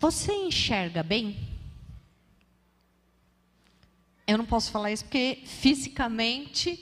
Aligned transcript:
Você 0.00 0.32
enxerga 0.32 1.02
bem? 1.02 1.36
Eu 4.24 4.38
não 4.38 4.46
posso 4.46 4.70
falar 4.70 4.92
isso 4.92 5.04
porque 5.04 5.42
fisicamente, 5.44 6.78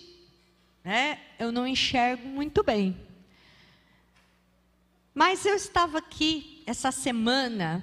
né, 0.85 1.19
eu 1.39 1.51
não 1.51 1.67
enxergo 1.67 2.29
muito 2.29 2.63
bem. 2.63 2.95
Mas 5.15 5.47
eu 5.47 5.55
estava 5.55 5.97
aqui 5.97 6.63
essa 6.67 6.93
semana, 6.93 7.83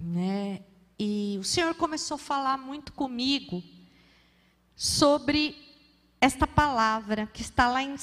né, 0.00 0.64
e 0.98 1.36
o 1.38 1.44
Senhor 1.44 1.76
começou 1.76 2.16
a 2.16 2.18
falar 2.18 2.58
muito 2.58 2.92
comigo 2.92 3.62
sobre 4.74 5.54
esta 6.20 6.44
palavra 6.44 7.28
que 7.28 7.42
está 7.42 7.68
lá 7.68 7.84
em 7.84 7.90
2 7.90 8.00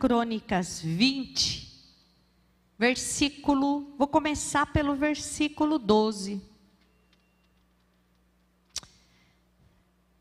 Crônicas 0.00 0.82
20, 0.82 1.71
versículo, 2.82 3.94
vou 3.96 4.08
começar 4.08 4.66
pelo 4.66 4.96
versículo 4.96 5.78
12. 5.78 6.42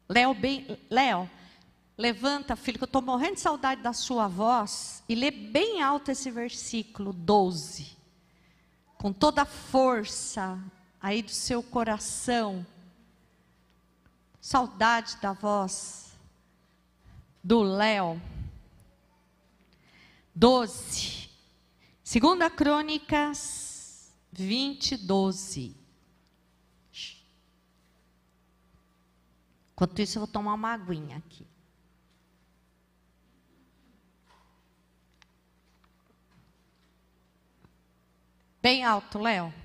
Léo, 0.07 0.35
bem, 0.35 0.77
Léo, 0.87 1.27
levanta, 1.97 2.55
filho, 2.55 2.77
que 2.77 2.83
eu 2.83 2.85
estou 2.85 3.01
morrendo 3.01 3.33
de 3.33 3.41
saudade 3.41 3.81
da 3.81 3.93
sua 3.93 4.27
voz, 4.27 5.03
e 5.09 5.15
lê 5.15 5.31
bem 5.31 5.81
alto 5.81 6.11
esse 6.11 6.29
versículo 6.29 7.11
12, 7.11 7.97
com 8.95 9.11
toda 9.11 9.41
a 9.41 9.45
força 9.45 10.63
aí 11.01 11.23
do 11.23 11.31
seu 11.31 11.63
coração. 11.63 12.63
Saudade 14.39 15.17
da 15.19 15.33
voz 15.33 16.15
do 17.43 17.63
Léo. 17.63 18.21
12. 20.35 21.30
Segunda 22.11 22.49
Crônicas 22.49 24.11
20, 24.33 24.97
12. 24.97 25.77
Enquanto 29.71 30.01
isso, 30.01 30.17
eu 30.17 30.25
vou 30.25 30.27
tomar 30.27 30.55
uma 30.55 30.73
aguinha 30.73 31.19
aqui. 31.19 31.47
Bem 38.61 38.83
alto, 38.83 39.17
Léo. 39.17 39.60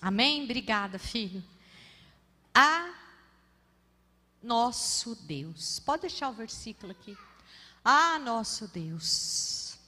Amém? 0.00 0.44
Obrigada, 0.44 0.98
filho 0.98 1.42
a 2.58 2.92
nosso 4.42 5.14
Deus. 5.14 5.78
Pode 5.78 6.02
deixar 6.02 6.28
o 6.28 6.32
versículo 6.32 6.90
aqui. 6.90 7.16
A 7.84 8.18
nosso 8.18 8.66
Deus. 8.66 9.78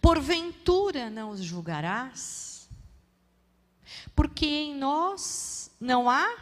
Porventura 0.00 1.10
não 1.10 1.30
os 1.30 1.40
julgarás? 1.42 2.68
Porque 4.14 4.46
em 4.46 4.76
nós 4.76 5.68
não 5.80 6.08
há 6.08 6.32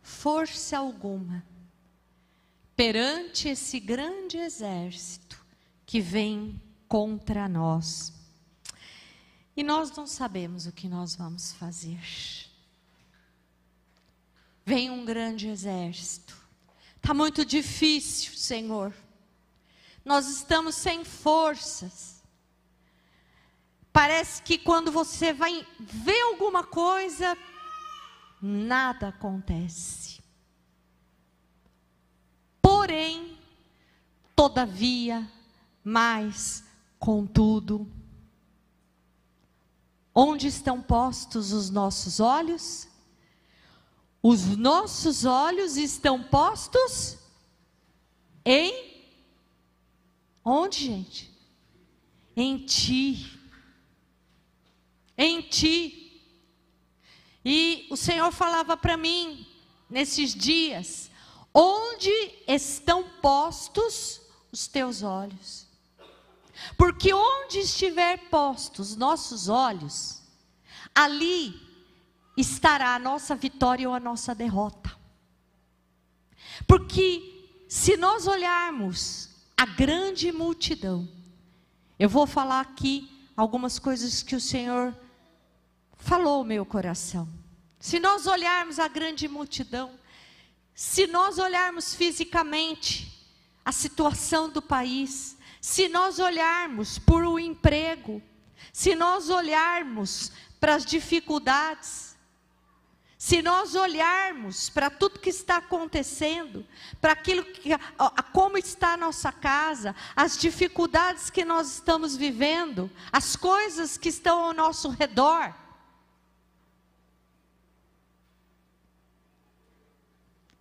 força 0.00 0.78
alguma 0.78 1.44
perante 2.74 3.50
esse 3.50 3.78
grande 3.78 4.38
exército 4.38 5.44
que 5.84 6.00
vem 6.00 6.58
contra 6.88 7.46
nós. 7.50 8.14
E 9.56 9.62
nós 9.62 9.90
não 9.92 10.06
sabemos 10.06 10.66
o 10.66 10.72
que 10.72 10.88
nós 10.88 11.14
vamos 11.14 11.52
fazer. 11.52 12.00
Vem 14.64 14.90
um 14.90 15.04
grande 15.04 15.48
exército. 15.48 16.36
Está 16.96 17.12
muito 17.12 17.44
difícil, 17.44 18.32
Senhor. 18.34 18.94
Nós 20.04 20.28
estamos 20.28 20.74
sem 20.74 21.04
forças. 21.04 22.22
Parece 23.92 24.42
que 24.42 24.56
quando 24.56 24.90
você 24.90 25.32
vai 25.32 25.66
ver 25.78 26.20
alguma 26.22 26.64
coisa, 26.64 27.36
nada 28.40 29.08
acontece. 29.08 30.22
Porém, 32.62 33.36
todavia, 34.34 35.30
mais, 35.84 36.64
contudo, 36.98 37.86
onde 40.14 40.46
estão 40.46 40.80
postos 40.80 41.52
os 41.52 41.70
nossos 41.70 42.20
olhos? 42.20 42.88
Os 44.22 44.56
nossos 44.56 45.24
olhos 45.24 45.76
estão 45.76 46.22
postos 46.22 47.18
em 48.44 48.92
onde, 50.44 50.86
gente? 50.86 51.32
Em 52.36 52.58
ti. 52.58 53.38
Em 55.16 55.42
ti. 55.42 56.22
E 57.44 57.86
o 57.90 57.96
Senhor 57.96 58.30
falava 58.30 58.76
para 58.76 58.96
mim 58.96 59.46
nesses 59.90 60.34
dias: 60.34 61.10
onde 61.52 62.10
estão 62.46 63.08
postos 63.20 64.20
os 64.52 64.68
teus 64.68 65.02
olhos? 65.02 65.66
Porque 66.76 67.12
onde 67.12 67.60
estiver 67.60 68.28
postos 68.30 68.96
nossos 68.96 69.48
olhos, 69.48 70.22
ali 70.94 71.60
estará 72.36 72.94
a 72.94 72.98
nossa 72.98 73.34
vitória 73.34 73.88
ou 73.88 73.94
a 73.94 74.00
nossa 74.00 74.34
derrota. 74.34 74.96
Porque 76.66 77.64
se 77.68 77.96
nós 77.96 78.26
olharmos 78.26 79.30
a 79.56 79.66
grande 79.66 80.30
multidão, 80.32 81.08
eu 81.98 82.08
vou 82.08 82.26
falar 82.26 82.60
aqui 82.60 83.08
algumas 83.36 83.78
coisas 83.78 84.22
que 84.22 84.36
o 84.36 84.40
Senhor 84.40 84.94
falou 85.96 86.38
ao 86.38 86.44
meu 86.44 86.64
coração. 86.66 87.28
Se 87.78 87.98
nós 87.98 88.26
olharmos 88.26 88.78
a 88.78 88.88
grande 88.88 89.26
multidão, 89.28 89.98
se 90.74 91.06
nós 91.06 91.38
olharmos 91.38 91.94
fisicamente 91.94 93.28
a 93.64 93.72
situação 93.72 94.48
do 94.48 94.60
país, 94.60 95.36
se 95.62 95.88
nós 95.88 96.18
olharmos 96.18 96.98
por 96.98 97.22
o 97.22 97.38
emprego, 97.38 98.20
se 98.72 98.96
nós 98.96 99.30
olharmos 99.30 100.32
para 100.58 100.74
as 100.74 100.84
dificuldades, 100.84 102.16
se 103.16 103.40
nós 103.40 103.76
olharmos 103.76 104.68
para 104.68 104.90
tudo 104.90 105.20
que 105.20 105.30
está 105.30 105.58
acontecendo, 105.58 106.66
para 107.00 107.12
aquilo 107.12 107.44
que, 107.44 107.70
como 108.32 108.58
está 108.58 108.94
a 108.94 108.96
nossa 108.96 109.30
casa, 109.30 109.94
as 110.16 110.36
dificuldades 110.36 111.30
que 111.30 111.44
nós 111.44 111.74
estamos 111.74 112.16
vivendo, 112.16 112.90
as 113.12 113.36
coisas 113.36 113.96
que 113.96 114.08
estão 114.08 114.40
ao 114.40 114.52
nosso 114.52 114.88
redor, 114.88 115.54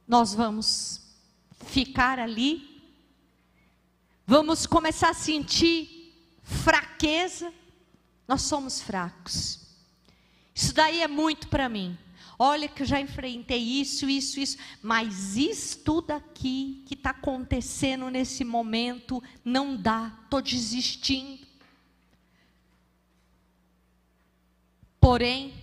nós 0.08 0.36
vamos 0.36 1.02
ficar 1.66 2.20
ali, 2.20 2.71
vamos 4.32 4.66
começar 4.66 5.10
a 5.10 5.14
sentir 5.14 6.16
fraqueza, 6.42 7.54
nós 8.26 8.44
somos 8.44 8.80
fracos. 8.80 9.60
Isso 10.56 10.74
daí 10.74 11.02
é 11.02 11.08
muito 11.08 11.50
para 11.50 11.68
mim. 11.68 11.98
Olha 12.40 12.70
que 12.70 12.84
eu 12.84 12.88
já 12.88 13.02
enfrentei 13.02 13.60
isso, 13.60 14.10
isso, 14.10 14.40
isso. 14.40 14.58
Mas 14.82 15.36
isto 15.36 16.02
daqui 16.02 16.82
que 16.88 16.94
está 16.94 17.10
acontecendo 17.10 18.10
nesse 18.10 18.46
momento 18.46 19.22
não 19.44 19.76
dá, 19.76 20.18
estou 20.24 20.42
desistindo. 20.42 21.46
Porém, 24.98 25.54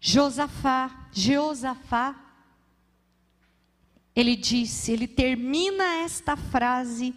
Josafá, 0.00 1.08
Jeosafá, 1.10 2.14
ele 4.16 4.34
disse, 4.34 4.90
ele 4.92 5.06
termina 5.06 5.84
esta 6.02 6.38
frase 6.38 7.14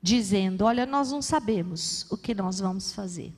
dizendo: 0.00 0.64
Olha, 0.64 0.86
nós 0.86 1.12
não 1.12 1.20
sabemos 1.20 2.10
o 2.10 2.16
que 2.16 2.34
nós 2.34 2.58
vamos 2.58 2.92
fazer. 2.94 3.30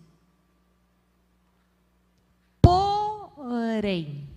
Porém. 2.62 4.28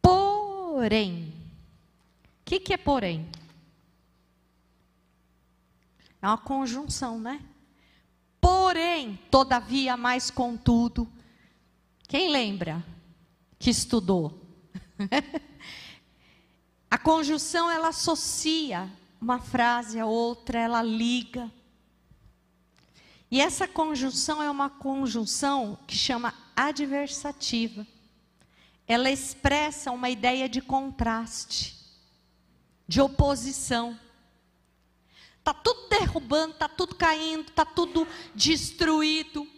Porém. 0.00 1.34
O 2.40 2.44
que, 2.46 2.58
que 2.58 2.72
é 2.72 2.78
porém? 2.78 3.28
É 6.22 6.26
uma 6.26 6.38
conjunção, 6.38 7.20
né? 7.20 7.42
Porém, 8.40 9.18
todavia, 9.30 9.94
mais 9.96 10.30
contudo. 10.30 11.06
Quem 12.08 12.30
lembra 12.30 12.82
que 13.58 13.68
estudou? 13.68 14.40
a 16.92 16.98
conjunção 16.98 17.70
ela 17.70 17.88
associa 17.88 18.86
uma 19.18 19.38
frase 19.38 19.98
a 19.98 20.04
outra, 20.04 20.58
ela 20.58 20.82
liga. 20.82 21.50
E 23.30 23.40
essa 23.40 23.66
conjunção 23.66 24.42
é 24.42 24.50
uma 24.50 24.68
conjunção 24.68 25.78
que 25.86 25.96
chama 25.96 26.34
adversativa. 26.54 27.86
Ela 28.86 29.10
expressa 29.10 29.90
uma 29.90 30.10
ideia 30.10 30.46
de 30.50 30.60
contraste, 30.60 31.78
de 32.86 33.00
oposição. 33.00 33.98
Tá 35.42 35.54
tudo 35.54 35.88
derrubando, 35.88 36.52
tá 36.56 36.68
tudo 36.68 36.94
caindo, 36.94 37.50
tá 37.52 37.64
tudo 37.64 38.06
destruído. 38.34 39.48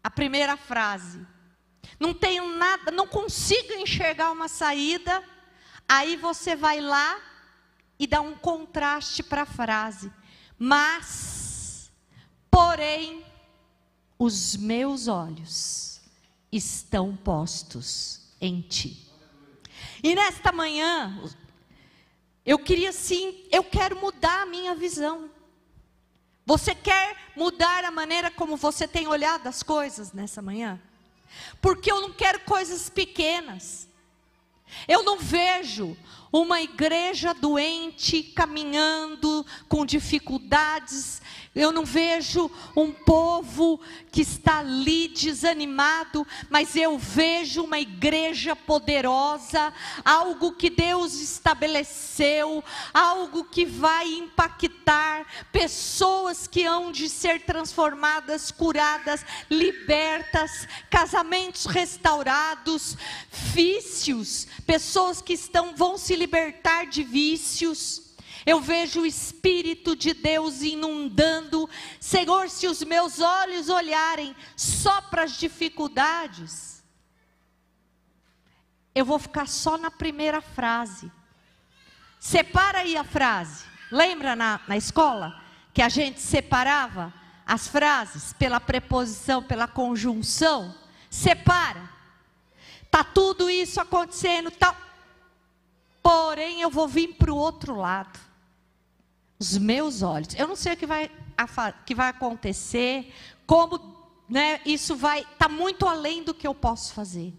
A 0.00 0.08
primeira 0.08 0.56
frase. 0.56 1.26
Não 1.98 2.14
tenho 2.14 2.56
nada, 2.56 2.92
não 2.92 3.08
consigo 3.08 3.72
enxergar 3.72 4.30
uma 4.30 4.46
saída. 4.46 5.24
Aí 5.92 6.14
você 6.14 6.54
vai 6.54 6.80
lá 6.80 7.20
e 7.98 8.06
dá 8.06 8.20
um 8.20 8.36
contraste 8.36 9.24
para 9.24 9.42
a 9.42 9.46
frase. 9.46 10.08
Mas, 10.56 11.90
porém, 12.48 13.24
os 14.16 14.54
meus 14.54 15.08
olhos 15.08 16.00
estão 16.52 17.16
postos 17.16 18.20
em 18.40 18.60
ti. 18.60 19.04
E 20.00 20.14
nesta 20.14 20.52
manhã, 20.52 21.20
eu 22.46 22.60
queria 22.60 22.92
sim, 22.92 23.44
eu 23.50 23.64
quero 23.64 24.00
mudar 24.00 24.42
a 24.42 24.46
minha 24.46 24.76
visão. 24.76 25.28
Você 26.46 26.72
quer 26.72 27.16
mudar 27.34 27.84
a 27.84 27.90
maneira 27.90 28.30
como 28.30 28.56
você 28.56 28.86
tem 28.86 29.08
olhado 29.08 29.48
as 29.48 29.64
coisas 29.64 30.12
nessa 30.12 30.40
manhã? 30.40 30.80
Porque 31.60 31.90
eu 31.90 32.00
não 32.00 32.12
quero 32.12 32.38
coisas 32.42 32.88
pequenas. 32.88 33.89
Eu 34.88 35.02
não 35.02 35.18
vejo 35.18 35.96
uma 36.32 36.60
igreja 36.60 37.34
doente 37.34 38.22
caminhando 38.22 39.44
com 39.68 39.84
dificuldades. 39.84 41.20
Eu 41.52 41.72
não 41.72 41.84
vejo 41.84 42.48
um 42.76 42.92
povo 42.92 43.80
que 44.12 44.20
está 44.20 44.58
ali 44.58 45.08
desanimado, 45.08 46.24
mas 46.48 46.76
eu 46.76 46.96
vejo 46.96 47.64
uma 47.64 47.80
igreja 47.80 48.54
poderosa, 48.54 49.74
algo 50.04 50.52
que 50.52 50.70
Deus 50.70 51.14
estabeleceu, 51.14 52.62
algo 52.94 53.42
que 53.42 53.64
vai 53.64 54.06
impactar 54.06 55.26
pessoas 55.50 56.46
que 56.46 56.62
hão 56.62 56.92
de 56.92 57.08
ser 57.08 57.44
transformadas, 57.44 58.52
curadas, 58.52 59.26
libertas, 59.50 60.68
casamentos 60.88 61.66
restaurados, 61.66 62.96
vícios, 63.28 64.46
pessoas 64.64 65.20
que 65.20 65.32
estão 65.32 65.74
vão 65.74 65.98
se 65.98 66.14
libertar 66.14 66.86
de 66.86 67.02
vícios. 67.02 68.09
Eu 68.44 68.60
vejo 68.60 69.02
o 69.02 69.06
Espírito 69.06 69.94
de 69.94 70.14
Deus 70.14 70.62
inundando. 70.62 71.68
Senhor, 71.98 72.48
se 72.48 72.66
os 72.66 72.82
meus 72.82 73.20
olhos 73.20 73.68
olharem 73.68 74.34
só 74.56 75.00
para 75.02 75.24
as 75.24 75.32
dificuldades, 75.32 76.82
eu 78.94 79.04
vou 79.04 79.18
ficar 79.18 79.46
só 79.46 79.76
na 79.76 79.90
primeira 79.90 80.40
frase. 80.40 81.10
Separa 82.18 82.80
aí 82.80 82.96
a 82.96 83.04
frase. 83.04 83.64
Lembra 83.90 84.36
na, 84.36 84.60
na 84.68 84.76
escola 84.76 85.42
que 85.72 85.82
a 85.82 85.88
gente 85.88 86.20
separava 86.20 87.12
as 87.46 87.66
frases 87.66 88.32
pela 88.32 88.60
preposição, 88.60 89.42
pela 89.42 89.66
conjunção? 89.66 90.74
Separa. 91.08 91.90
Tá 92.90 93.04
tudo 93.04 93.48
isso 93.48 93.80
acontecendo, 93.80 94.50
tá 94.50 94.76
Porém, 96.02 96.60
eu 96.60 96.70
vou 96.70 96.88
vir 96.88 97.14
para 97.14 97.32
o 97.32 97.36
outro 97.36 97.76
lado. 97.76 98.18
Os 99.40 99.58
meus 99.58 100.02
olhos. 100.02 100.34
Eu 100.36 100.46
não 100.46 100.54
sei 100.54 100.74
o 100.74 100.76
que 100.76 100.86
vai, 100.86 101.10
que 101.84 101.94
vai 101.94 102.10
acontecer, 102.10 103.12
como 103.46 103.98
né, 104.28 104.60
isso 104.64 104.94
vai 104.94 105.22
estar 105.22 105.36
tá 105.36 105.48
muito 105.48 105.86
além 105.86 106.22
do 106.22 106.32
que 106.32 106.46
eu 106.46 106.54
posso 106.54 106.92
fazer. 106.92 107.34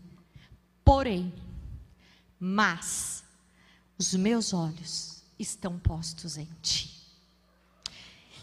Porém, 0.83 1.33
mas 2.38 3.24
os 3.98 4.13
meus 4.15 4.51
olhos 4.51 5.24
estão 5.38 5.77
postos 5.80 6.38
em 6.38 6.50
ti. 6.62 6.92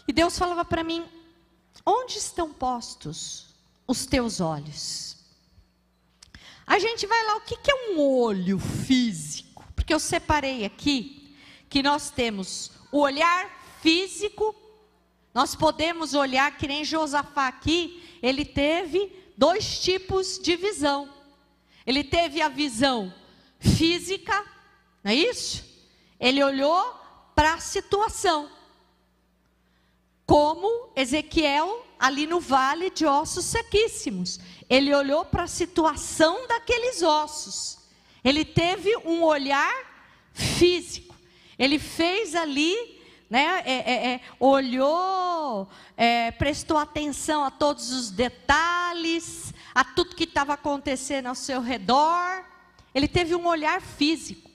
E 0.07 0.13
Deus 0.13 0.39
falava 0.39 0.65
para 0.65 0.83
mim: 0.83 1.05
onde 1.85 2.17
estão 2.17 2.51
postos 2.53 3.47
os 3.85 4.05
teus 4.05 4.39
olhos? 4.39 5.17
A 6.65 6.79
gente 6.79 7.05
vai 7.07 7.25
lá, 7.25 7.37
o 7.37 7.41
que, 7.41 7.57
que 7.57 7.71
é 7.71 7.91
um 7.91 7.99
olho 7.99 8.59
físico? 8.59 9.65
Porque 9.75 9.93
eu 9.93 9.99
separei 9.99 10.65
aqui 10.65 11.35
que 11.67 11.83
nós 11.83 12.09
temos 12.09 12.71
o 12.91 12.99
olhar 12.99 13.49
físico, 13.81 14.55
nós 15.33 15.55
podemos 15.55 16.13
olhar 16.13 16.57
que 16.57 16.67
nem 16.67 16.83
Josafá 16.83 17.47
aqui, 17.47 18.03
ele 18.21 18.43
teve 18.43 19.11
dois 19.37 19.79
tipos 19.79 20.39
de 20.39 20.55
visão. 20.55 21.09
Ele 21.85 22.03
teve 22.03 22.41
a 22.41 22.49
visão 22.49 23.13
física, 23.59 24.45
não 25.03 25.11
é 25.11 25.15
isso? 25.15 25.65
Ele 26.19 26.43
olhou 26.43 26.95
para 27.35 27.53
a 27.53 27.59
situação. 27.59 28.49
Como 30.25 30.91
Ezequiel 30.95 31.85
ali 31.99 32.25
no 32.25 32.39
vale 32.39 32.89
de 32.89 33.05
ossos 33.05 33.45
sequíssimos. 33.45 34.39
Ele 34.69 34.95
olhou 34.95 35.25
para 35.25 35.43
a 35.43 35.47
situação 35.47 36.47
daqueles 36.47 37.03
ossos. 37.03 37.77
Ele 38.23 38.45
teve 38.45 38.95
um 38.97 39.21
olhar 39.23 39.73
físico. 40.33 41.08
Ele 41.59 41.77
fez 41.77 42.33
ali, 42.33 42.73
né, 43.29 43.61
é, 43.65 43.73
é, 43.73 44.13
é, 44.13 44.21
olhou, 44.39 45.69
é, 45.97 46.31
prestou 46.31 46.77
atenção 46.77 47.43
a 47.43 47.51
todos 47.51 47.91
os 47.91 48.09
detalhes, 48.09 49.53
a 49.75 49.83
tudo 49.83 50.15
que 50.15 50.23
estava 50.23 50.53
acontecendo 50.53 51.27
ao 51.27 51.35
seu 51.35 51.59
redor. 51.59 52.45
Ele 52.95 53.09
teve 53.09 53.35
um 53.35 53.45
olhar 53.45 53.81
físico. 53.81 54.49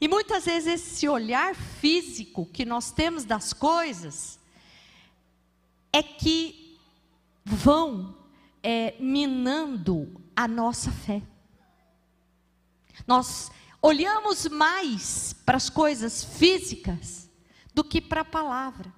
E 0.00 0.08
muitas 0.08 0.46
vezes 0.46 0.80
esse 0.80 1.06
olhar 1.06 1.54
físico 1.54 2.46
que 2.46 2.64
nós 2.64 2.90
temos 2.90 3.26
das 3.26 3.52
coisas 3.52 4.40
é 5.92 6.02
que 6.02 6.78
vão 7.44 8.16
é, 8.62 8.94
minando 8.98 10.18
a 10.34 10.48
nossa 10.48 10.90
fé. 10.90 11.20
Nós 13.06 13.50
olhamos 13.82 14.46
mais 14.46 15.32
para 15.32 15.56
as 15.56 15.70
coisas 15.70 16.22
físicas 16.24 17.28
do 17.74 17.82
que 17.82 18.00
para 18.00 18.22
a 18.22 18.24
palavra. 18.24 18.92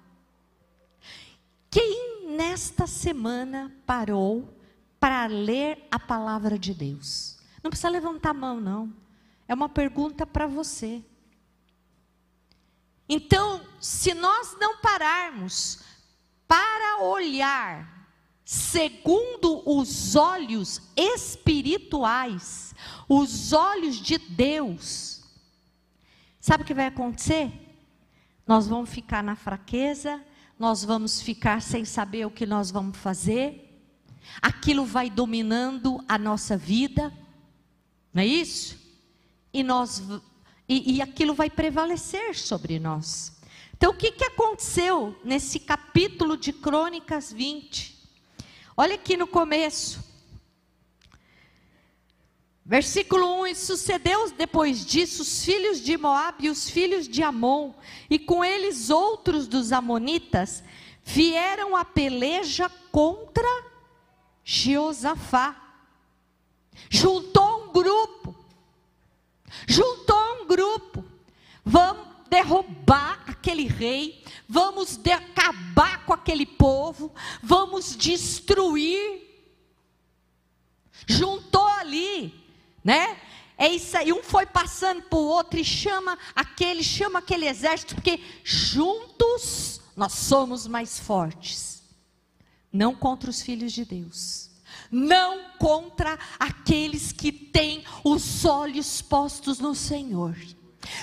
Quem 1.69 2.27
nesta 2.35 2.85
semana 2.85 3.75
parou 3.85 4.57
para 4.99 5.25
ler 5.25 5.87
a 5.89 5.99
palavra 5.99 6.57
de 6.57 6.73
Deus? 6.73 7.37
Não 7.63 7.69
precisa 7.69 7.89
levantar 7.89 8.31
a 8.31 8.33
mão, 8.33 8.59
não. 8.59 8.93
É 9.47 9.53
uma 9.53 9.69
pergunta 9.69 10.25
para 10.25 10.47
você. 10.47 11.03
Então, 13.07 13.65
se 13.79 14.13
nós 14.13 14.55
não 14.59 14.77
pararmos 14.77 15.79
para 16.47 17.03
olhar 17.03 17.92
segundo 18.45 19.63
os 19.65 20.15
olhos 20.15 20.81
espirituais, 20.95 22.75
os 23.07 23.53
olhos 23.53 23.95
de 23.95 24.17
Deus, 24.17 25.23
sabe 26.39 26.63
o 26.63 26.65
que 26.65 26.73
vai 26.73 26.87
acontecer? 26.87 27.51
Nós 28.45 28.67
vamos 28.67 28.89
ficar 28.89 29.23
na 29.23 29.35
fraqueza, 29.35 30.21
nós 30.59 30.83
vamos 30.83 31.21
ficar 31.21 31.61
sem 31.61 31.85
saber 31.85 32.25
o 32.25 32.31
que 32.31 32.45
nós 32.45 32.69
vamos 32.69 32.97
fazer, 32.97 33.81
aquilo 34.41 34.85
vai 34.85 35.09
dominando 35.09 36.03
a 36.07 36.17
nossa 36.17 36.57
vida, 36.57 37.13
não 38.13 38.21
é 38.21 38.25
isso? 38.25 38.77
E, 39.53 39.63
nós, 39.63 40.03
e, 40.67 40.95
e 40.95 41.01
aquilo 41.01 41.33
vai 41.33 41.49
prevalecer 41.49 42.35
sobre 42.35 42.79
nós. 42.79 43.33
Então, 43.75 43.91
o 43.91 43.95
que, 43.95 44.11
que 44.11 44.23
aconteceu 44.23 45.19
nesse 45.23 45.59
capítulo 45.59 46.37
de 46.37 46.53
Crônicas 46.53 47.31
20? 47.31 48.02
Olha 48.75 48.95
aqui 48.95 49.15
no 49.15 49.27
começo. 49.27 50.03
Versículo 52.65 53.41
1: 53.41 53.47
E 53.47 53.55
sucedeu 53.55 54.31
depois 54.31 54.83
disso 54.83 55.21
os 55.21 55.45
filhos 55.45 55.79
de 55.79 55.95
Moabe 55.95 56.45
e 56.45 56.49
os 56.49 56.69
filhos 56.69 57.07
de 57.07 57.21
Amon, 57.21 57.73
e 58.09 58.17
com 58.17 58.43
eles 58.43 58.89
outros 58.89 59.47
dos 59.47 59.71
Amonitas, 59.71 60.63
vieram 61.03 61.75
a 61.75 61.85
peleja 61.85 62.69
contra 62.91 63.47
Jeosafá. 64.43 65.59
Juntou 66.89 67.65
um 67.65 67.71
grupo, 67.71 68.35
juntou 69.67 70.41
um 70.41 70.47
grupo, 70.47 71.05
vamos 71.63 72.07
derrubar 72.27 73.23
aquele 73.27 73.67
rei, 73.67 74.22
vamos 74.53 74.99
acabar 75.11 76.05
com 76.05 76.13
aquele 76.13 76.45
povo, 76.45 77.11
vamos 77.41 77.95
destruir. 77.97 79.21
Juntou 81.07 81.67
ali, 81.67 82.31
né? 82.83 83.19
É 83.57 83.67
isso 83.67 83.97
aí, 83.97 84.13
um 84.13 84.21
foi 84.21 84.45
passando 84.45 85.01
para 85.01 85.17
o 85.17 85.25
outro 85.25 85.59
e 85.59 85.65
chama 85.65 86.17
aquele, 86.35 86.83
chama 86.83 87.17
aquele 87.19 87.47
exército, 87.47 87.95
porque 87.95 88.19
juntos 88.43 89.81
nós 89.95 90.13
somos 90.13 90.67
mais 90.67 90.99
fortes. 90.99 91.81
não 92.71 92.95
contra 92.95 93.29
os 93.29 93.41
filhos 93.41 93.71
de 93.71 93.85
Deus, 93.85 94.49
não 94.91 95.51
contra 95.59 96.17
aqueles 96.39 97.11
que 97.11 97.31
têm 97.31 97.83
os 98.03 98.45
olhos 98.45 99.01
postos 99.01 99.59
no 99.59 99.75
Senhor. 99.75 100.35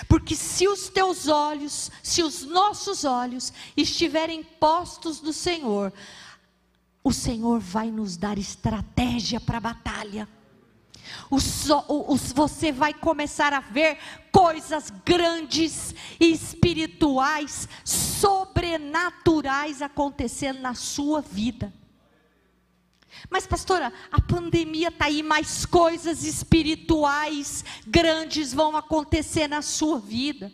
Porque 0.09 0.35
se 0.35 0.69
os 0.69 0.89
teus 0.89 1.29
olhos, 1.29 1.91
se 2.03 2.23
os 2.23 2.43
nossos 2.43 3.05
olhos 3.05 3.53
estiverem 3.77 4.43
postos 4.43 5.21
no 5.21 5.33
Senhor, 5.33 5.93
o 7.03 7.13
Senhor 7.13 7.59
vai 7.61 7.91
nos 7.91 8.17
dar 8.17 8.39
estratégia 8.39 9.41
para 9.41 9.59
a 9.59 9.61
batalha. 9.61 10.29
O 11.31 11.41
so, 11.41 11.85
o, 11.89 12.15
o, 12.15 12.17
você 12.17 12.71
vai 12.71 12.95
começar 12.95 13.53
a 13.53 13.61
ver 13.61 13.99
coisas 14.31 14.91
grandes 15.05 15.95
espirituais, 16.21 17.69
sobrenaturais 17.85 19.83
acontecendo 19.83 20.61
na 20.61 20.75
sua 20.75 21.21
vida. 21.21 21.73
Mas, 23.29 23.47
pastora, 23.47 23.93
a 24.11 24.21
pandemia 24.21 24.89
está 24.89 25.07
aí, 25.07 25.23
mais 25.23 25.67
coisas 25.67 26.25
espirituais 26.25 27.65
grandes 27.87 28.53
vão 28.55 28.77
acontecer 28.77 29.49
na 29.49 29.63
sua 29.63 29.99
vida. 29.99 30.53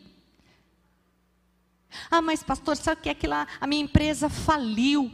Ah, 2.10 2.20
mas, 2.20 2.42
pastor, 2.42 2.76
sabe 2.76 3.00
o 3.00 3.02
que 3.02 3.08
é 3.08 3.14
que 3.14 3.26
lá 3.26 3.46
a 3.60 3.66
minha 3.66 3.82
empresa 3.82 4.28
faliu? 4.28 5.10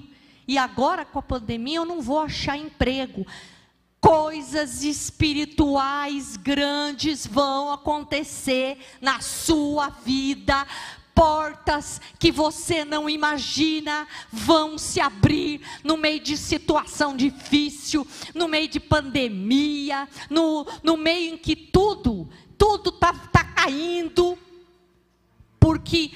E 0.46 0.58
agora 0.58 1.04
com 1.04 1.18
a 1.18 1.22
pandemia 1.22 1.78
eu 1.78 1.84
não 1.84 2.00
vou 2.00 2.20
achar 2.20 2.56
emprego. 2.56 3.26
Coisas 4.00 4.82
espirituais 4.82 6.36
grandes 6.36 7.26
vão 7.26 7.72
acontecer 7.72 8.78
na 9.00 9.20
sua 9.20 9.88
vida, 9.88 10.66
portas 11.14 12.00
que 12.18 12.30
você 12.30 12.84
não 12.84 13.08
imagina 13.08 14.06
vão 14.30 14.76
se 14.76 15.00
abrir 15.00 15.60
no 15.84 15.96
meio 15.96 16.20
de 16.20 16.36
situação 16.36 17.16
difícil, 17.16 18.06
no 18.34 18.48
meio 18.48 18.68
de 18.68 18.80
pandemia, 18.80 20.08
no, 20.28 20.66
no 20.82 20.96
meio 20.96 21.34
em 21.34 21.38
que 21.38 21.54
tudo, 21.54 22.28
tudo 22.58 22.90
está 22.90 23.12
tá 23.12 23.44
caindo, 23.44 24.38
porque 25.60 26.12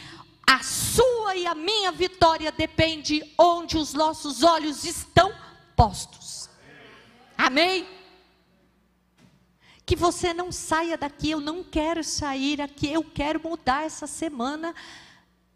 a 0.46 0.62
sua 0.62 1.36
e 1.36 1.46
a 1.46 1.54
minha 1.54 1.92
vitória 1.92 2.52
depende 2.52 3.22
onde 3.36 3.76
os 3.76 3.92
nossos 3.92 4.42
olhos 4.42 4.84
estão 4.84 5.32
postos. 5.74 6.48
Amém? 7.36 7.95
Que 9.86 9.94
você 9.94 10.34
não 10.34 10.50
saia 10.50 10.98
daqui. 10.98 11.30
Eu 11.30 11.40
não 11.40 11.62
quero 11.62 12.02
sair 12.02 12.60
aqui, 12.60 12.92
eu 12.92 13.04
quero 13.04 13.40
mudar 13.40 13.84
essa 13.84 14.08
semana 14.08 14.74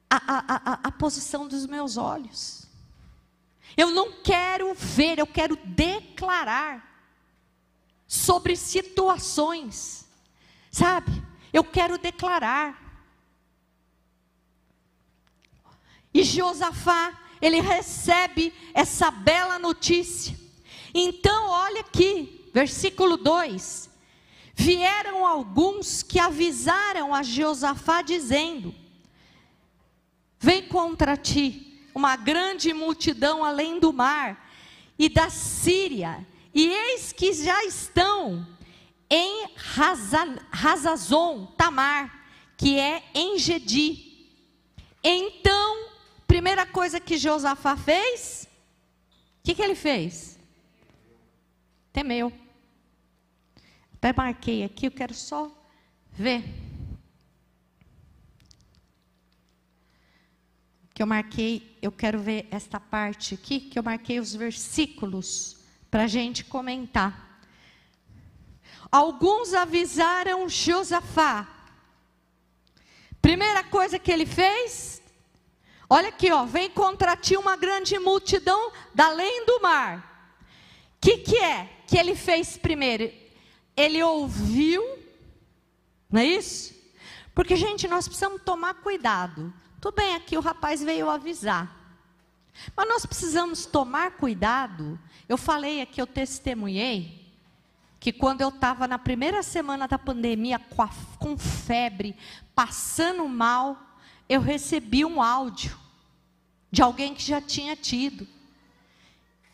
a, 0.08 0.16
a, 0.16 0.72
a, 0.72 0.80
a 0.84 0.92
posição 0.92 1.48
dos 1.48 1.66
meus 1.66 1.96
olhos. 1.96 2.68
Eu 3.76 3.90
não 3.90 4.12
quero 4.22 4.72
ver, 4.74 5.18
eu 5.18 5.26
quero 5.26 5.56
declarar 5.64 6.88
sobre 8.06 8.56
situações, 8.56 10.06
sabe? 10.70 11.10
Eu 11.52 11.64
quero 11.64 11.98
declarar. 11.98 12.88
E 16.12 16.22
Josafá, 16.22 17.16
ele 17.40 17.60
recebe 17.60 18.52
essa 18.74 19.10
bela 19.10 19.58
notícia. 19.58 20.38
Então, 20.92 21.48
olha 21.48 21.80
aqui, 21.80 22.50
versículo 22.52 23.16
2: 23.16 23.89
Vieram 24.62 25.24
alguns 25.24 26.02
que 26.02 26.18
avisaram 26.18 27.14
a 27.14 27.22
Josafá, 27.22 28.02
dizendo: 28.02 28.74
Vem 30.38 30.68
contra 30.68 31.16
ti 31.16 31.88
uma 31.94 32.14
grande 32.14 32.74
multidão 32.74 33.42
além 33.42 33.80
do 33.80 33.90
mar 33.90 34.52
e 34.98 35.08
da 35.08 35.30
Síria, 35.30 36.26
e 36.52 36.68
eis 36.68 37.10
que 37.10 37.32
já 37.32 37.64
estão 37.64 38.46
em 39.08 39.48
Razazon, 40.50 41.46
Tamar, 41.56 42.26
que 42.58 42.78
é 42.78 43.02
em 43.14 43.38
Gedi. 43.38 44.28
Então, 45.02 45.88
primeira 46.26 46.66
coisa 46.66 47.00
que 47.00 47.16
Josafá 47.16 47.78
fez, 47.78 48.46
o 49.38 49.42
que, 49.42 49.54
que 49.54 49.62
ele 49.62 49.74
fez? 49.74 50.38
Temeu. 51.94 52.49
Até 54.00 54.14
marquei 54.14 54.64
aqui, 54.64 54.86
eu 54.86 54.90
quero 54.90 55.12
só 55.12 55.54
ver. 56.10 56.42
Que 60.94 61.02
eu 61.02 61.06
marquei, 61.06 61.76
eu 61.82 61.92
quero 61.92 62.18
ver 62.18 62.48
esta 62.50 62.80
parte 62.80 63.34
aqui, 63.34 63.60
que 63.60 63.78
eu 63.78 63.82
marquei 63.82 64.18
os 64.18 64.34
versículos 64.34 65.58
para 65.90 66.04
a 66.04 66.06
gente 66.06 66.42
comentar. 66.46 67.42
Alguns 68.90 69.52
avisaram 69.52 70.48
Josafá. 70.48 71.46
Primeira 73.20 73.62
coisa 73.62 73.98
que 73.98 74.10
ele 74.10 74.24
fez, 74.24 75.02
olha 75.90 76.08
aqui, 76.08 76.32
ó, 76.32 76.46
vem 76.46 76.70
contra 76.70 77.14
ti 77.18 77.36
uma 77.36 77.54
grande 77.54 77.98
multidão 77.98 78.72
da 78.94 79.08
além 79.08 79.44
do 79.44 79.60
mar. 79.60 80.38
O 80.96 81.00
que, 81.02 81.18
que 81.18 81.36
é 81.36 81.68
que 81.86 81.98
ele 81.98 82.14
fez 82.14 82.56
primeiro? 82.56 83.19
Ele 83.80 84.02
ouviu, 84.02 84.82
não 86.10 86.20
é 86.20 86.26
isso? 86.26 86.74
Porque, 87.34 87.56
gente, 87.56 87.88
nós 87.88 88.06
precisamos 88.06 88.42
tomar 88.42 88.74
cuidado. 88.74 89.52
Tudo 89.80 89.94
bem, 89.94 90.14
aqui 90.14 90.36
o 90.36 90.40
rapaz 90.40 90.82
veio 90.82 91.08
avisar. 91.08 91.76
Mas 92.76 92.88
nós 92.88 93.06
precisamos 93.06 93.64
tomar 93.64 94.12
cuidado. 94.12 94.98
Eu 95.28 95.38
falei 95.38 95.80
aqui, 95.80 96.00
eu 96.00 96.06
testemunhei, 96.06 97.20
que 97.98 98.12
quando 98.12 98.40
eu 98.40 98.48
estava 98.48 98.86
na 98.86 98.98
primeira 98.98 99.42
semana 99.42 99.86
da 99.86 99.98
pandemia, 99.98 100.58
com, 100.58 100.82
a, 100.82 100.90
com 101.18 101.38
febre, 101.38 102.16
passando 102.54 103.26
mal, 103.28 103.78
eu 104.28 104.40
recebi 104.40 105.04
um 105.04 105.22
áudio 105.22 105.78
de 106.70 106.82
alguém 106.82 107.14
que 107.14 107.22
já 107.22 107.40
tinha 107.40 107.74
tido. 107.76 108.26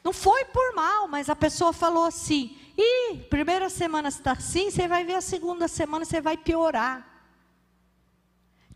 Não 0.03 0.13
foi 0.13 0.45
por 0.47 0.75
mal, 0.75 1.09
mas 1.09 1.29
a 1.29 1.37
pessoa 1.37 1.73
falou 1.73 2.05
assim: 2.05 2.57
e 2.77 3.17
primeira 3.31 3.71
semana 3.71 4.09
está 4.09 4.33
assim, 4.33 4.71
você 4.71 4.87
vai 4.87 5.05
ver 5.05 5.15
a 5.15 5.21
segunda 5.21 5.67
semana, 5.67 6.05
você 6.05 6.21
vai 6.21 6.37
piorar. 6.37 7.07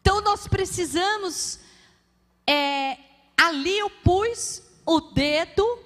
Então 0.00 0.22
nós 0.22 0.48
precisamos, 0.48 1.60
é, 2.46 2.96
ali 3.36 3.78
eu 3.78 3.90
pus 3.90 4.62
o 4.86 5.00
dedo, 5.00 5.78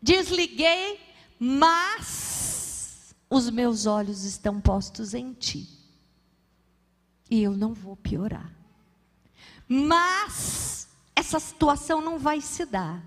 desliguei, 0.00 1.00
mas 1.38 3.14
os 3.28 3.50
meus 3.50 3.86
olhos 3.86 4.22
estão 4.22 4.60
postos 4.60 5.14
em 5.14 5.32
ti. 5.32 5.68
E 7.28 7.42
eu 7.42 7.56
não 7.56 7.74
vou 7.74 7.96
piorar. 7.96 8.52
Mas 9.68 10.88
essa 11.16 11.40
situação 11.40 12.00
não 12.00 12.20
vai 12.20 12.40
se 12.40 12.64
dar 12.64 13.02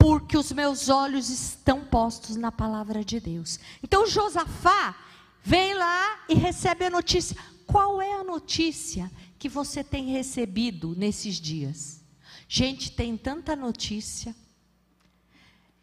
porque 0.00 0.34
os 0.34 0.50
meus 0.50 0.88
olhos 0.88 1.28
estão 1.28 1.84
postos 1.84 2.34
na 2.34 2.50
palavra 2.50 3.04
de 3.04 3.20
Deus. 3.20 3.60
Então 3.82 4.06
Josafá 4.06 4.96
vem 5.42 5.74
lá 5.74 6.24
e 6.26 6.34
recebe 6.34 6.86
a 6.86 6.90
notícia. 6.90 7.36
Qual 7.66 8.00
é 8.00 8.14
a 8.14 8.24
notícia 8.24 9.12
que 9.38 9.46
você 9.46 9.84
tem 9.84 10.06
recebido 10.06 10.96
nesses 10.96 11.38
dias? 11.38 12.02
Gente, 12.48 12.90
tem 12.90 13.14
tanta 13.14 13.54
notícia. 13.54 14.34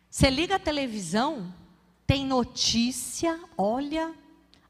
Você 0.09 0.31
liga 0.31 0.55
a 0.55 0.59
televisão, 0.59 1.53
tem 2.07 2.25
notícia, 2.25 3.39
olha, 3.55 4.15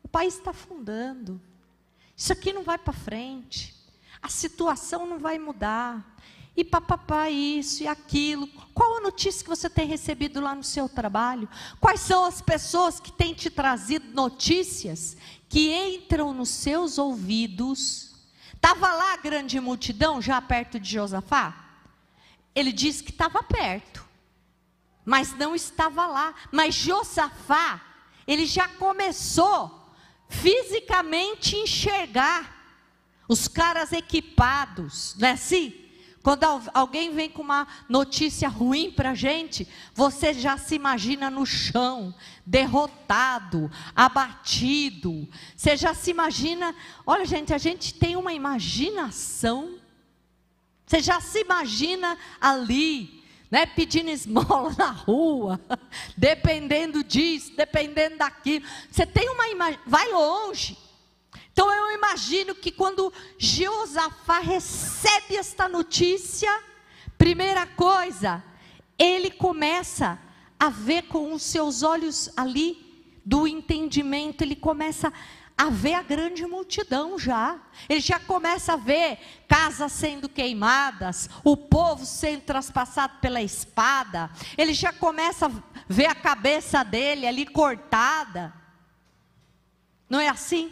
o 0.03 0.09
país 0.09 0.35
está 0.35 0.51
afundando. 0.51 1.41
Isso 2.17 2.33
aqui 2.33 2.51
não 2.51 2.63
vai 2.63 2.77
para 2.77 2.91
frente. 2.91 3.73
A 4.21 4.27
situação 4.27 5.05
não 5.05 5.17
vai 5.17 5.39
mudar 5.39 6.16
e 6.57 6.63
papapá, 6.65 7.29
isso 7.29 7.83
e 7.83 7.87
aquilo. 7.87 8.47
Qual 8.73 8.97
a 8.97 9.01
notícia 9.01 9.43
que 9.43 9.49
você 9.49 9.69
tem 9.69 9.85
recebido 9.87 10.41
lá 10.41 10.55
no 10.55 10.63
seu 10.63 10.89
trabalho? 10.89 11.47
Quais 11.79 11.99
são 12.01 12.25
as 12.25 12.41
pessoas 12.41 12.99
que 12.99 13.11
têm 13.11 13.35
te 13.35 13.51
trazido 13.51 14.11
notícias 14.11 15.15
que 15.47 15.71
entram 15.71 16.33
nos 16.33 16.49
seus 16.49 16.97
ouvidos? 16.97 18.15
Estava 18.55 18.91
lá 18.91 19.13
a 19.13 19.17
grande 19.17 19.59
multidão 19.59 20.19
já 20.19 20.41
perto 20.41 20.79
de 20.79 20.89
Josafá? 20.89 21.65
Ele 22.55 22.71
disse 22.71 23.03
que 23.03 23.11
estava 23.11 23.43
perto, 23.43 24.03
mas 25.05 25.37
não 25.37 25.53
estava 25.53 26.07
lá. 26.07 26.33
Mas 26.51 26.73
Josafá, 26.73 27.79
ele 28.25 28.47
já 28.47 28.67
começou 28.67 29.93
fisicamente 30.27 31.55
enxergar 31.55 32.55
os 33.29 33.47
caras 33.47 33.93
equipados, 33.93 35.15
não 35.19 35.27
é 35.27 35.31
assim? 35.33 35.86
Quando 36.27 36.43
alguém 36.73 37.15
vem 37.15 37.29
com 37.29 37.41
uma 37.41 37.65
notícia 37.87 38.49
ruim 38.49 38.91
para 38.91 39.11
a 39.11 39.15
gente, 39.15 39.65
você 39.93 40.33
já 40.33 40.57
se 40.57 40.75
imagina 40.75 41.29
no 41.29 41.45
chão, 41.45 42.13
derrotado, 42.45 43.71
abatido. 43.95 45.25
Você 45.55 45.77
já 45.77 45.93
se 45.93 46.11
imagina. 46.11 46.75
Olha, 47.05 47.23
gente, 47.23 47.53
a 47.53 47.57
gente 47.57 47.93
tem 47.93 48.17
uma 48.17 48.33
imaginação 48.33 49.79
Você 50.85 50.99
já 50.99 51.21
se 51.21 51.39
imagina 51.39 52.17
ali, 52.41 53.23
né, 53.49 53.65
pedindo 53.65 54.09
esmola 54.09 54.75
na 54.77 54.91
rua, 54.91 55.57
dependendo 56.17 57.05
disso, 57.05 57.53
dependendo 57.55 58.17
daquilo. 58.17 58.65
Você 58.91 59.05
tem 59.05 59.29
uma 59.29 59.47
imagem, 59.47 59.79
vai 59.85 60.11
longe. 60.11 60.77
Então 61.57 61.73
eu 61.73 61.95
imagino 61.97 62.53
que 62.53 62.69
quando 62.69 63.11
Josafá 63.35 64.37
recebe 64.37 65.37
esta 65.37 65.67
notícia, 65.67 66.55
primeira 67.17 67.65
coisa, 67.65 68.43
ele 68.95 69.31
começa 69.31 70.19
a 70.59 70.69
ver 70.69 71.07
com 71.07 71.33
os 71.33 71.41
seus 71.41 71.81
olhos 71.81 72.29
ali 72.37 73.17
do 73.25 73.47
entendimento, 73.47 74.43
ele 74.43 74.55
começa 74.55 75.11
a 75.57 75.71
ver 75.71 75.95
a 75.95 76.03
grande 76.03 76.45
multidão 76.45 77.17
já. 77.17 77.59
Ele 77.89 78.01
já 78.01 78.19
começa 78.19 78.73
a 78.73 78.77
ver 78.77 79.17
casas 79.47 79.91
sendo 79.93 80.29
queimadas, 80.29 81.27
o 81.43 81.57
povo 81.57 82.05
sendo 82.05 82.41
traspassado 82.41 83.17
pela 83.19 83.41
espada. 83.41 84.29
Ele 84.55 84.75
já 84.75 84.93
começa 84.93 85.47
a 85.47 85.51
ver 85.89 86.05
a 86.05 86.13
cabeça 86.13 86.83
dele 86.83 87.25
ali 87.25 87.47
cortada. 87.47 88.53
Não 90.07 90.19
é 90.19 90.29
assim? 90.29 90.71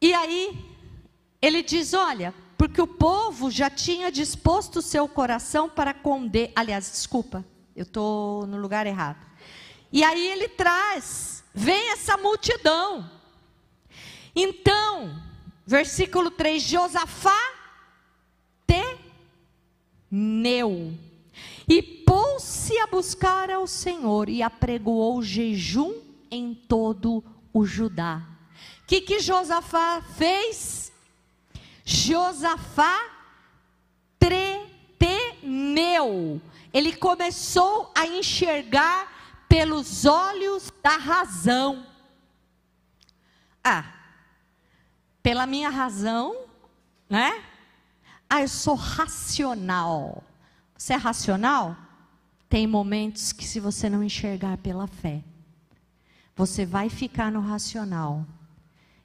E 0.00 0.14
aí, 0.14 0.58
ele 1.42 1.62
diz: 1.62 1.92
Olha, 1.94 2.34
porque 2.56 2.80
o 2.80 2.86
povo 2.86 3.50
já 3.50 3.70
tinha 3.70 4.10
disposto 4.10 4.76
o 4.76 4.82
seu 4.82 5.08
coração 5.08 5.68
para 5.68 5.94
condenar. 5.94 6.50
Aliás, 6.54 6.90
desculpa, 6.90 7.44
eu 7.74 7.82
estou 7.82 8.46
no 8.46 8.58
lugar 8.58 8.86
errado. 8.86 9.26
E 9.92 10.04
aí 10.04 10.26
ele 10.28 10.48
traz, 10.48 11.42
vem 11.54 11.90
essa 11.90 12.16
multidão. 12.16 13.10
Então, 14.34 15.20
versículo 15.66 16.30
3: 16.30 16.62
Josafá 16.62 17.38
temeu 20.10 20.92
e 21.68 21.82
pôs-se 21.82 22.78
a 22.78 22.86
buscar 22.86 23.50
ao 23.50 23.66
Senhor 23.66 24.28
e 24.28 24.42
apregoou 24.42 25.22
jejum 25.22 25.94
em 26.30 26.54
todo 26.54 27.24
o 27.52 27.64
Judá. 27.64 28.26
Que, 28.90 29.00
que 29.00 29.20
Josafá 29.20 30.02
fez? 30.02 30.90
Josafá 31.84 33.08
temeu. 34.98 36.42
Ele 36.72 36.96
começou 36.96 37.92
a 37.96 38.04
enxergar 38.04 39.46
pelos 39.48 40.06
olhos 40.06 40.72
da 40.82 40.96
razão. 40.96 41.86
Ah, 43.62 43.94
pela 45.22 45.46
minha 45.46 45.70
razão, 45.70 46.46
né? 47.08 47.44
Ah, 48.28 48.40
eu 48.40 48.48
sou 48.48 48.74
racional. 48.74 50.24
Você 50.76 50.94
é 50.94 50.96
racional? 50.96 51.76
Tem 52.48 52.66
momentos 52.66 53.32
que, 53.32 53.44
se 53.44 53.60
você 53.60 53.88
não 53.88 54.02
enxergar 54.02 54.58
pela 54.58 54.88
fé, 54.88 55.22
você 56.34 56.66
vai 56.66 56.90
ficar 56.90 57.30
no 57.30 57.38
racional 57.40 58.26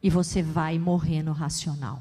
e 0.06 0.10
você 0.12 0.44
vai 0.44 0.78
morrer 0.78 1.24
no 1.24 1.32
racional. 1.32 2.00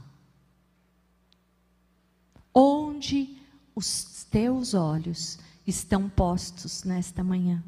Onde 2.53 3.35
os 3.75 4.27
teus 4.31 4.75
olhos 4.75 5.39
estão 5.67 6.07
postos 6.11 6.85
nesta 6.85 7.25
manhã? 7.25 7.65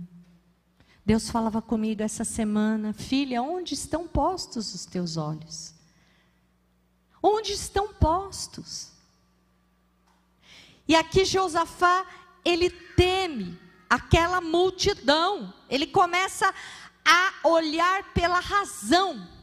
Deus 1.07 1.31
falava 1.31 1.63
comigo 1.63 2.03
essa 2.03 2.23
semana, 2.23 2.93
filha, 2.93 3.41
onde 3.41 3.73
estão 3.73 4.07
postos 4.07 4.75
os 4.75 4.85
teus 4.85 5.17
olhos? 5.17 5.73
Onde 7.23 7.53
estão 7.53 7.95
postos? 7.95 8.91
E 10.87 10.95
aqui 10.95 11.25
Josafá, 11.25 12.05
ele 12.45 12.69
teme 12.69 13.59
aquela 13.89 14.43
multidão, 14.43 15.55
ele 15.71 15.87
começa 15.87 16.53
a 17.03 17.49
olhar 17.49 18.13
pela 18.13 18.39
razão. 18.39 19.35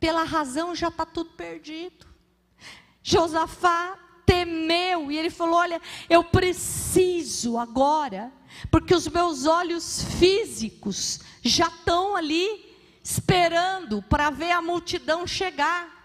Pela 0.00 0.22
razão 0.22 0.74
já 0.74 0.88
está 0.88 1.04
tudo 1.04 1.30
perdido. 1.30 2.06
Josafá 3.02 3.98
temeu 4.24 5.10
e 5.10 5.18
ele 5.18 5.30
falou: 5.30 5.56
Olha, 5.56 5.80
eu 6.08 6.22
preciso 6.22 7.58
agora 7.58 8.32
porque 8.70 8.94
os 8.94 9.08
meus 9.08 9.46
olhos 9.46 10.02
físicos 10.18 11.20
já 11.42 11.68
estão 11.68 12.16
ali 12.16 12.76
esperando 13.02 14.02
para 14.02 14.30
ver 14.30 14.50
a 14.50 14.60
multidão 14.60 15.26
chegar. 15.26 15.96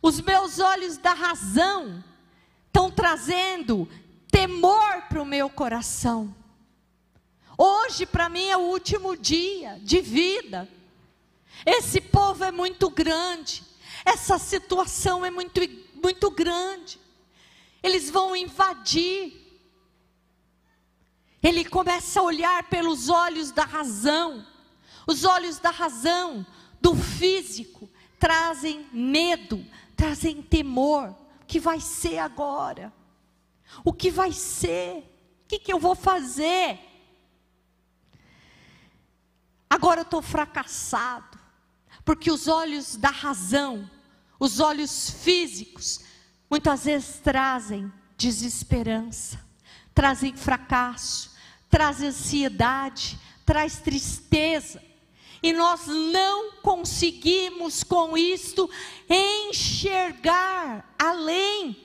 Os 0.00 0.20
meus 0.20 0.58
olhos 0.58 0.96
da 0.96 1.12
razão 1.12 2.04
estão 2.66 2.90
trazendo 2.90 3.88
temor 4.30 5.02
para 5.08 5.22
o 5.22 5.26
meu 5.26 5.48
coração. 5.48 6.34
Hoje, 7.56 8.04
para 8.04 8.28
mim, 8.28 8.46
é 8.46 8.56
o 8.56 8.62
último 8.62 9.16
dia 9.16 9.78
de 9.82 10.00
vida. 10.00 10.68
Esse 11.64 12.00
povo 12.00 12.44
é 12.44 12.52
muito 12.52 12.90
grande. 12.90 13.62
Essa 14.04 14.38
situação 14.38 15.24
é 15.24 15.30
muito, 15.30 15.60
muito 16.02 16.30
grande. 16.30 16.98
Eles 17.82 18.10
vão 18.10 18.34
invadir. 18.34 19.32
Ele 21.42 21.64
começa 21.64 22.20
a 22.20 22.22
olhar 22.22 22.62
pelos 22.64 23.08
olhos 23.08 23.50
da 23.50 23.64
razão. 23.64 24.46
Os 25.06 25.24
olhos 25.24 25.58
da 25.58 25.70
razão, 25.70 26.46
do 26.80 26.94
físico, 26.94 27.88
trazem 28.18 28.86
medo, 28.92 29.64
trazem 29.94 30.42
temor. 30.42 31.14
O 31.42 31.44
que 31.46 31.60
vai 31.60 31.80
ser 31.80 32.18
agora? 32.18 32.92
O 33.84 33.92
que 33.92 34.10
vai 34.10 34.32
ser? 34.32 34.98
O 35.44 35.48
que, 35.48 35.58
que 35.58 35.72
eu 35.72 35.78
vou 35.78 35.94
fazer? 35.94 36.80
Agora 39.68 40.00
eu 40.00 40.04
estou 40.04 40.22
fracassado, 40.22 41.38
porque 42.04 42.30
os 42.30 42.48
olhos 42.48 42.96
da 42.96 43.10
razão, 43.10 43.88
os 44.38 44.60
olhos 44.60 45.10
físicos, 45.10 46.00
muitas 46.50 46.84
vezes 46.84 47.20
trazem 47.22 47.90
desesperança, 48.16 49.40
trazem 49.94 50.36
fracasso, 50.36 51.34
traz 51.70 52.02
ansiedade, 52.02 53.18
traz 53.44 53.78
tristeza. 53.78 54.82
E 55.42 55.52
nós 55.52 55.86
não 55.86 56.52
conseguimos 56.62 57.82
com 57.82 58.16
isto 58.16 58.68
enxergar 59.08 60.94
além. 60.98 61.76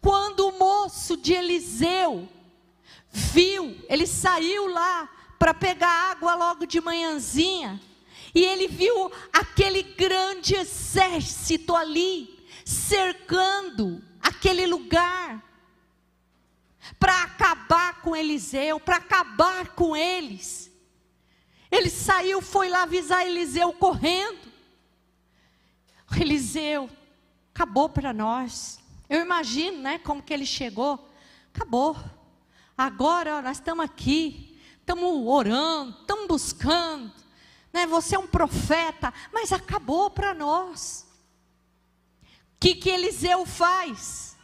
Quando 0.00 0.48
o 0.48 0.58
moço 0.58 1.16
de 1.16 1.32
Eliseu 1.32 2.28
viu, 3.10 3.78
ele 3.88 4.06
saiu 4.06 4.66
lá 4.66 5.08
para 5.38 5.54
pegar 5.54 6.10
água 6.10 6.34
logo 6.34 6.66
de 6.66 6.80
manhãzinha, 6.80 7.80
e 8.34 8.44
ele 8.44 8.68
viu 8.68 9.10
aquele 9.32 9.82
grande 9.82 10.54
exército 10.54 11.74
ali, 11.74 12.44
cercando 12.64 14.02
aquele 14.20 14.66
lugar 14.66 15.42
para 16.98 17.22
acabar 17.22 18.00
com 18.00 18.14
Eliseu, 18.14 18.78
para 18.78 18.96
acabar 18.96 19.68
com 19.74 19.96
eles. 19.96 20.70
Ele 21.70 21.88
saiu, 21.88 22.40
foi 22.42 22.68
lá 22.68 22.82
avisar 22.82 23.26
Eliseu 23.26 23.72
correndo. 23.72 24.50
Eliseu, 26.18 26.90
acabou 27.54 27.88
para 27.88 28.12
nós. 28.12 28.80
Eu 29.08 29.20
imagino, 29.20 29.80
né, 29.80 29.98
como 29.98 30.22
que 30.22 30.32
ele 30.32 30.46
chegou. 30.46 31.08
Acabou. 31.54 31.96
Agora 32.76 33.38
ó, 33.38 33.42
nós 33.42 33.58
estamos 33.58 33.84
aqui, 33.84 34.58
estamos 34.80 35.26
orando, 35.26 35.96
estamos 36.00 36.26
buscando. 36.26 37.12
Né, 37.72 37.86
você 37.86 38.16
é 38.16 38.18
um 38.18 38.26
profeta, 38.26 39.12
mas 39.32 39.52
acabou 39.52 40.10
para 40.10 40.34
nós. 40.34 41.06
O 42.22 42.60
que, 42.60 42.74
que 42.74 42.90
Eliseu 42.90 43.46
faz? 43.46 44.36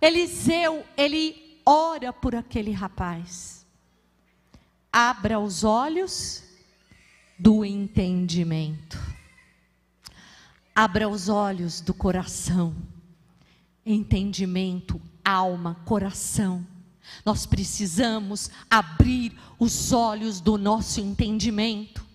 Eliseu, 0.00 0.84
ele 0.96 1.60
ora 1.64 2.12
por 2.12 2.34
aquele 2.34 2.72
rapaz. 2.72 3.66
Abra 4.92 5.38
os 5.38 5.64
olhos 5.64 6.42
do 7.38 7.64
entendimento. 7.64 8.98
Abra 10.74 11.08
os 11.08 11.28
olhos 11.28 11.80
do 11.80 11.94
coração. 11.94 12.74
Entendimento, 13.84 15.00
alma, 15.24 15.76
coração. 15.84 16.66
Nós 17.24 17.46
precisamos 17.46 18.50
abrir 18.70 19.38
os 19.58 19.92
olhos 19.92 20.40
do 20.40 20.56
nosso 20.56 21.00
entendimento, 21.00 22.06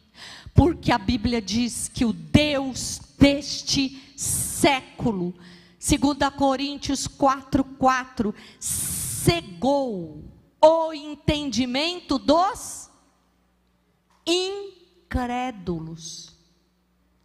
porque 0.55 0.91
a 0.91 0.97
Bíblia 0.97 1.41
diz 1.41 1.89
que 1.89 2.05
o 2.05 2.13
Deus 2.13 3.01
deste 3.19 4.01
século 4.15 5.35
2 5.77 5.99
Coríntios 6.35 7.09
4,4 7.09 8.33
cegou 8.57 10.23
o 10.61 10.93
entendimento 10.93 12.17
dos 12.17 12.89
incrédulos. 14.25 16.33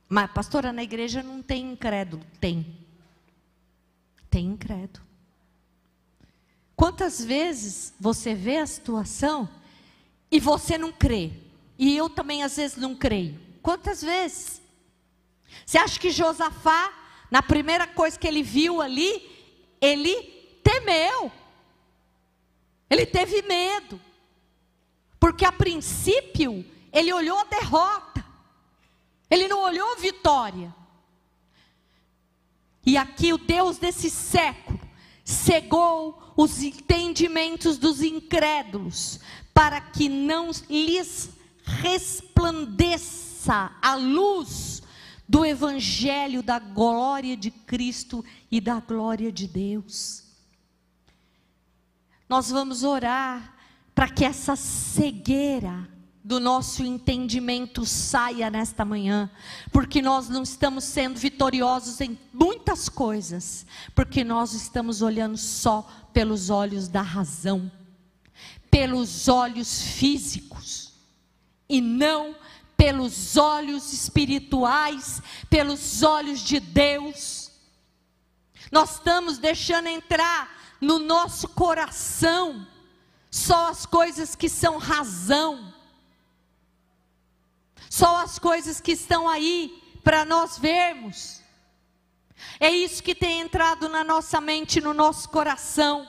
Mas, 0.09 0.29
pastora, 0.33 0.73
na 0.73 0.83
igreja 0.83 1.23
não 1.23 1.40
tem 1.40 1.73
incrédulo. 1.73 2.25
Tem. 2.40 2.66
Tem 4.29 4.45
incrédulo. 4.45 5.07
Quantas 6.75 7.25
vezes 7.25 7.95
você 8.01 8.35
vê 8.35 8.57
a 8.57 8.66
situação 8.66 9.49
e 10.31 10.40
você 10.40 10.77
não 10.77 10.90
crê? 10.90 11.50
E 11.81 11.97
eu 11.97 12.11
também 12.11 12.43
às 12.43 12.57
vezes 12.57 12.77
não 12.77 12.95
creio. 12.95 13.40
Quantas 13.62 14.03
vezes? 14.03 14.61
Você 15.64 15.79
acha 15.79 15.99
que 15.99 16.11
Josafá, 16.11 16.93
na 17.31 17.43
primeira 17.43 17.87
coisa 17.87 18.19
que 18.19 18.29
ele 18.29 18.43
viu 18.43 18.83
ali, 18.83 19.66
ele 19.81 20.14
temeu. 20.62 21.33
Ele 22.90 23.07
teve 23.07 23.40
medo. 23.40 23.99
Porque 25.19 25.43
a 25.43 25.51
princípio, 25.51 26.66
ele 26.93 27.14
olhou 27.14 27.38
a 27.38 27.45
derrota. 27.45 28.23
Ele 29.31 29.49
não 29.49 29.62
olhou 29.62 29.93
a 29.93 29.97
vitória. 29.97 30.75
E 32.85 32.99
aqui 32.99 33.33
o 33.33 33.38
Deus 33.38 33.79
desse 33.79 34.11
século 34.11 34.79
cegou 35.25 36.35
os 36.37 36.62
entendimentos 36.62 37.79
dos 37.79 38.03
incrédulos, 38.03 39.19
para 39.55 39.81
que 39.81 40.11
não 40.11 40.51
lhes 40.69 41.39
resplandeça 41.81 43.71
a 43.81 43.95
luz 43.95 44.83
do 45.29 45.45
evangelho 45.45 46.43
da 46.43 46.59
glória 46.59 47.37
de 47.37 47.51
Cristo 47.51 48.25
e 48.51 48.61
da 48.61 48.81
glória 48.81 49.31
de 49.31 49.47
Deus. 49.47 50.25
Nós 52.29 52.51
vamos 52.51 52.83
orar 52.83 53.55
para 53.95 54.09
que 54.09 54.25
essa 54.25 54.57
cegueira 54.57 55.89
do 56.23 56.39
nosso 56.39 56.85
entendimento 56.85 57.87
saia 57.87 58.51
nesta 58.51 58.85
manhã, 58.85 59.31
porque 59.73 60.03
nós 60.03 60.29
não 60.29 60.43
estamos 60.43 60.85
sendo 60.85 61.19
vitoriosos 61.19 62.01
em 62.01 62.19
muitas 62.33 62.89
coisas, 62.89 63.65
porque 63.95 64.23
nós 64.23 64.53
estamos 64.53 65.01
olhando 65.03 65.37
só 65.37 65.89
pelos 66.13 66.51
olhos 66.51 66.89
da 66.89 67.03
razão, 67.03 67.71
pelos 68.71 69.29
olhos 69.29 69.83
físicos, 69.83 70.89
e 71.71 71.81
não 71.81 72.37
pelos 72.77 73.39
olhos 73.39 73.93
espirituais, 73.93 75.23
pelos 75.49 76.03
olhos 76.03 76.41
de 76.41 76.61
Deus. 76.61 77.51
Nós 78.71 78.97
estamos 78.97 79.39
deixando 79.39 79.87
entrar 79.87 80.77
no 80.81 80.99
nosso 80.99 81.49
coração 81.49 82.67
só 83.31 83.69
as 83.69 83.87
coisas 83.87 84.35
que 84.35 84.49
são 84.49 84.77
razão 84.77 85.71
só 87.91 88.19
as 88.19 88.39
coisas 88.39 88.81
que 88.81 88.93
estão 88.93 89.29
aí 89.29 89.83
para 90.05 90.25
nós 90.25 90.57
vermos. 90.57 91.43
É 92.61 92.71
isso 92.71 93.03
que 93.03 93.17
tem 93.17 93.41
entrado 93.41 93.89
na 93.89 94.05
nossa 94.05 94.41
mente, 94.41 94.81
no 94.81 94.95
nosso 94.95 95.29
coração. 95.29 96.09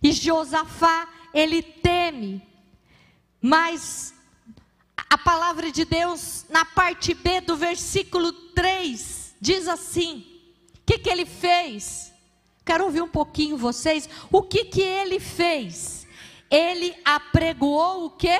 E 0.00 0.12
Josafá, 0.12 1.08
ele 1.34 1.60
teme, 1.60 2.40
mas 3.42 4.14
a 5.08 5.18
palavra 5.18 5.70
de 5.70 5.84
Deus, 5.84 6.44
na 6.48 6.64
parte 6.64 7.14
B 7.14 7.40
do 7.40 7.56
versículo 7.56 8.32
3, 8.32 9.36
diz 9.40 9.68
assim: 9.68 10.26
o 10.74 10.80
que, 10.84 10.98
que 10.98 11.08
ele 11.08 11.26
fez? 11.26 12.12
Quero 12.64 12.84
ouvir 12.84 13.02
um 13.02 13.08
pouquinho 13.08 13.56
vocês. 13.56 14.08
O 14.30 14.42
que, 14.42 14.64
que 14.64 14.82
ele 14.82 15.18
fez? 15.18 16.06
Ele 16.50 16.94
apregoou 17.04 18.06
o 18.06 18.10
que? 18.10 18.38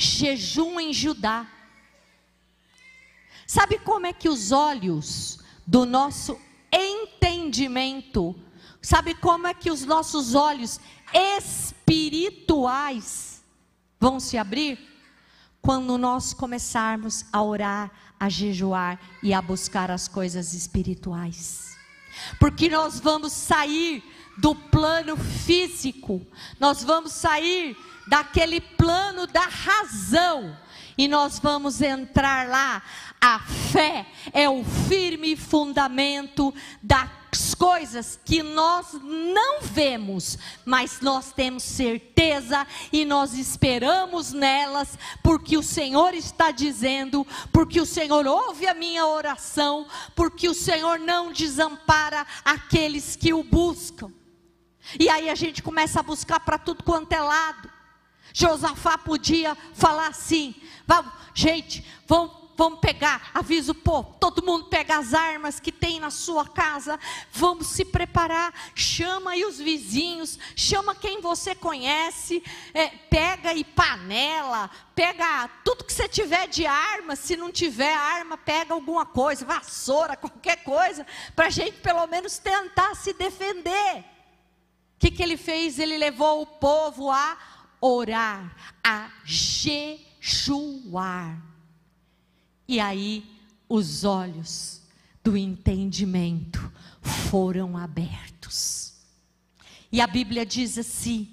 jejum 0.00 0.80
em 0.80 0.92
Judá. 0.92 1.46
Sabe 3.46 3.78
como 3.78 4.06
é 4.06 4.12
que 4.12 4.28
os 4.28 4.50
olhos 4.52 5.38
do 5.66 5.84
nosso 5.84 6.40
entendimento, 6.72 8.34
sabe 8.80 9.14
como 9.14 9.46
é 9.46 9.52
que 9.52 9.70
os 9.70 9.84
nossos 9.84 10.34
olhos 10.34 10.80
espirituais 11.12 13.44
vão 13.98 14.18
se 14.18 14.38
abrir? 14.38 14.78
Quando 15.62 15.98
nós 15.98 16.32
começarmos 16.32 17.24
a 17.32 17.42
orar, 17.42 17.90
a 18.18 18.28
jejuar 18.28 18.98
e 19.22 19.32
a 19.32 19.40
buscar 19.40 19.90
as 19.90 20.08
coisas 20.08 20.54
espirituais. 20.54 21.76
Porque 22.38 22.68
nós 22.68 23.00
vamos 23.00 23.32
sair 23.32 24.02
do 24.38 24.54
plano 24.54 25.16
físico, 25.16 26.26
nós 26.58 26.82
vamos 26.82 27.12
sair 27.12 27.76
daquele 28.08 28.60
plano 28.60 29.26
da 29.26 29.42
razão. 29.46 30.56
E 31.00 31.08
nós 31.08 31.38
vamos 31.38 31.80
entrar 31.80 32.46
lá. 32.46 32.82
A 33.18 33.38
fé 33.38 34.04
é 34.34 34.50
o 34.50 34.62
firme 34.62 35.34
fundamento 35.34 36.52
das 36.82 37.54
coisas 37.54 38.20
que 38.22 38.42
nós 38.42 38.92
não 39.02 39.62
vemos, 39.62 40.36
mas 40.62 41.00
nós 41.00 41.32
temos 41.32 41.62
certeza 41.62 42.66
e 42.92 43.06
nós 43.06 43.32
esperamos 43.32 44.30
nelas, 44.34 44.98
porque 45.22 45.56
o 45.56 45.62
Senhor 45.62 46.12
está 46.12 46.50
dizendo, 46.50 47.26
porque 47.50 47.80
o 47.80 47.86
Senhor 47.86 48.26
ouve 48.26 48.66
a 48.66 48.74
minha 48.74 49.06
oração, 49.06 49.86
porque 50.14 50.50
o 50.50 50.54
Senhor 50.54 50.98
não 50.98 51.32
desampara 51.32 52.26
aqueles 52.44 53.16
que 53.16 53.32
o 53.32 53.42
buscam. 53.42 54.12
E 54.98 55.08
aí 55.08 55.30
a 55.30 55.34
gente 55.34 55.62
começa 55.62 56.00
a 56.00 56.02
buscar 56.02 56.40
para 56.40 56.58
tudo 56.58 56.84
quanto 56.84 57.10
é 57.14 57.20
lado. 57.22 57.69
Josafá 58.32 58.98
podia 58.98 59.56
falar 59.74 60.08
assim: 60.08 60.54
gente, 61.34 61.84
vamos, 62.06 62.32
vamos 62.60 62.80
pegar, 62.80 63.30
avisa 63.32 63.72
o 63.72 63.74
povo, 63.74 64.16
todo 64.20 64.44
mundo 64.44 64.66
pega 64.66 64.98
as 64.98 65.14
armas 65.14 65.58
que 65.58 65.72
tem 65.72 65.98
na 65.98 66.10
sua 66.10 66.46
casa, 66.46 67.00
vamos 67.32 67.68
se 67.68 67.86
preparar, 67.86 68.52
chama 68.74 69.30
aí 69.30 69.46
os 69.46 69.58
vizinhos, 69.58 70.38
chama 70.54 70.94
quem 70.94 71.22
você 71.22 71.54
conhece, 71.54 72.42
é, 72.74 72.88
pega 72.88 73.54
e 73.54 73.64
panela, 73.64 74.70
pega 74.94 75.48
tudo 75.64 75.84
que 75.84 75.92
você 75.92 76.06
tiver 76.06 76.48
de 76.48 76.66
arma, 76.66 77.16
se 77.16 77.34
não 77.34 77.50
tiver 77.50 77.94
arma, 77.94 78.36
pega 78.36 78.74
alguma 78.74 79.06
coisa, 79.06 79.46
vassoura, 79.46 80.14
qualquer 80.18 80.62
coisa, 80.62 81.06
para 81.34 81.46
a 81.46 81.50
gente 81.50 81.80
pelo 81.80 82.06
menos 82.06 82.36
tentar 82.36 82.94
se 82.94 83.14
defender. 83.14 84.04
O 84.96 85.00
que, 85.00 85.10
que 85.10 85.22
ele 85.22 85.38
fez? 85.38 85.78
Ele 85.78 85.96
levou 85.96 86.42
o 86.42 86.46
povo 86.46 87.10
a 87.10 87.38
orar, 87.80 88.76
a 88.84 89.10
jejuar. 89.24 90.20
E 92.68 92.78
aí 92.78 93.24
os 93.68 94.04
olhos 94.04 94.82
do 95.22 95.36
entendimento 95.36 96.72
foram 97.00 97.76
abertos. 97.76 98.94
E 99.92 100.00
a 100.00 100.06
Bíblia 100.06 100.46
diz 100.46 100.78
assim: 100.78 101.28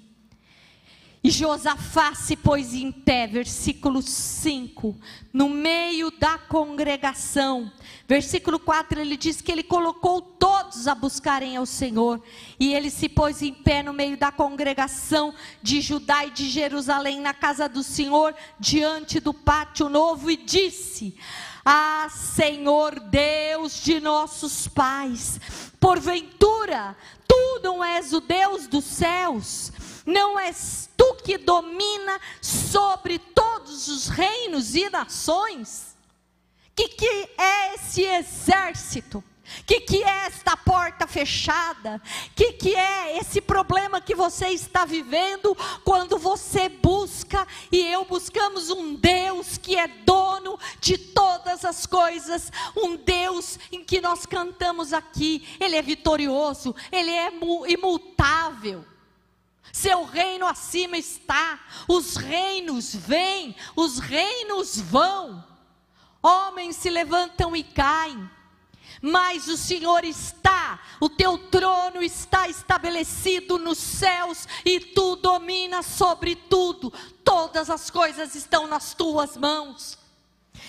e 1.22 1.30
Josafá 1.30 2.14
se 2.14 2.36
pôs 2.36 2.72
em 2.74 2.92
pé, 2.92 3.26
versículo 3.26 4.00
5, 4.00 4.96
no 5.32 5.48
meio 5.48 6.12
da 6.12 6.38
congregação. 6.38 7.72
Versículo 8.06 8.58
4 8.58 9.00
ele 9.00 9.16
diz 9.16 9.40
que 9.40 9.50
ele 9.50 9.64
colocou 9.64 10.22
todos 10.22 10.86
a 10.86 10.94
buscarem 10.94 11.56
ao 11.56 11.66
Senhor. 11.66 12.22
E 12.58 12.72
ele 12.72 12.88
se 12.88 13.08
pôs 13.08 13.42
em 13.42 13.52
pé 13.52 13.82
no 13.82 13.92
meio 13.92 14.16
da 14.16 14.30
congregação 14.30 15.34
de 15.60 15.80
Judá 15.80 16.24
e 16.24 16.30
de 16.30 16.48
Jerusalém, 16.48 17.20
na 17.20 17.34
casa 17.34 17.68
do 17.68 17.82
Senhor, 17.82 18.32
diante 18.58 19.18
do 19.18 19.34
pátio 19.34 19.88
novo, 19.88 20.30
e 20.30 20.36
disse: 20.36 21.16
Ah, 21.64 22.08
Senhor 22.10 23.00
Deus 23.00 23.82
de 23.82 23.98
nossos 23.98 24.68
pais, 24.68 25.40
porventura 25.80 26.96
tu 27.26 27.60
não 27.62 27.84
és 27.84 28.12
o 28.12 28.20
Deus 28.20 28.66
dos 28.66 28.84
céus 28.84 29.72
não 30.08 30.40
és 30.40 30.88
tu 30.96 31.16
que 31.16 31.36
domina 31.36 32.18
sobre 32.40 33.18
todos 33.18 33.88
os 33.88 34.08
reinos 34.08 34.74
e 34.74 34.88
nações? 34.88 35.94
Que 36.74 36.88
que 36.88 37.28
é 37.36 37.74
esse 37.74 38.02
exército? 38.02 39.22
Que 39.66 39.80
que 39.80 40.02
é 40.02 40.26
esta 40.26 40.56
porta 40.56 41.06
fechada? 41.06 42.00
Que 42.34 42.52
que 42.54 42.74
é 42.74 43.18
esse 43.18 43.40
problema 43.42 44.00
que 44.00 44.14
você 44.14 44.48
está 44.48 44.86
vivendo 44.86 45.54
quando 45.84 46.18
você 46.18 46.70
busca 46.70 47.46
e 47.70 47.78
eu 47.78 48.06
buscamos 48.06 48.70
um 48.70 48.94
Deus 48.94 49.58
que 49.58 49.76
é 49.76 49.88
dono 49.88 50.58
de 50.80 50.96
todas 50.96 51.66
as 51.66 51.84
coisas, 51.84 52.50
um 52.74 52.96
Deus 52.96 53.58
em 53.70 53.84
que 53.84 54.00
nós 54.00 54.24
cantamos 54.24 54.94
aqui, 54.94 55.46
ele 55.60 55.76
é 55.76 55.82
vitorioso, 55.82 56.74
ele 56.90 57.10
é 57.10 57.30
imutável. 57.68 58.84
Seu 59.72 60.04
reino 60.04 60.46
acima 60.46 60.96
está. 60.96 61.60
Os 61.86 62.16
reinos 62.16 62.94
vêm, 62.94 63.54
os 63.76 63.98
reinos 63.98 64.80
vão. 64.80 65.44
Homens 66.22 66.76
se 66.76 66.90
levantam 66.90 67.54
e 67.54 67.62
caem. 67.62 68.28
Mas 69.00 69.46
o 69.46 69.56
Senhor 69.56 70.04
está, 70.04 70.80
o 71.00 71.08
teu 71.08 71.38
trono 71.38 72.02
está 72.02 72.48
estabelecido 72.48 73.56
nos 73.58 73.78
céus 73.78 74.48
e 74.64 74.80
tu 74.80 75.16
dominas 75.16 75.86
sobre 75.86 76.34
tudo. 76.34 76.92
Todas 77.22 77.70
as 77.70 77.90
coisas 77.90 78.34
estão 78.34 78.66
nas 78.66 78.94
tuas 78.94 79.36
mãos. 79.36 79.96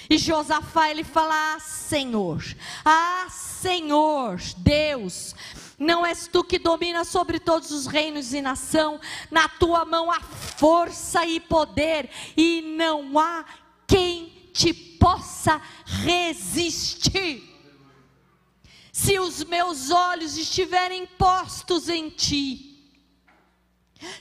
E 0.07 0.17
Josafá 0.17 0.91
ele 0.91 1.03
fala: 1.03 1.55
Ah, 1.55 1.59
Senhor, 1.59 2.43
ah, 2.85 3.27
Senhor, 3.29 4.39
Deus, 4.57 5.35
não 5.79 6.05
és 6.05 6.27
tu 6.27 6.43
que 6.43 6.59
domina 6.59 7.05
sobre 7.05 7.39
todos 7.39 7.71
os 7.71 7.85
reinos 7.85 8.33
e 8.33 8.41
nação, 8.41 8.99
na 9.31 9.47
tua 9.47 9.85
mão 9.85 10.11
há 10.11 10.19
força 10.19 11.25
e 11.25 11.39
poder, 11.39 12.09
e 12.35 12.61
não 12.77 13.17
há 13.17 13.45
quem 13.87 14.51
te 14.53 14.73
possa 14.73 15.61
resistir. 15.85 17.47
Se 18.91 19.17
os 19.17 19.43
meus 19.45 19.89
olhos 19.89 20.37
estiverem 20.37 21.05
postos 21.05 21.87
em 21.87 22.09
ti, 22.09 22.69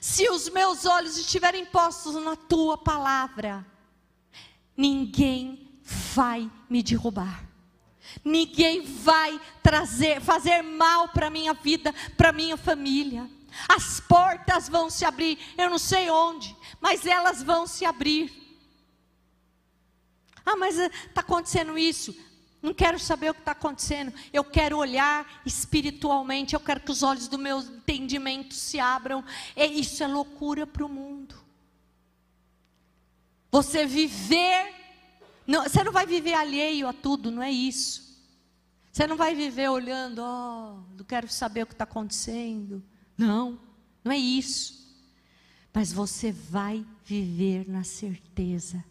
se 0.00 0.28
os 0.30 0.48
meus 0.48 0.84
olhos 0.86 1.16
estiverem 1.16 1.66
postos 1.66 2.14
na 2.14 2.36
tua 2.36 2.78
palavra, 2.78 3.66
ninguém 4.76 5.80
vai 6.14 6.48
me 6.70 6.82
derrubar. 6.82 7.47
Ninguém 8.24 8.82
vai 8.82 9.40
trazer, 9.62 10.20
fazer 10.20 10.62
mal 10.62 11.08
para 11.08 11.30
minha 11.30 11.54
vida, 11.54 11.94
para 12.16 12.32
minha 12.32 12.56
família. 12.56 13.28
As 13.68 14.00
portas 14.00 14.68
vão 14.68 14.88
se 14.90 15.04
abrir, 15.04 15.38
eu 15.56 15.68
não 15.70 15.78
sei 15.78 16.10
onde, 16.10 16.54
mas 16.80 17.06
elas 17.06 17.42
vão 17.42 17.66
se 17.66 17.84
abrir. 17.84 18.32
Ah, 20.44 20.56
mas 20.56 20.78
está 20.78 21.20
eh, 21.20 21.20
acontecendo 21.20 21.76
isso. 21.76 22.16
Não 22.62 22.72
quero 22.72 22.98
saber 22.98 23.30
o 23.30 23.34
que 23.34 23.40
está 23.40 23.52
acontecendo. 23.52 24.12
Eu 24.32 24.42
quero 24.42 24.78
olhar 24.78 25.42
espiritualmente. 25.44 26.54
Eu 26.54 26.60
quero 26.60 26.80
que 26.80 26.90
os 26.90 27.02
olhos 27.02 27.28
do 27.28 27.38
meu 27.38 27.60
entendimento 27.60 28.54
se 28.54 28.80
abram. 28.80 29.22
E 29.54 29.64
isso 29.78 30.02
é 30.02 30.08
loucura 30.08 30.66
para 30.66 30.84
o 30.84 30.88
mundo. 30.88 31.36
Você 33.52 33.86
viver 33.86 34.74
não, 35.48 35.62
você 35.62 35.82
não 35.82 35.90
vai 35.90 36.04
viver 36.04 36.34
alheio 36.34 36.86
a 36.86 36.92
tudo, 36.92 37.30
não 37.30 37.42
é 37.42 37.50
isso. 37.50 38.07
Você 38.92 39.06
não 39.06 39.16
vai 39.16 39.34
viver 39.34 39.68
olhando, 39.68 40.20
ó, 40.20 40.74
oh, 40.74 40.96
não 40.96 41.04
quero 41.04 41.28
saber 41.28 41.62
o 41.62 41.66
que 41.66 41.74
está 41.74 41.84
acontecendo. 41.84 42.82
Não, 43.16 43.58
não 44.02 44.12
é 44.12 44.16
isso. 44.18 44.78
Mas 45.72 45.92
você 45.92 46.32
vai 46.32 46.84
viver 47.04 47.68
na 47.68 47.84
certeza 47.84 48.84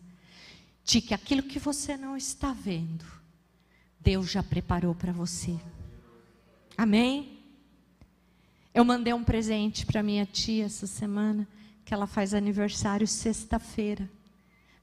de 0.83 1.01
que 1.01 1.13
aquilo 1.13 1.43
que 1.43 1.59
você 1.59 1.97
não 1.97 2.15
está 2.15 2.53
vendo, 2.53 3.05
Deus 3.99 4.31
já 4.31 4.41
preparou 4.41 4.95
para 4.95 5.11
você. 5.11 5.59
Amém? 6.77 7.39
Eu 8.73 8.85
mandei 8.85 9.11
um 9.11 9.23
presente 9.23 9.85
para 9.85 10.03
minha 10.03 10.25
tia 10.25 10.65
essa 10.65 10.87
semana, 10.87 11.47
que 11.83 11.93
ela 11.93 12.07
faz 12.07 12.33
aniversário 12.33 13.07
sexta-feira. 13.07 14.09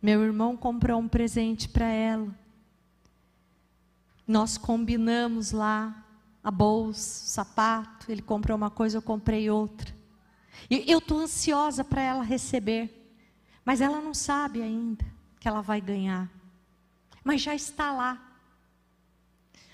Meu 0.03 0.23
irmão 0.23 0.57
comprou 0.57 1.01
um 1.01 1.09
presente 1.09 1.69
para 1.69 1.87
ela. 1.87 2.29
Nós 4.27 4.57
combinamos 4.57 5.53
lá 5.53 6.05
a 6.43 6.51
bolsa, 6.51 7.25
o 7.25 7.29
sapato. 7.29 8.11
Ele 8.11 8.23
comprou 8.23 8.57
uma 8.57 8.71
coisa, 8.71 8.99
eu 8.99 9.03
comprei 9.03 9.51
outra. 9.51 9.95
E 10.71 10.91
eu 10.91 10.99
estou 10.99 11.19
ansiosa 11.19 11.85
para 11.85 12.03
ela 12.03 12.23
receber. 12.23 13.13
Mas 13.65 13.81
ela 13.81 14.01
não 14.01 14.15
sabe 14.15 14.63
ainda 14.63 15.05
que 15.39 15.49
ela 15.49 15.61
vai 15.61 15.81
ganhar. 15.81 16.31
Mas 17.23 17.43
já 17.43 17.55
está 17.55 17.93
lá. 17.93 18.21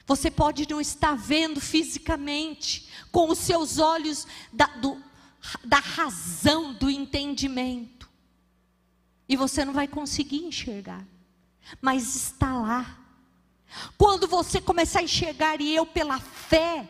Você 0.06 0.30
pode 0.30 0.68
não 0.68 0.80
estar 0.80 1.14
vendo 1.14 1.60
fisicamente, 1.60 2.88
com 3.12 3.30
os 3.30 3.38
seus 3.38 3.78
olhos 3.78 4.26
da, 4.52 4.66
do, 4.66 5.00
da 5.64 5.78
razão, 5.78 6.74
do 6.74 6.90
entendimento 6.90 8.00
e 9.30 9.36
você 9.36 9.64
não 9.64 9.72
vai 9.72 9.86
conseguir 9.86 10.38
enxergar, 10.38 11.06
mas 11.80 12.16
está 12.16 12.52
lá. 12.52 12.98
Quando 13.96 14.26
você 14.26 14.60
começar 14.60 15.00
a 15.00 15.02
enxergar, 15.02 15.60
e 15.60 15.74
eu 15.74 15.86
pela 15.86 16.18
fé, 16.18 16.88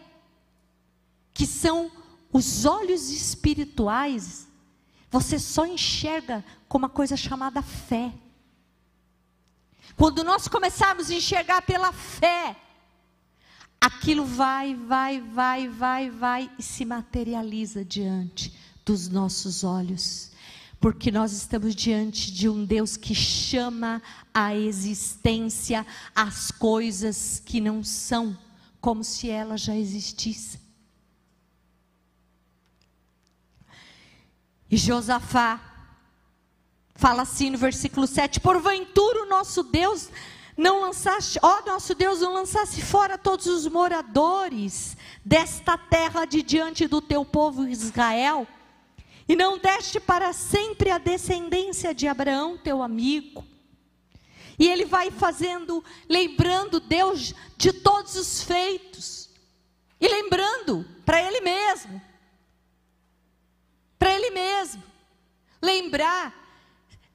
que 1.32 1.46
são 1.46 1.90
os 2.32 2.64
olhos 2.64 3.10
espirituais, 3.10 4.48
você 5.10 5.38
só 5.38 5.66
enxerga 5.66 6.44
com 6.68 6.78
uma 6.78 6.88
coisa 6.88 7.16
chamada 7.16 7.62
fé. 7.62 8.12
Quando 9.96 10.24
nós 10.24 10.48
começarmos 10.48 11.10
a 11.10 11.14
enxergar 11.14 11.62
pela 11.62 11.92
fé, 11.92 12.56
aquilo 13.80 14.24
vai, 14.24 14.74
vai, 14.74 15.20
vai, 15.20 15.68
vai, 15.68 16.10
vai 16.10 16.50
e 16.58 16.62
se 16.62 16.84
materializa 16.84 17.84
diante 17.84 18.56
dos 18.84 19.08
nossos 19.08 19.64
olhos 19.64 20.29
porque 20.80 21.10
nós 21.10 21.32
estamos 21.32 21.74
diante 21.74 22.32
de 22.32 22.48
um 22.48 22.64
Deus 22.64 22.96
que 22.96 23.14
chama 23.14 24.02
à 24.32 24.56
existência 24.56 25.86
as 26.16 26.50
coisas 26.50 27.42
que 27.44 27.60
não 27.60 27.84
são, 27.84 28.36
como 28.80 29.04
se 29.04 29.28
elas 29.28 29.60
já 29.60 29.76
existissem. 29.76 30.58
E 34.70 34.76
Josafá 34.76 35.60
fala 36.94 37.22
assim 37.22 37.50
no 37.50 37.58
versículo 37.58 38.06
7: 38.06 38.40
Porventura 38.40 39.24
o 39.24 39.28
nosso 39.28 39.62
Deus 39.62 40.08
não 40.56 40.80
lançaste, 40.80 41.38
ó 41.42 41.62
nosso 41.66 41.94
Deus, 41.94 42.20
não 42.20 42.32
lançasse 42.32 42.80
fora 42.80 43.18
todos 43.18 43.46
os 43.46 43.66
moradores 43.66 44.96
desta 45.22 45.76
terra 45.76 46.24
de 46.24 46.42
diante 46.42 46.86
do 46.86 47.02
teu 47.02 47.22
povo 47.22 47.66
Israel? 47.68 48.46
E 49.30 49.36
não 49.36 49.58
deste 49.58 50.00
para 50.00 50.32
sempre 50.32 50.90
a 50.90 50.98
descendência 50.98 51.94
de 51.94 52.08
Abraão, 52.08 52.58
teu 52.58 52.82
amigo. 52.82 53.46
E 54.58 54.66
ele 54.66 54.84
vai 54.84 55.12
fazendo, 55.12 55.84
lembrando 56.08 56.80
Deus 56.80 57.32
de 57.56 57.72
todos 57.72 58.16
os 58.16 58.42
feitos. 58.42 59.30
E 60.00 60.08
lembrando 60.08 60.84
para 61.06 61.22
ele 61.22 61.40
mesmo. 61.42 62.02
Para 64.00 64.16
ele 64.16 64.30
mesmo. 64.30 64.82
Lembrar. 65.62 66.34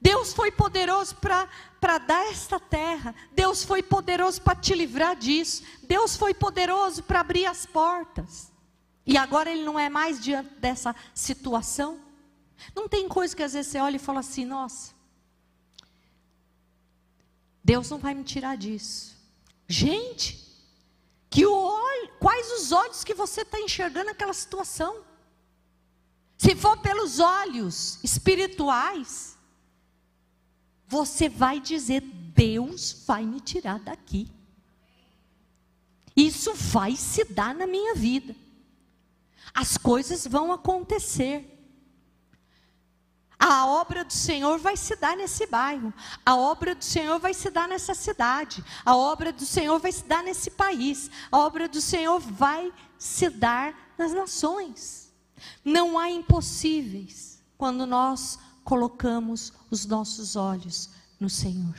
Deus 0.00 0.32
foi 0.32 0.50
poderoso 0.50 1.16
para 1.16 1.98
dar 1.98 2.30
esta 2.30 2.58
terra. 2.58 3.14
Deus 3.32 3.62
foi 3.62 3.82
poderoso 3.82 4.40
para 4.40 4.58
te 4.58 4.74
livrar 4.74 5.16
disso. 5.16 5.62
Deus 5.82 6.16
foi 6.16 6.32
poderoso 6.32 7.02
para 7.02 7.20
abrir 7.20 7.44
as 7.44 7.66
portas. 7.66 8.50
E 9.04 9.18
agora 9.18 9.50
ele 9.50 9.64
não 9.64 9.78
é 9.78 9.90
mais 9.90 10.18
diante 10.18 10.48
dessa 10.54 10.96
situação. 11.14 12.05
Não 12.74 12.88
tem 12.88 13.08
coisa 13.08 13.34
que 13.34 13.42
às 13.42 13.52
vezes 13.52 13.72
você 13.72 13.78
olha 13.78 13.96
e 13.96 14.00
fala 14.00 14.20
assim: 14.20 14.44
nossa, 14.44 14.94
Deus 17.62 17.90
não 17.90 17.98
vai 17.98 18.14
me 18.14 18.24
tirar 18.24 18.56
disso. 18.56 19.16
Gente, 19.68 20.46
que 21.28 21.44
olho, 21.44 22.12
quais 22.20 22.50
os 22.52 22.72
olhos 22.72 23.02
que 23.02 23.14
você 23.14 23.42
está 23.42 23.60
enxergando 23.60 24.10
aquela 24.10 24.32
situação? 24.32 25.04
Se 26.38 26.54
for 26.54 26.76
pelos 26.78 27.18
olhos 27.18 27.98
espirituais, 28.04 29.36
você 30.86 31.28
vai 31.28 31.60
dizer: 31.60 32.00
Deus 32.00 33.04
vai 33.06 33.24
me 33.24 33.40
tirar 33.40 33.80
daqui. 33.80 34.30
Isso 36.14 36.54
vai 36.54 36.96
se 36.96 37.24
dar 37.24 37.54
na 37.54 37.66
minha 37.66 37.94
vida. 37.94 38.34
As 39.52 39.76
coisas 39.76 40.26
vão 40.26 40.52
acontecer. 40.52 41.55
A 43.38 43.66
obra 43.66 44.02
do 44.02 44.12
Senhor 44.12 44.58
vai 44.58 44.76
se 44.76 44.96
dar 44.96 45.16
nesse 45.16 45.46
bairro, 45.46 45.92
a 46.24 46.34
obra 46.34 46.74
do 46.74 46.84
Senhor 46.84 47.18
vai 47.18 47.34
se 47.34 47.50
dar 47.50 47.68
nessa 47.68 47.94
cidade, 47.94 48.64
a 48.84 48.96
obra 48.96 49.30
do 49.30 49.44
Senhor 49.44 49.78
vai 49.78 49.92
se 49.92 50.04
dar 50.04 50.22
nesse 50.22 50.50
país, 50.50 51.10
a 51.30 51.38
obra 51.38 51.68
do 51.68 51.80
Senhor 51.80 52.18
vai 52.18 52.72
se 52.98 53.28
dar 53.28 53.92
nas 53.98 54.12
nações. 54.12 55.12
Não 55.62 55.98
há 55.98 56.10
impossíveis 56.10 57.42
quando 57.58 57.86
nós 57.86 58.38
colocamos 58.64 59.52
os 59.70 59.84
nossos 59.84 60.34
olhos 60.34 60.90
no 61.20 61.28
Senhor. 61.28 61.76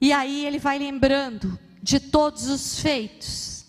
E 0.00 0.12
aí 0.12 0.44
ele 0.46 0.58
vai 0.58 0.78
lembrando 0.78 1.58
de 1.82 2.00
todos 2.00 2.48
os 2.48 2.80
feitos 2.80 3.61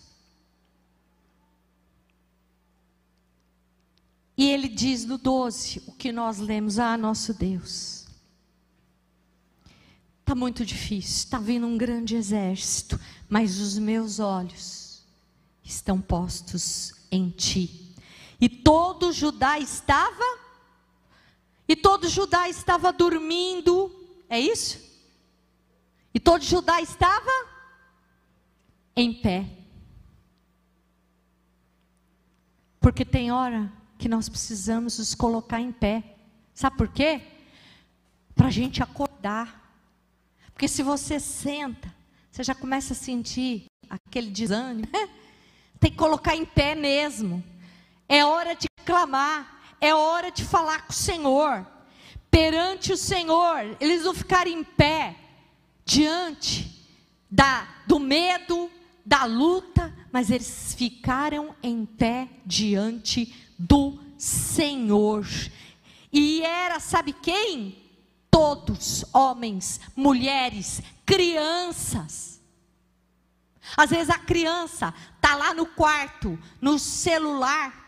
E 4.36 4.50
ele 4.50 4.68
diz 4.68 5.04
no 5.04 5.16
12, 5.16 5.82
o 5.86 5.92
que 5.92 6.10
nós 6.10 6.38
lemos, 6.38 6.78
ah, 6.78 6.96
nosso 6.96 7.32
Deus. 7.32 8.06
Está 10.20 10.34
muito 10.34 10.64
difícil, 10.64 11.18
está 11.18 11.38
vindo 11.38 11.66
um 11.66 11.78
grande 11.78 12.16
exército, 12.16 12.98
mas 13.28 13.60
os 13.60 13.78
meus 13.78 14.18
olhos 14.18 15.04
estão 15.62 16.00
postos 16.00 16.94
em 17.10 17.30
ti. 17.30 17.94
E 18.40 18.48
todo 18.48 19.12
Judá 19.12 19.58
estava, 19.58 20.24
e 21.68 21.76
todo 21.76 22.08
Judá 22.08 22.48
estava 22.48 22.92
dormindo, 22.92 23.94
é 24.28 24.40
isso? 24.40 24.82
E 26.12 26.18
todo 26.18 26.42
Judá 26.42 26.80
estava 26.80 27.30
em 28.96 29.12
pé. 29.12 29.48
Porque 32.80 33.04
tem 33.04 33.30
hora 33.30 33.83
que 34.04 34.08
nós 34.08 34.28
precisamos 34.28 34.98
nos 34.98 35.14
colocar 35.14 35.58
em 35.58 35.72
pé. 35.72 36.02
Sabe 36.52 36.76
por 36.76 36.88
quê? 36.88 37.22
para 38.34 38.48
a 38.48 38.50
gente 38.50 38.82
acordar. 38.82 39.62
Porque 40.52 40.68
se 40.68 40.82
você 40.82 41.18
senta, 41.18 41.90
você 42.30 42.42
já 42.42 42.54
começa 42.54 42.92
a 42.92 42.96
sentir 42.96 43.64
aquele 43.88 44.30
desânimo. 44.30 44.86
Né? 44.92 45.08
Tem 45.80 45.90
que 45.90 45.96
colocar 45.96 46.36
em 46.36 46.44
pé 46.44 46.74
mesmo. 46.74 47.42
É 48.06 48.22
hora 48.26 48.54
de 48.54 48.66
clamar, 48.84 49.76
é 49.80 49.94
hora 49.94 50.30
de 50.30 50.44
falar 50.44 50.82
com 50.82 50.92
o 50.92 50.96
Senhor. 50.96 51.66
Perante 52.30 52.92
o 52.92 52.98
Senhor, 52.98 53.74
eles 53.80 54.02
vão 54.02 54.12
ficar 54.12 54.46
em 54.46 54.62
pé 54.62 55.16
diante 55.82 56.86
da, 57.30 57.66
do 57.86 57.98
medo, 57.98 58.70
da 59.06 59.24
luta, 59.24 59.94
mas 60.12 60.30
eles 60.30 60.74
ficaram 60.76 61.54
em 61.62 61.86
pé 61.86 62.28
diante 62.44 63.43
do 63.66 63.98
Senhor. 64.18 65.26
E 66.12 66.42
era, 66.42 66.78
sabe 66.78 67.12
quem? 67.12 67.82
Todos, 68.30 69.04
homens, 69.12 69.80
mulheres, 69.96 70.82
crianças. 71.06 72.40
Às 73.76 73.90
vezes 73.90 74.10
a 74.10 74.18
criança 74.18 74.92
está 75.16 75.34
lá 75.34 75.54
no 75.54 75.66
quarto, 75.66 76.38
no 76.60 76.78
celular. 76.78 77.82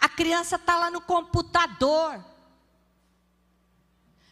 A 0.00 0.08
criança 0.08 0.56
está 0.56 0.78
lá 0.78 0.90
no 0.90 1.00
computador. 1.00 2.24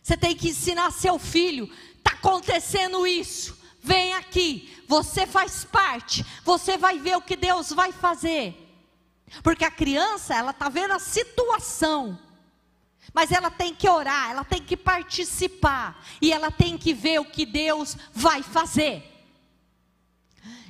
Você 0.02 0.16
tem 0.16 0.34
que 0.34 0.48
ensinar 0.48 0.90
seu 0.92 1.18
filho. 1.18 1.70
Está 1.98 2.12
acontecendo 2.12 3.06
isso. 3.06 3.58
Vem 3.82 4.14
aqui. 4.14 4.84
Você 4.88 5.26
faz 5.26 5.64
parte. 5.64 6.24
Você 6.44 6.78
vai 6.78 6.98
ver 6.98 7.16
o 7.16 7.22
que 7.22 7.36
Deus 7.36 7.70
vai 7.70 7.92
fazer. 7.92 8.65
Porque 9.42 9.64
a 9.64 9.70
criança, 9.70 10.34
ela 10.34 10.50
está 10.50 10.68
vendo 10.68 10.92
a 10.92 10.98
situação. 10.98 12.18
Mas 13.12 13.32
ela 13.32 13.50
tem 13.50 13.74
que 13.74 13.88
orar, 13.88 14.30
ela 14.30 14.44
tem 14.44 14.62
que 14.62 14.76
participar. 14.76 16.04
E 16.20 16.32
ela 16.32 16.50
tem 16.50 16.76
que 16.76 16.92
ver 16.92 17.20
o 17.20 17.24
que 17.24 17.46
Deus 17.46 17.96
vai 18.12 18.42
fazer. 18.42 19.12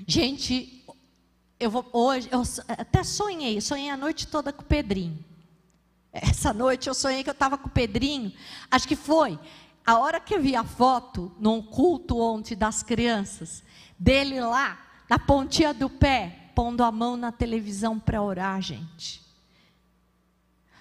Gente, 0.07 0.85
eu 1.59 1.71
vou 1.71 1.89
hoje, 1.93 2.29
eu 2.31 2.43
até 2.69 3.03
sonhei, 3.03 3.61
sonhei 3.61 3.91
a 3.91 3.97
noite 3.97 4.27
toda 4.27 4.53
com 4.53 4.63
o 4.63 4.67
Pedrinho. 4.67 5.25
Essa 6.13 6.53
noite 6.53 6.89
eu 6.89 6.95
sonhei 6.95 7.23
que 7.23 7.31
eu 7.31 7.33
estava 7.33 7.59
com 7.59 7.69
o 7.69 7.73
Pedrinho. 7.73 8.33
Acho 8.71 8.87
que 8.87 8.97
foi 8.97 9.39
a 9.85 9.99
hora 9.99 10.19
que 10.19 10.35
eu 10.35 10.43
vi 10.43 10.57
a 10.57 10.65
foto 10.65 11.33
num 11.39 11.63
culto 11.63 12.19
ontem 12.19 12.57
das 12.57 12.83
crianças, 12.83 13.63
dele 13.99 14.41
lá, 14.41 14.79
na 15.09 15.19
pontinha 15.19 15.73
do 15.73 15.89
pé, 15.89 16.46
pondo 16.57 16.83
a 16.83 16.91
mão 16.91 17.19
na 17.19 17.31
televisão 17.31 17.99
para 17.99 18.23
orar, 18.23 18.63
gente. 18.63 19.21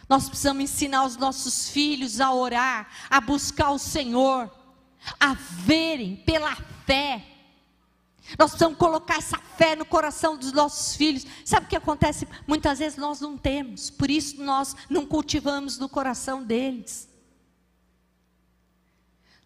Nós 0.07 0.29
precisamos 0.29 0.63
ensinar 0.63 1.03
os 1.03 1.17
nossos 1.17 1.69
filhos 1.69 2.21
a 2.21 2.31
orar, 2.33 2.87
a 3.09 3.19
buscar 3.19 3.71
o 3.71 3.77
Senhor, 3.77 4.49
a 5.19 5.33
verem 5.33 6.15
pela 6.15 6.55
fé. 6.85 7.25
Nós 8.39 8.51
precisamos 8.51 8.77
colocar 8.77 9.17
essa 9.17 9.37
fé 9.37 9.75
no 9.75 9.85
coração 9.85 10.37
dos 10.37 10.53
nossos 10.53 10.95
filhos. 10.95 11.25
Sabe 11.43 11.65
o 11.65 11.69
que 11.69 11.75
acontece? 11.75 12.25
Muitas 12.47 12.79
vezes 12.79 12.97
nós 12.97 13.19
não 13.19 13.37
temos, 13.37 13.89
por 13.89 14.09
isso 14.09 14.41
nós 14.41 14.75
não 14.89 15.05
cultivamos 15.05 15.77
no 15.77 15.89
coração 15.89 16.41
deles. 16.41 17.09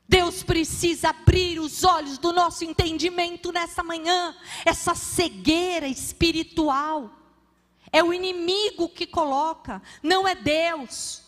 Deus 0.10 0.42
precisa 0.42 1.12
abrir 1.12 1.60
os 1.60 1.84
olhos 1.84 2.18
do 2.18 2.34
nosso 2.34 2.66
entendimento 2.66 3.52
nessa 3.52 3.84
manhã, 3.84 4.36
essa 4.66 4.96
cegueira 4.96 5.88
espiritual. 5.88 7.12
É 7.92 8.04
o 8.04 8.12
inimigo 8.12 8.90
que 8.90 9.06
coloca, 9.06 9.80
não 10.02 10.28
é 10.28 10.34
Deus. 10.34 11.22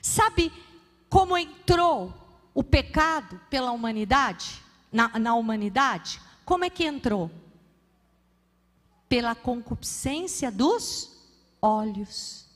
Sabe 0.00 0.50
como 1.10 1.36
entrou 1.36 2.14
o 2.54 2.64
pecado 2.64 3.38
pela 3.50 3.70
humanidade? 3.70 4.62
Na, 4.90 5.18
na 5.18 5.34
humanidade? 5.34 6.18
Como 6.42 6.64
é 6.64 6.70
que 6.70 6.84
entrou? 6.84 7.30
Pela 9.10 9.34
concupiscência 9.34 10.50
dos 10.50 11.14
olhos. 11.60 12.46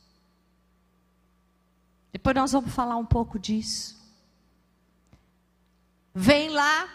Depois 2.10 2.34
nós 2.34 2.52
vamos 2.52 2.72
falar 2.72 2.96
um 2.96 3.04
pouco 3.04 3.38
disso. 3.38 4.01
Vem 6.14 6.50
lá 6.50 6.88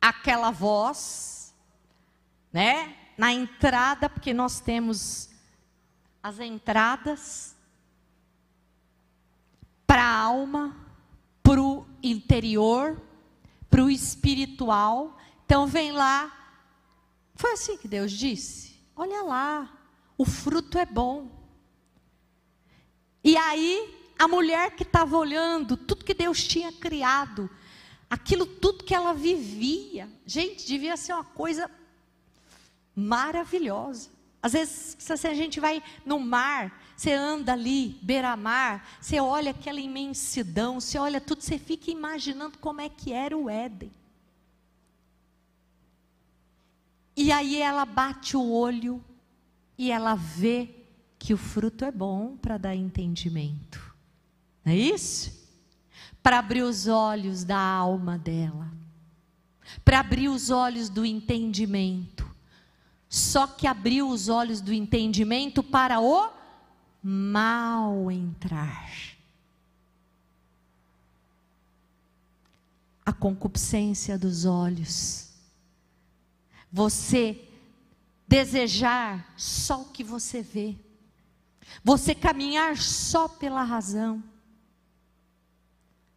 aquela 0.00 0.50
voz, 0.50 1.54
né? 2.52 2.96
Na 3.16 3.32
entrada, 3.32 4.10
porque 4.10 4.34
nós 4.34 4.60
temos 4.60 5.30
as 6.22 6.40
entradas 6.40 7.54
para 9.86 10.02
a 10.02 10.18
alma, 10.18 10.74
para 11.42 11.62
o 11.62 11.86
interior, 12.02 13.00
para 13.70 13.84
o 13.84 13.90
espiritual. 13.90 15.16
Então 15.44 15.66
vem 15.66 15.92
lá. 15.92 16.32
Foi 17.36 17.52
assim 17.52 17.76
que 17.76 17.86
Deus 17.86 18.10
disse: 18.10 18.80
Olha 18.96 19.22
lá, 19.22 19.72
o 20.18 20.24
fruto 20.24 20.78
é 20.78 20.86
bom. 20.86 21.30
E 23.22 23.36
aí, 23.36 24.12
a 24.18 24.28
mulher 24.28 24.74
que 24.76 24.82
estava 24.82 25.16
olhando 25.16 25.76
tudo 25.76 26.04
que 26.04 26.14
Deus 26.14 26.42
tinha 26.42 26.72
criado, 26.72 27.48
aquilo 28.14 28.46
tudo 28.46 28.84
que 28.84 28.94
ela 28.94 29.12
vivia. 29.12 30.08
Gente, 30.24 30.66
devia 30.66 30.96
ser 30.96 31.12
uma 31.12 31.24
coisa 31.24 31.68
maravilhosa. 32.94 34.08
Às 34.40 34.52
vezes, 34.52 34.96
se 34.98 35.26
a 35.26 35.34
gente 35.34 35.58
vai 35.58 35.82
no 36.06 36.20
mar, 36.20 36.80
você 36.96 37.12
anda 37.12 37.52
ali, 37.52 37.98
beira-mar, 38.02 38.86
você 39.00 39.18
olha 39.18 39.50
aquela 39.50 39.80
imensidão, 39.80 40.80
você 40.80 40.96
olha 40.96 41.20
tudo, 41.20 41.42
você 41.42 41.58
fica 41.58 41.90
imaginando 41.90 42.58
como 42.58 42.80
é 42.80 42.88
que 42.88 43.12
era 43.12 43.36
o 43.36 43.50
Éden. 43.50 43.90
E 47.16 47.32
aí 47.32 47.60
ela 47.60 47.84
bate 47.84 48.36
o 48.36 48.48
olho 48.48 49.02
e 49.76 49.90
ela 49.90 50.14
vê 50.14 50.70
que 51.18 51.34
o 51.34 51.38
fruto 51.38 51.84
é 51.84 51.90
bom 51.90 52.36
para 52.36 52.58
dar 52.58 52.76
entendimento. 52.76 53.94
Não 54.64 54.72
é 54.72 54.76
isso? 54.76 55.43
Para 56.24 56.38
abrir 56.38 56.62
os 56.62 56.86
olhos 56.86 57.44
da 57.44 57.58
alma 57.58 58.16
dela, 58.16 58.72
para 59.84 60.00
abrir 60.00 60.30
os 60.30 60.48
olhos 60.48 60.88
do 60.88 61.04
entendimento. 61.04 62.34
Só 63.10 63.46
que 63.46 63.66
abriu 63.66 64.08
os 64.08 64.30
olhos 64.30 64.62
do 64.62 64.72
entendimento 64.72 65.62
para 65.62 66.00
o 66.00 66.32
mal 67.02 68.10
entrar. 68.10 68.90
A 73.04 73.12
concupiscência 73.12 74.18
dos 74.18 74.46
olhos. 74.46 75.28
Você 76.72 77.46
desejar 78.26 79.30
só 79.36 79.82
o 79.82 79.90
que 79.90 80.02
você 80.02 80.40
vê. 80.40 80.74
Você 81.84 82.14
caminhar 82.14 82.78
só 82.78 83.28
pela 83.28 83.62
razão 83.62 84.24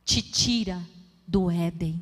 te 0.08 0.22
tira 0.22 0.82
do 1.28 1.52
Éden. 1.52 2.02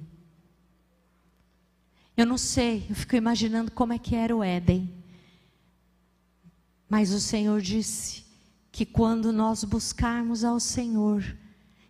Eu 2.15 2.27
não 2.27 2.37
sei, 2.37 2.85
eu 2.87 2.95
fico 2.95 3.15
imaginando 3.15 3.71
como 3.71 3.93
é 3.93 3.97
que 3.97 4.15
era 4.15 4.33
o 4.33 4.43
Éden. 4.43 4.93
Mas 6.87 7.11
o 7.11 7.19
Senhor 7.19 7.59
disse 7.59 8.23
que 8.71 8.85
quando 8.85 9.33
nós 9.33 9.63
buscarmos 9.63 10.43
ao 10.43 10.59
Senhor, 10.59 11.35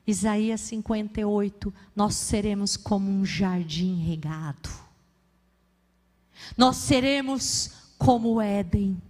Isaías 0.07 0.61
58, 0.61 1.73
nós 1.93 2.15
seremos 2.15 2.77
como 2.77 3.11
um 3.11 3.25
jardim 3.25 3.97
regado. 3.97 4.69
Nós 6.55 6.77
seremos 6.77 7.71
como 7.97 8.35
o 8.35 8.41
Éden. 8.41 9.01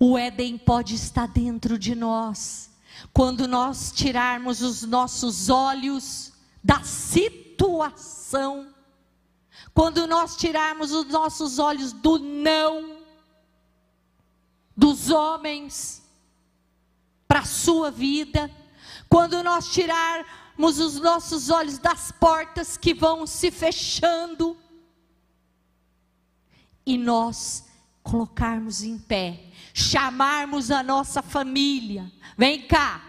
O 0.00 0.18
Éden 0.18 0.58
pode 0.58 0.96
estar 0.96 1.28
dentro 1.28 1.78
de 1.78 1.94
nós 1.94 2.73
quando 3.12 3.46
nós 3.46 3.92
tirarmos 3.92 4.62
os 4.62 4.82
nossos 4.82 5.48
olhos 5.48 6.32
da 6.62 6.82
situação, 6.82 8.72
quando 9.72 10.06
nós 10.06 10.36
tirarmos 10.36 10.92
os 10.92 11.06
nossos 11.06 11.58
olhos 11.58 11.92
do 11.92 12.18
não, 12.18 12.98
dos 14.76 15.10
homens, 15.10 16.02
para 17.26 17.40
a 17.40 17.44
sua 17.44 17.90
vida, 17.90 18.50
quando 19.08 19.42
nós 19.42 19.72
tirarmos 19.72 20.78
os 20.78 21.00
nossos 21.00 21.50
olhos 21.50 21.78
das 21.78 22.12
portas 22.12 22.76
que 22.76 22.94
vão 22.94 23.26
se 23.26 23.50
fechando, 23.50 24.56
e 26.86 26.98
nós 26.98 27.66
colocarmos 28.02 28.82
em 28.82 28.98
pé, 28.98 29.50
chamarmos 29.76 30.70
a 30.70 30.84
nossa 30.84 31.20
família, 31.20 32.08
vem 32.38 32.62
cá, 32.62 33.02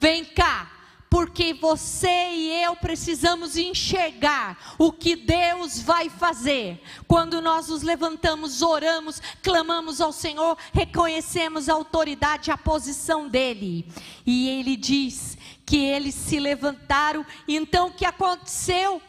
vem 0.00 0.24
cá, 0.24 0.68
porque 1.08 1.54
você 1.54 2.08
e 2.08 2.64
eu 2.64 2.74
precisamos 2.74 3.56
enxergar 3.56 4.74
o 4.78 4.90
que 4.90 5.14
Deus 5.14 5.80
vai 5.80 6.08
fazer. 6.08 6.82
Quando 7.06 7.40
nós 7.40 7.68
nos 7.68 7.82
levantamos, 7.82 8.62
oramos, 8.62 9.22
clamamos 9.42 10.00
ao 10.00 10.10
Senhor, 10.10 10.58
reconhecemos 10.72 11.68
a 11.68 11.74
autoridade, 11.74 12.50
a 12.50 12.56
posição 12.58 13.28
dele. 13.28 13.86
E 14.26 14.48
ele 14.48 14.74
diz 14.74 15.38
que 15.64 15.76
eles 15.76 16.16
se 16.16 16.40
levantaram, 16.40 17.24
então 17.46 17.88
o 17.88 17.92
que 17.92 18.04
aconteceu? 18.04 19.00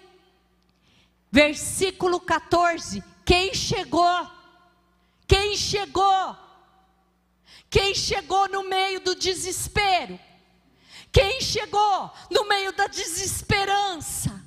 Versículo 1.32 2.20
14: 2.20 3.04
quem 3.26 3.52
chegou? 3.54 4.28
Quem 5.26 5.56
chegou? 5.56 6.43
Quem 7.74 7.96
chegou 7.96 8.48
no 8.50 8.70
meio 8.70 9.00
do 9.00 9.16
desespero? 9.16 10.20
Quem 11.12 11.42
chegou 11.42 12.12
no 12.30 12.48
meio 12.48 12.72
da 12.72 12.86
desesperança? 12.86 14.46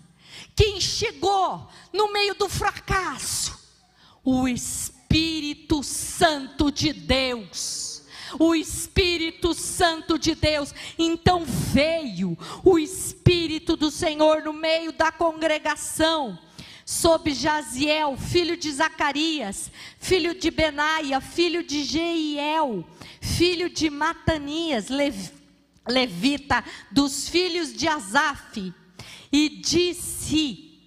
Quem 0.55 0.81
chegou 0.81 1.68
no 1.93 2.12
meio 2.12 2.37
do 2.37 2.49
fracasso? 2.49 3.59
O 4.22 4.47
Espírito 4.47 5.83
Santo 5.83 6.70
de 6.70 6.93
Deus. 6.93 8.05
O 8.39 8.55
Espírito 8.55 9.55
Santo 9.55 10.16
de 10.20 10.37
Deus. 10.37 10.72
Então 10.97 11.45
veio 11.45 12.39
o 12.62 12.79
Espírito 12.79 13.77
do 13.77 13.91
Senhor 13.91 14.45
no 14.45 14.53
meio 14.53 14.93
da 14.93 15.11
congregação 15.11 16.39
sobre 16.85 17.35
Jaziel, 17.35 18.16
filho 18.16 18.57
de 18.57 18.70
Zacarias, 18.70 19.72
filho 19.99 20.33
de 20.33 20.53
Benaia, 20.53 21.20
filho 21.20 21.64
de 21.64 21.83
Jeiel, 21.83 22.87
filho 23.27 23.68
de 23.68 23.91
Matanias, 23.91 24.89
Levi, 24.89 25.33
levita, 25.89 26.64
dos 26.91 27.29
filhos 27.29 27.72
de 27.72 27.89
Asaf, 27.89 28.72
e 29.33 29.49
disse, 29.49 30.81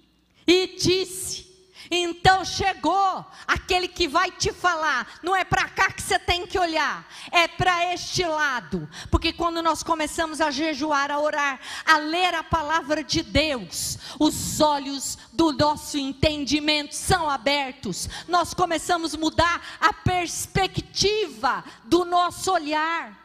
e 0.47 0.67
disse, 0.77 1.48
então 1.91 2.45
chegou 2.45 3.25
aquele 3.47 3.87
que 3.87 4.07
vai 4.07 4.31
te 4.31 4.53
falar, 4.53 5.19
não 5.23 5.35
é 5.35 5.43
para 5.43 5.67
cá 5.67 5.91
que 5.91 6.01
você 6.01 6.19
tem 6.19 6.45
que 6.45 6.59
olhar, 6.59 7.07
é 7.31 7.47
para 7.47 7.93
este 7.93 8.23
lado, 8.23 8.87
porque 9.09 9.33
quando 9.33 9.63
nós 9.63 9.81
começamos 9.81 10.39
a 10.39 10.51
jejuar, 10.51 11.09
a 11.09 11.19
orar, 11.19 11.59
a 11.85 11.97
ler 11.97 12.35
a 12.35 12.43
palavra 12.43 13.03
de 13.03 13.23
Deus, 13.23 13.97
os 14.19 14.61
olhos 14.61 15.17
do 15.33 15.51
nosso 15.51 15.97
entendimento 15.97 16.93
são 16.93 17.29
abertos, 17.29 18.07
nós 18.27 18.53
começamos 18.53 19.15
a 19.15 19.17
mudar 19.17 19.77
a 19.79 19.91
perspectiva 19.91 21.63
do 21.85 22.05
nosso 22.05 22.51
olhar. 22.51 23.17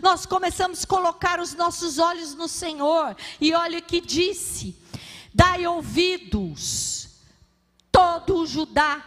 Nós 0.00 0.24
começamos 0.24 0.84
a 0.84 0.86
colocar 0.86 1.40
os 1.40 1.54
nossos 1.54 1.98
olhos 1.98 2.34
no 2.34 2.46
Senhor, 2.48 3.16
e 3.40 3.52
olha 3.52 3.80
o 3.80 3.82
que 3.82 4.00
disse: 4.00 4.76
dai 5.34 5.66
ouvidos 5.66 7.01
todo 8.02 8.38
o 8.38 8.46
Judá, 8.46 9.00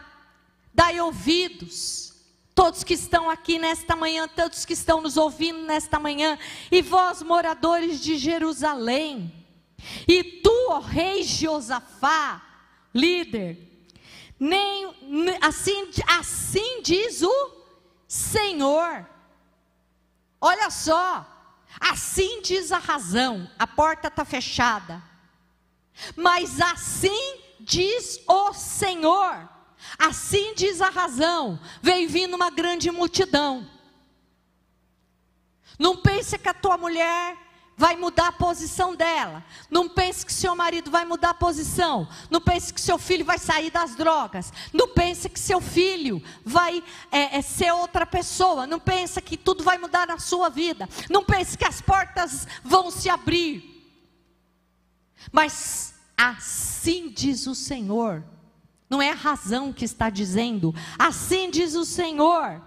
dai 0.73 1.01
ouvidos, 1.01 2.13
todos 2.53 2.81
que 2.83 2.93
estão 2.93 3.29
aqui 3.29 3.59
nesta 3.59 3.93
manhã, 3.93 4.25
todos 4.27 4.63
que 4.63 4.71
estão 4.71 5.01
nos 5.01 5.17
ouvindo 5.17 5.59
nesta 5.63 5.99
manhã, 5.99 6.39
e 6.71 6.81
vós, 6.81 7.21
moradores 7.21 7.99
de 7.99 8.17
Jerusalém, 8.17 9.33
e 10.07 10.23
tu, 10.23 10.67
ó 10.69 10.79
rei 10.79 11.23
Josafá, 11.23 12.41
líder, 12.93 13.57
nem 14.39 14.93
assim, 15.41 15.89
assim 16.07 16.81
diz 16.81 17.21
o 17.21 17.51
Senhor. 18.07 19.05
Olha 20.39 20.69
só, 20.69 21.25
assim 21.79 22.41
diz 22.41 22.71
a 22.71 22.77
razão, 22.77 23.49
a 23.59 23.67
porta 23.67 24.07
está 24.07 24.23
fechada. 24.23 25.03
Mas 26.15 26.61
assim 26.61 27.44
diz 27.65 28.21
o 28.27 28.53
Senhor. 28.53 29.49
Assim 29.97 30.53
diz 30.55 30.79
a 30.81 30.89
razão. 30.89 31.59
Veio 31.81 32.07
vindo 32.07 32.35
uma 32.35 32.49
grande 32.49 32.91
multidão. 32.91 33.67
Não 35.77 35.97
pense 35.97 36.37
que 36.37 36.47
a 36.47 36.53
tua 36.53 36.77
mulher 36.77 37.37
vai 37.77 37.97
mudar 37.97 38.27
a 38.27 38.31
posição 38.31 38.95
dela. 38.95 39.43
Não 39.69 39.89
pense 39.89 40.25
que 40.25 40.31
seu 40.31 40.55
marido 40.55 40.89
vai 40.89 41.03
mudar 41.03 41.31
a 41.31 41.33
posição. 41.33 42.07
Não 42.29 42.39
pense 42.39 42.73
que 42.73 42.79
seu 42.79 42.97
filho 42.97 43.25
vai 43.25 43.37
sair 43.37 43.69
das 43.69 43.95
drogas. 43.95 44.53
Não 44.71 44.87
pense 44.87 45.27
que 45.27 45.39
seu 45.39 45.59
filho 45.59 46.23
vai 46.45 46.81
é, 47.11 47.37
é, 47.37 47.41
ser 47.41 47.71
outra 47.71 48.05
pessoa. 48.05 48.65
Não 48.65 48.79
pense 48.79 49.21
que 49.21 49.35
tudo 49.35 49.63
vai 49.63 49.77
mudar 49.77 50.07
na 50.07 50.19
sua 50.19 50.49
vida. 50.49 50.87
Não 51.09 51.25
pense 51.25 51.57
que 51.57 51.65
as 51.65 51.81
portas 51.81 52.47
vão 52.63 52.89
se 52.89 53.09
abrir. 53.09 53.73
Mas 55.31 55.94
Assim 56.17 57.09
diz 57.09 57.47
o 57.47 57.55
Senhor. 57.55 58.23
Não 58.89 59.01
é 59.01 59.09
a 59.11 59.15
razão 59.15 59.73
que 59.73 59.85
está 59.85 60.09
dizendo. 60.09 60.73
Assim 60.97 61.49
diz 61.49 61.75
o 61.75 61.83
Senhor. 61.83 62.61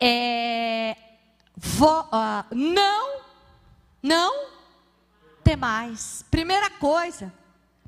É, 0.00 0.96
vo, 1.56 2.00
uh, 2.00 2.54
não, 2.54 3.20
não 4.02 4.48
temais. 5.42 6.24
Primeira 6.30 6.70
coisa. 6.70 7.32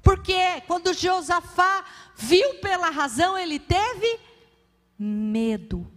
Porque 0.03 0.61
quando 0.67 0.93
Josafá 0.93 1.85
viu 2.17 2.55
pela 2.55 2.91
razão, 2.91 3.39
ele 3.39 3.59
teve 3.59 4.19
medo. 4.99 5.91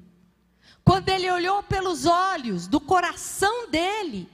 Quando 0.83 1.09
ele 1.09 1.29
olhou 1.31 1.63
pelos 1.63 2.05
olhos 2.05 2.67
do 2.67 2.79
coração 2.79 3.67
dele, 3.69 4.29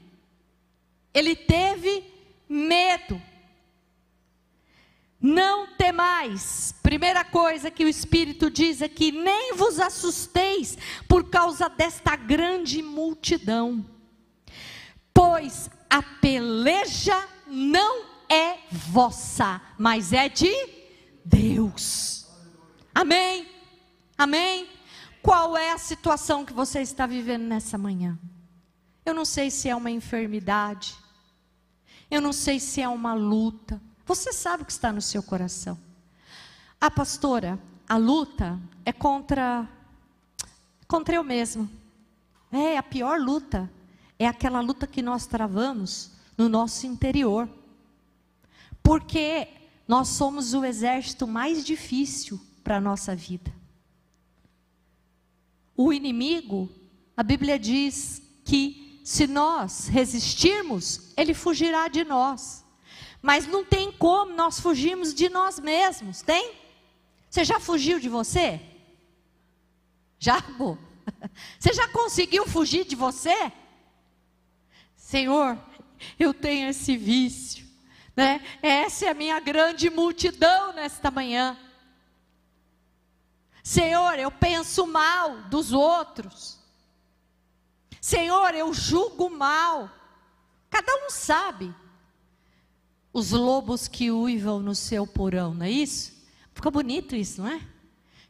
ele 1.13 1.35
teve 1.35 2.10
medo. 2.51 3.21
Não 5.19 5.67
temais. 5.75 6.73
Primeira 6.83 7.23
coisa 7.23 7.71
que 7.71 7.85
o 7.85 7.87
Espírito 7.87 8.49
diz 8.49 8.81
aqui: 8.81 9.11
nem 9.11 9.53
vos 9.55 9.79
assusteis 9.79 10.77
por 11.07 11.29
causa 11.29 11.69
desta 11.69 12.15
grande 12.15 12.81
multidão, 12.81 13.85
pois 15.13 15.69
a 15.89 16.01
peleja 16.01 17.27
não 17.47 18.05
é 18.27 18.57
vossa, 18.71 19.61
mas 19.77 20.11
é 20.11 20.27
de 20.27 20.53
Deus. 21.23 22.27
Amém? 22.93 23.47
Amém? 24.17 24.67
Qual 25.21 25.55
é 25.55 25.71
a 25.71 25.77
situação 25.77 26.43
que 26.43 26.51
você 26.51 26.81
está 26.81 27.05
vivendo 27.05 27.43
nessa 27.43 27.77
manhã? 27.77 28.17
Eu 29.05 29.13
não 29.13 29.25
sei 29.25 29.51
se 29.51 29.69
é 29.69 29.75
uma 29.75 29.91
enfermidade, 29.91 30.95
eu 32.11 32.19
não 32.19 32.33
sei 32.33 32.59
se 32.59 32.81
é 32.81 32.89
uma 32.89 33.13
luta. 33.13 33.81
Você 34.05 34.33
sabe 34.33 34.63
o 34.63 34.65
que 34.65 34.71
está 34.73 34.91
no 34.91 35.01
seu 35.01 35.23
coração. 35.23 35.79
Ah, 36.79 36.91
pastora, 36.91 37.57
a 37.87 37.95
luta 37.95 38.59
é 38.85 38.91
contra 38.91 39.67
contra 40.85 41.15
eu 41.15 41.23
mesmo. 41.23 41.69
É 42.51 42.77
a 42.77 42.83
pior 42.83 43.17
luta. 43.17 43.71
É 44.19 44.27
aquela 44.27 44.59
luta 44.59 44.85
que 44.85 45.01
nós 45.01 45.25
travamos 45.25 46.11
no 46.37 46.49
nosso 46.49 46.85
interior. 46.85 47.47
Porque 48.83 49.47
nós 49.87 50.09
somos 50.09 50.53
o 50.53 50.65
exército 50.65 51.25
mais 51.25 51.63
difícil 51.63 52.41
para 52.61 52.75
a 52.75 52.81
nossa 52.81 53.15
vida. 53.15 53.53
O 55.77 55.93
inimigo, 55.93 56.69
a 57.15 57.23
Bíblia 57.23 57.57
diz 57.57 58.21
que 58.43 58.90
se 59.03 59.27
nós 59.27 59.87
resistirmos, 59.87 61.11
ele 61.17 61.33
fugirá 61.33 61.87
de 61.87 62.03
nós. 62.03 62.65
Mas 63.21 63.45
não 63.45 63.63
tem 63.63 63.91
como 63.91 64.33
nós 64.33 64.59
fugirmos 64.59 65.13
de 65.13 65.29
nós 65.29 65.59
mesmos, 65.59 66.21
tem? 66.21 66.55
Você 67.29 67.43
já 67.43 67.59
fugiu 67.59 67.99
de 67.99 68.09
você? 68.09 68.59
Já, 70.19 70.41
pô? 70.41 70.77
Você 71.59 71.73
já 71.73 71.87
conseguiu 71.87 72.45
fugir 72.45 72.85
de 72.85 72.95
você? 72.95 73.51
Senhor, 74.95 75.57
eu 76.19 76.31
tenho 76.31 76.69
esse 76.69 76.95
vício, 76.95 77.65
né? 78.15 78.39
Essa 78.61 79.05
é 79.05 79.09
a 79.09 79.15
minha 79.15 79.39
grande 79.39 79.89
multidão 79.89 80.73
nesta 80.73 81.09
manhã. 81.09 81.57
Senhor, 83.63 84.19
eu 84.19 84.31
penso 84.31 84.85
mal 84.85 85.41
dos 85.43 85.71
outros. 85.73 86.60
Senhor, 88.01 88.55
eu 88.55 88.73
julgo 88.73 89.29
mal. 89.29 89.87
Cada 90.71 90.91
um 91.05 91.11
sabe. 91.11 91.73
Os 93.13 93.31
lobos 93.31 93.87
que 93.87 94.09
uivam 94.09 94.59
no 94.59 94.73
seu 94.73 95.05
porão, 95.05 95.53
não 95.53 95.65
é 95.67 95.69
isso? 95.69 96.11
Ficou 96.51 96.71
bonito 96.71 97.15
isso, 97.15 97.41
não 97.41 97.49
é? 97.49 97.61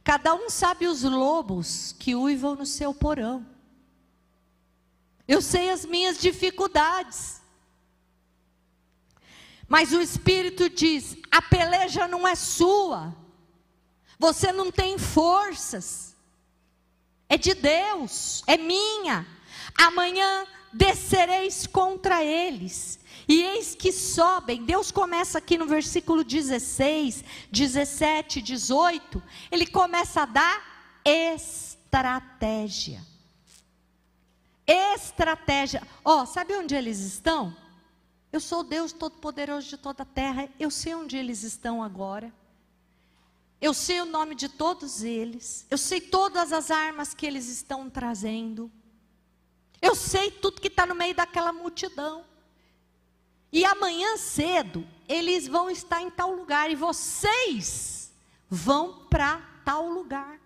Cada 0.04 0.34
um 0.34 0.50
sabe 0.50 0.88
os 0.88 1.04
lobos 1.04 1.96
que 1.98 2.14
uivam 2.14 2.56
no 2.56 2.66
seu 2.66 2.94
porão. 2.94 3.46
Eu 5.28 5.42
sei 5.42 5.70
as 5.70 5.86
minhas 5.86 6.18
dificuldades. 6.20 7.42
Mas 9.70 9.94
o 9.94 10.02
Espírito 10.02 10.70
diz: 10.70 11.16
a 11.32 11.42
peleja 11.42 12.08
não 12.08 12.28
é 12.28 12.36
sua. 12.36 13.16
Você 14.20 14.52
não 14.52 14.70
tem 14.70 14.98
forças. 14.98 16.16
É 17.30 17.38
de 17.38 17.54
Deus, 17.54 18.44
é 18.46 18.58
minha. 18.58 19.26
Amanhã 19.78 20.48
descereis 20.74 21.68
contra 21.68 22.24
eles. 22.24 23.00
E 23.28 23.42
eis 23.42 23.76
que 23.76 23.92
sobem, 23.92 24.64
Deus 24.64 24.92
começa 24.92 25.38
aqui 25.38 25.58
no 25.58 25.66
versículo 25.66 26.24
16, 26.24 27.24
17, 27.52 28.42
18, 28.42 29.22
ele 29.52 29.68
começa 29.68 30.24
a 30.24 30.26
dar 30.26 31.02
estratégia. 31.06 33.06
Estratégia. 34.66 35.86
Ó, 36.04 36.24
oh, 36.24 36.26
sabe 36.26 36.56
onde 36.56 36.76
eles 36.76 37.00
estão? 37.00 37.56
Eu 38.32 38.40
sou 38.40 38.64
Deus 38.64 38.94
Todo-Poderoso 38.94 39.68
de 39.68 39.78
toda 39.78 40.04
a 40.04 40.06
terra, 40.06 40.50
eu 40.60 40.72
sei 40.72 40.96
onde 40.96 41.18
eles 41.18 41.44
estão 41.44 41.84
agora. 41.84 42.34
Eu 43.60 43.74
sei 43.74 44.02
o 44.02 44.06
nome 44.06 44.34
de 44.34 44.50
todos 44.50 45.04
eles. 45.04 45.68
Eu 45.70 45.78
sei 45.78 46.02
todas 46.02 46.52
as 46.52 46.72
armas 46.72 47.14
que 47.14 47.28
eles 47.28 47.48
estão 47.48 47.90
trazendo. 47.90 48.72
Eu 49.82 49.96
sei 49.96 50.30
tudo 50.30 50.62
que 50.62 50.68
está 50.68 50.86
no 50.86 50.96
meio 50.96 51.16
daquela 51.16 51.52
multidão. 51.52 52.24
E 53.52 53.66
amanhã 53.66 54.16
cedo, 54.18 54.88
eles 55.08 55.48
vão 55.48 55.70
estar 55.70 56.02
em 56.02 56.10
tal 56.10 56.34
lugar. 56.34 56.70
E 56.70 56.76
vocês 56.76 58.12
vão 58.50 59.06
para 59.10 59.42
tal 59.66 59.90
lugar. 59.90 60.40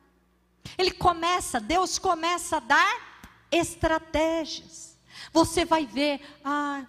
Ele 0.78 0.92
começa, 0.92 1.60
Deus 1.60 2.00
começa 2.00 2.58
a 2.58 2.62
dar 2.62 3.28
estratégias. 3.52 4.98
Você 5.32 5.66
vai 5.66 5.86
ver, 5.86 6.22
ah, 6.44 6.86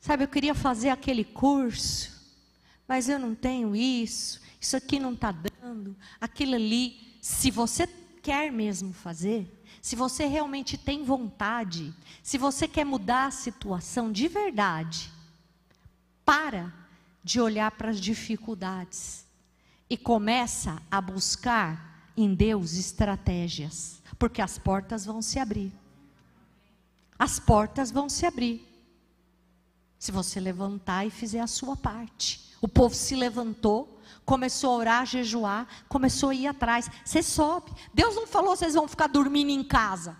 sabe, 0.00 0.24
eu 0.24 0.28
queria 0.28 0.54
fazer 0.54 0.88
aquele 0.88 1.24
curso, 1.24 2.12
mas 2.88 3.08
eu 3.08 3.18
não 3.18 3.34
tenho 3.34 3.76
isso 3.76 4.40
isso 4.66 4.76
aqui 4.76 4.98
não 4.98 5.12
está 5.12 5.32
dando, 5.32 5.96
aquilo 6.20 6.56
ali. 6.56 6.98
Se 7.20 7.52
você 7.52 7.86
quer 8.20 8.50
mesmo 8.50 8.92
fazer, 8.92 9.48
se 9.86 9.94
você 9.94 10.26
realmente 10.26 10.76
tem 10.76 11.04
vontade, 11.04 11.94
se 12.20 12.36
você 12.36 12.66
quer 12.66 12.84
mudar 12.84 13.26
a 13.26 13.30
situação 13.30 14.10
de 14.10 14.26
verdade, 14.26 15.12
para 16.24 16.74
de 17.22 17.40
olhar 17.40 17.70
para 17.70 17.90
as 17.90 18.00
dificuldades 18.00 19.24
e 19.88 19.96
começa 19.96 20.82
a 20.90 21.00
buscar 21.00 22.10
em 22.16 22.34
Deus 22.34 22.72
estratégias, 22.72 24.02
porque 24.18 24.42
as 24.42 24.58
portas 24.58 25.04
vão 25.04 25.22
se 25.22 25.38
abrir. 25.38 25.72
As 27.16 27.38
portas 27.38 27.92
vão 27.92 28.08
se 28.08 28.26
abrir. 28.26 28.66
Se 30.00 30.10
você 30.10 30.40
levantar 30.40 31.06
e 31.06 31.10
fizer 31.10 31.38
a 31.38 31.46
sua 31.46 31.76
parte. 31.76 32.52
O 32.60 32.66
povo 32.66 32.96
se 32.96 33.14
levantou, 33.14 33.95
começou 34.24 34.74
a 34.74 34.76
orar, 34.76 35.02
a 35.02 35.04
jejuar, 35.04 35.66
começou 35.88 36.30
a 36.30 36.34
ir 36.34 36.46
atrás. 36.46 36.88
Você 37.04 37.22
sobe. 37.22 37.72
Deus 37.92 38.14
não 38.14 38.26
falou 38.26 38.56
vocês 38.56 38.74
vão 38.74 38.88
ficar 38.88 39.06
dormindo 39.06 39.50
em 39.50 39.64
casa. 39.64 40.16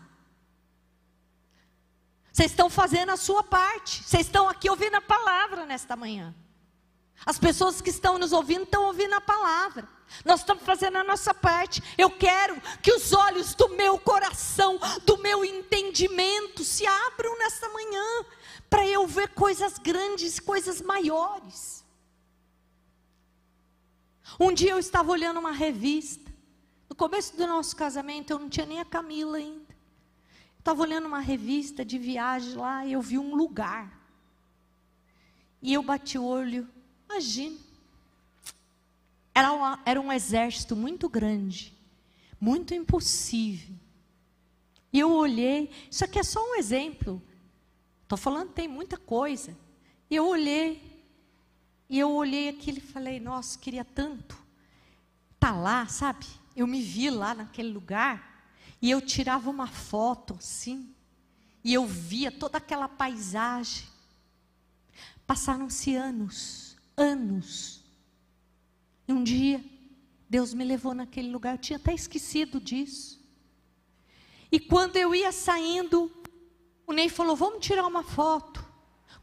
Vocês 2.33 2.51
estão 2.51 2.69
fazendo 2.69 3.11
a 3.11 3.17
sua 3.17 3.43
parte. 3.43 4.03
Vocês 4.05 4.27
estão 4.27 4.49
aqui 4.49 4.69
ouvindo 4.69 4.95
a 4.95 5.01
palavra 5.01 5.65
nesta 5.65 5.97
manhã. 5.97 6.35
As 7.25 7.39
pessoas 7.39 7.81
que 7.81 7.91
estão 7.91 8.19
nos 8.19 8.33
ouvindo 8.33 8.65
estão 8.65 8.85
ouvindo 8.85 9.15
a 9.15 9.21
palavra. 9.21 9.89
Nós 10.25 10.41
estamos 10.41 10.63
fazendo 10.63 10.99
a 10.99 11.05
nossa 11.05 11.33
parte. 11.33 11.83
Eu 11.97 12.11
quero 12.11 12.61
que 12.83 12.93
os 12.93 13.13
olhos 13.13 13.55
do 13.55 13.71
meu 13.71 13.99
coração, 13.99 14.79
do 15.05 15.19
meu 15.19 15.45
entendimento, 15.45 16.65
se 16.65 16.87
abram 16.87 17.39
nesta 17.39 17.69
manhã, 17.71 18.25
para 18.69 18.87
eu 18.87 19.07
ver 19.07 19.29
coisas 19.29 19.79
grandes, 19.79 20.39
coisas 20.39 20.81
maiores. 20.81 21.76
Um 24.39 24.53
dia 24.53 24.73
eu 24.73 24.79
estava 24.79 25.11
olhando 25.13 25.39
uma 25.39 25.53
revista. 25.53 26.33
No 26.89 26.97
começo 26.97 27.37
do 27.37 27.47
nosso 27.47 27.75
casamento, 27.77 28.31
eu 28.31 28.39
não 28.39 28.49
tinha 28.49 28.67
nem 28.67 28.81
a 28.81 28.85
Camila 28.85 29.39
ainda. 29.39 29.75
Estava 30.59 30.83
olhando 30.83 31.07
uma 31.07 31.21
revista 31.21 31.85
de 31.85 31.99
viagem 31.99 32.55
lá 32.55 32.85
e 32.85 32.93
eu 32.93 33.01
vi 33.01 33.19
um 33.19 33.35
lugar. 33.35 33.97
E 35.63 35.73
eu 35.73 35.83
bati 35.83 36.19
o 36.19 36.25
olho, 36.25 36.69
imagina. 37.09 37.57
Era, 39.35 39.53
uma, 39.53 39.83
era 39.85 40.01
um 40.01 40.13
exército 40.13 40.75
muito 40.75 41.09
grande, 41.09 41.73
muito 42.41 42.75
impossível. 42.75 43.75
E 44.93 44.99
eu 44.99 45.13
olhei, 45.13 45.71
isso 45.91 46.05
aqui 46.05 46.19
é 46.19 46.23
só 46.23 46.41
um 46.43 46.57
exemplo. 46.57 47.23
Estou 48.03 48.17
falando, 48.17 48.53
tem 48.53 48.67
muita 48.67 48.97
coisa. 48.97 49.57
E 50.09 50.17
eu 50.17 50.27
olhei, 50.27 50.96
e 51.89 51.99
eu 51.99 52.11
olhei 52.13 52.49
aquilo 52.49 52.79
e 52.79 52.81
falei, 52.81 53.21
nossa, 53.21 53.59
queria 53.59 53.85
tanto 53.85 54.47
tá 55.47 55.53
lá, 55.53 55.87
sabe? 55.87 56.27
Eu 56.57 56.67
me 56.67 56.83
vi 56.83 57.09
lá 57.09 57.33
naquele 57.33 57.71
lugar 57.71 58.51
e 58.83 58.91
eu 58.91 59.01
tirava 59.01 59.49
uma 59.49 59.69
foto 59.69 60.35
assim 60.35 60.93
e 61.63 61.73
eu 61.73 61.87
via 61.87 62.33
toda 62.33 62.59
aquela 62.59 62.89
paisagem. 62.89 63.87
Passaram-se 65.25 65.95
anos, 65.95 66.77
anos. 66.97 67.85
E 69.07 69.13
um 69.13 69.23
dia 69.23 69.65
Deus 70.29 70.53
me 70.53 70.65
levou 70.65 70.95
naquele 70.95 71.31
lugar, 71.31 71.55
eu 71.55 71.59
tinha 71.59 71.77
até 71.77 71.95
esquecido 71.95 72.61
disso. 72.61 73.25
E 74.51 74.59
quando 74.59 74.97
eu 74.97 75.15
ia 75.15 75.31
saindo, 75.31 76.11
o 76.89 76.93
Ney 76.93 77.09
falou: 77.09 77.37
Vamos 77.37 77.65
tirar 77.65 77.87
uma 77.87 78.03
foto. 78.03 78.66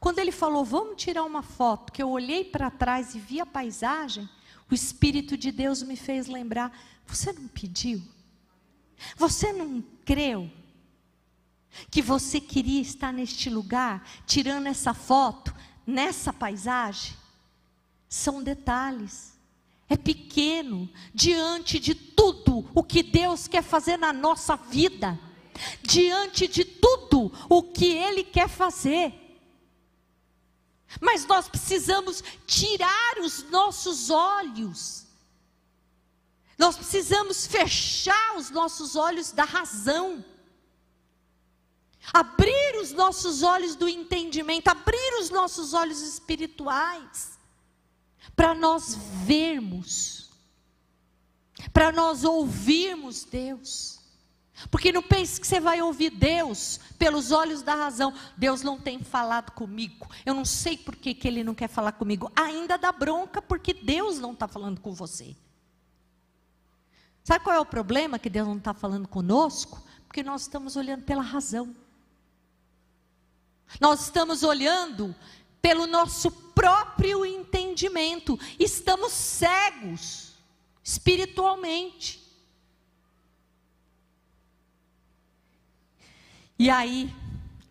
Quando 0.04 0.20
ele 0.20 0.34
falou, 0.34 0.66
vamos 0.66 1.02
tirar 1.02 1.24
uma 1.24 1.42
foto, 1.42 1.94
que 1.94 2.04
eu 2.04 2.10
olhei 2.10 2.44
para 2.44 2.70
trás 2.70 3.16
e 3.16 3.20
vi 3.20 3.40
a 3.40 3.46
paisagem, 3.46 4.28
o 4.70 4.74
Espírito 4.74 5.38
de 5.38 5.50
Deus 5.50 5.82
me 5.82 5.96
fez 5.96 6.28
lembrar: 6.28 6.78
você 7.08 7.32
não 7.32 7.48
pediu? 7.48 8.04
Você 9.16 9.54
não 9.54 9.82
creu? 10.04 10.52
Que 11.90 12.02
você 12.02 12.42
queria 12.42 12.82
estar 12.82 13.14
neste 13.14 13.50
lugar, 13.50 14.06
tirando 14.28 14.68
essa 14.68 14.94
foto, 14.94 15.56
nessa 15.88 16.34
paisagem? 16.34 17.14
São 18.10 18.44
detalhes. 18.44 19.40
É 19.88 19.96
pequeno 19.96 20.90
diante 21.14 21.80
de 21.80 21.96
tudo 21.96 22.70
o 22.76 22.84
que 22.84 23.04
Deus 23.04 23.48
quer 23.48 23.64
fazer 23.64 23.96
na 23.96 24.12
nossa 24.12 24.58
vida, 24.58 25.18
diante 25.82 26.46
de 26.46 26.66
tudo 26.66 27.32
o 27.48 27.64
que 27.64 27.86
Ele 27.86 28.26
quer 28.26 28.50
fazer. 28.50 29.23
Mas 31.00 31.26
nós 31.26 31.48
precisamos 31.48 32.24
tirar 32.46 33.20
os 33.20 33.44
nossos 33.50 34.10
olhos. 34.10 35.06
Nós 36.58 36.76
precisamos 36.76 37.46
fechar 37.46 38.36
os 38.38 38.50
nossos 38.50 38.96
olhos 38.96 39.32
da 39.32 39.44
razão. 39.44 40.24
Abrir 42.12 42.82
os 42.82 42.92
nossos 42.92 43.44
olhos 43.44 43.76
do 43.76 43.88
entendimento, 43.88 44.68
abrir 44.68 45.20
os 45.22 45.30
nossos 45.30 45.74
olhos 45.74 46.02
espirituais, 46.02 47.40
para 48.36 48.54
nós 48.54 48.96
vermos, 49.26 50.30
para 51.72 51.92
nós 51.92 52.24
ouvirmos 52.24 53.24
Deus. 53.24 53.93
Porque 54.70 54.92
não 54.92 55.02
pense 55.02 55.42
que 55.42 55.48
você 55.48 55.60
vai 55.60 55.82
ouvir 55.82 56.12
Deus 56.12 56.80
pelos 56.98 57.32
olhos 57.32 57.62
da 57.62 57.76
razão. 57.76 58.14
Deus 58.38 58.62
não 58.62 58.80
tem 58.80 59.00
falado 59.00 59.52
comigo. 59.52 60.08
Eu 60.26 60.34
não 60.34 60.46
sei 60.46 60.78
por 60.78 60.96
que, 60.96 61.14
que 61.14 61.28
Ele 61.28 61.44
não 61.44 61.56
quer 61.56 61.68
falar 61.68 61.94
comigo. 61.94 62.32
Ainda 62.36 62.78
dá 62.78 62.92
bronca 62.92 63.42
porque 63.42 63.74
Deus 63.74 64.20
não 64.20 64.34
está 64.34 64.48
falando 64.48 64.80
com 64.80 64.94
você. 64.94 65.36
Sabe 67.24 67.44
qual 67.44 67.56
é 67.56 67.60
o 67.60 67.66
problema 67.66 68.20
que 68.20 68.30
Deus 68.30 68.48
não 68.48 68.58
está 68.58 68.74
falando 68.74 69.08
conosco? 69.08 69.82
Porque 70.08 70.22
nós 70.22 70.42
estamos 70.42 70.76
olhando 70.76 71.04
pela 71.04 71.22
razão. 71.22 71.76
Nós 73.80 74.02
estamos 74.02 74.44
olhando 74.44 75.16
pelo 75.62 75.88
nosso 75.88 76.30
próprio 76.30 77.26
entendimento. 77.26 78.40
Estamos 78.60 79.14
cegos 79.14 80.34
espiritualmente. 80.84 82.23
E 86.58 86.70
aí, 86.70 87.14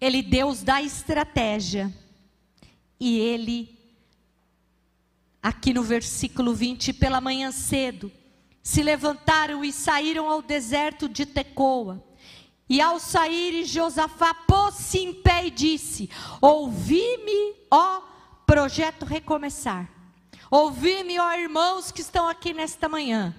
ele 0.01 0.23
Deus 0.23 0.63
dá 0.63 0.83
estratégia. 0.83 1.93
E 2.99 3.19
ele, 3.19 3.79
aqui 5.43 5.73
no 5.73 5.83
versículo 5.83 6.55
20, 6.55 6.93
pela 6.93 7.21
manhã 7.21 7.51
cedo, 7.53 8.11
se 8.63 8.83
levantaram 8.83 9.65
e 9.65 9.73
saíram 9.73 10.29
ao 10.29 10.41
deserto 10.41 11.09
de 11.09 11.27
Tecoa. 11.27 12.03
E 12.69 12.81
ao 12.81 12.99
sair, 12.99 13.65
Josafá 13.65 14.33
pôs-se 14.33 14.99
em 14.99 15.13
pé 15.15 15.47
e 15.47 15.51
disse: 15.51 16.09
Ouvi-me, 16.41 17.55
ó 17.71 18.03
projeto 18.47 19.05
recomeçar. 19.05 19.91
Ouvi-me, 20.51 21.19
ó 21.19 21.33
irmãos 21.33 21.91
que 21.91 22.01
estão 22.01 22.29
aqui 22.29 22.53
nesta 22.53 22.89
manhã. 22.89 23.35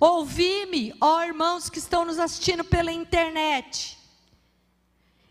Ouvi-me, 0.00 0.94
ó 1.00 1.22
irmãos 1.22 1.70
que 1.70 1.78
estão 1.78 2.04
nos 2.04 2.18
assistindo 2.18 2.64
pela 2.64 2.92
internet. 2.92 3.96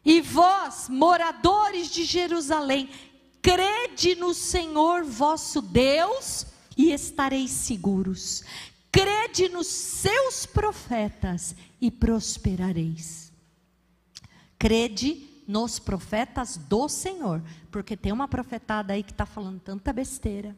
E 0.06 0.22
vós, 0.22 0.88
moradores 0.88 1.90
de 1.90 2.04
Jerusalém, 2.06 2.90
crede 3.42 4.14
no 4.14 4.36
Senhor 4.36 5.04
vosso 5.04 5.64
Deus 5.64 6.46
e 6.78 6.92
estareis 6.92 7.50
seguros. 7.50 8.44
Crede 8.92 9.50
nos 9.50 9.66
seus 9.68 10.46
profetas 10.46 11.56
e 11.82 11.90
prosperareis. 11.90 13.34
Crede 14.60 15.28
nos 15.48 15.80
profetas 15.80 16.56
do 16.56 16.88
Senhor. 16.88 17.42
Porque 17.72 17.98
tem 17.98 18.12
uma 18.12 18.28
profetada 18.28 18.94
aí 18.94 19.04
que 19.04 19.12
está 19.12 19.26
falando 19.26 19.60
tanta 19.60 19.92
besteira. 19.92 20.56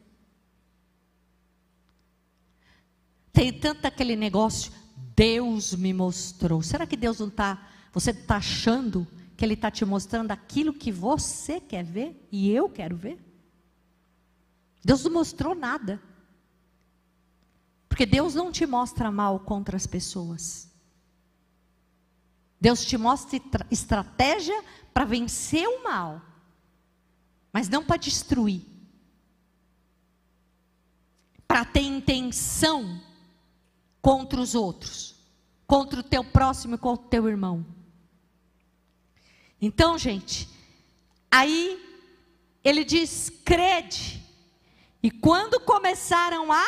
Tem 3.32 3.52
tanto 3.52 3.86
aquele 3.86 4.14
negócio, 4.14 4.72
Deus 5.16 5.74
me 5.74 5.94
mostrou. 5.94 6.62
Será 6.62 6.86
que 6.86 6.96
Deus 6.96 7.20
não 7.20 7.28
está, 7.28 7.70
você 7.92 8.10
está 8.10 8.36
achando 8.36 9.06
que 9.38 9.44
Ele 9.44 9.54
está 9.54 9.70
te 9.70 9.84
mostrando 9.84 10.32
aquilo 10.32 10.74
que 10.74 10.90
você 10.90 11.60
quer 11.60 11.84
ver 11.84 12.26
e 12.32 12.50
eu 12.50 12.68
quero 12.68 12.96
ver? 12.96 13.24
Deus 14.84 15.04
não 15.04 15.12
mostrou 15.12 15.54
nada. 15.54 16.02
Porque 17.88 18.04
Deus 18.04 18.34
não 18.34 18.50
te 18.50 18.66
mostra 18.66 19.12
mal 19.12 19.38
contra 19.38 19.76
as 19.76 19.86
pessoas. 19.86 20.68
Deus 22.60 22.84
te 22.84 22.98
mostra 22.98 23.40
estratégia 23.70 24.60
para 24.92 25.04
vencer 25.04 25.68
o 25.68 25.84
mal, 25.84 26.20
mas 27.52 27.68
não 27.68 27.84
para 27.84 27.96
destruir. 27.96 28.66
Para 31.46 31.64
ter 31.64 31.82
intenção 31.82 33.00
contra 34.02 34.40
os 34.40 34.56
outros, 34.56 35.14
contra 35.64 36.00
o 36.00 36.02
teu 36.02 36.24
próximo 36.24 36.74
e 36.74 36.78
contra 36.78 37.06
o 37.06 37.08
teu 37.08 37.28
irmão. 37.28 37.77
Então, 39.60 39.98
gente, 39.98 40.48
aí 41.30 41.82
ele 42.64 42.84
diz: 42.84 43.30
crede. 43.44 44.22
E 45.02 45.10
quando 45.10 45.60
começaram 45.60 46.52
a 46.52 46.64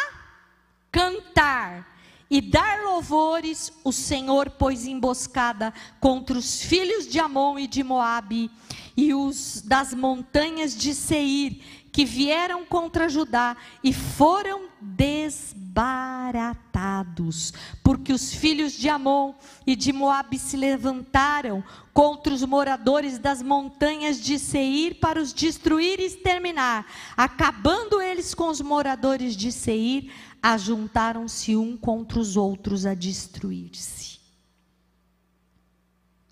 cantar 0.91 1.99
e 2.31 2.41
dar 2.41 2.85
louvores, 2.85 3.73
o 3.83 3.93
Senhor 3.93 4.51
pôs 4.51 4.87
emboscada 4.87 5.75
contra 5.99 6.39
os 6.39 6.63
filhos 6.63 7.09
de 7.09 7.19
Amon 7.19 7.59
e 7.59 7.67
de 7.67 7.83
Moabe 7.83 8.51
e 8.97 9.13
os 9.13 9.63
das 9.63 9.93
montanhas 9.93 10.77
de 10.77 10.95
Seir, 10.95 11.61
que 11.93 12.05
vieram 12.05 12.65
contra 12.65 13.09
Judá 13.09 13.57
e 13.83 13.93
foram 13.93 14.69
desbaratados, 14.81 17.53
porque 17.83 18.13
os 18.13 18.33
filhos 18.33 18.73
de 18.73 18.89
Amon 18.89 19.35
e 19.67 19.75
de 19.77 19.93
Moabe 19.93 20.39
se 20.39 20.57
levantaram 20.57 21.63
contra 21.93 22.33
os 22.33 22.45
moradores 22.45 23.19
das 23.19 23.43
montanhas 23.43 24.21
de 24.21 24.39
Seir 24.39 24.95
para 24.95 25.21
os 25.21 25.33
destruir 25.33 25.99
e 26.01 26.05
exterminar, 26.05 26.87
acabando 27.17 28.01
eles 28.01 28.35
com 28.35 28.49
os 28.49 28.61
moradores 28.61 29.37
de 29.37 29.51
Seir 29.53 30.13
ajuntaram-se 30.43 31.55
um 31.57 31.77
contra 31.77 32.19
os 32.19 32.37
outros 32.37 32.87
a 32.87 32.95
destruir-se. 32.95 34.19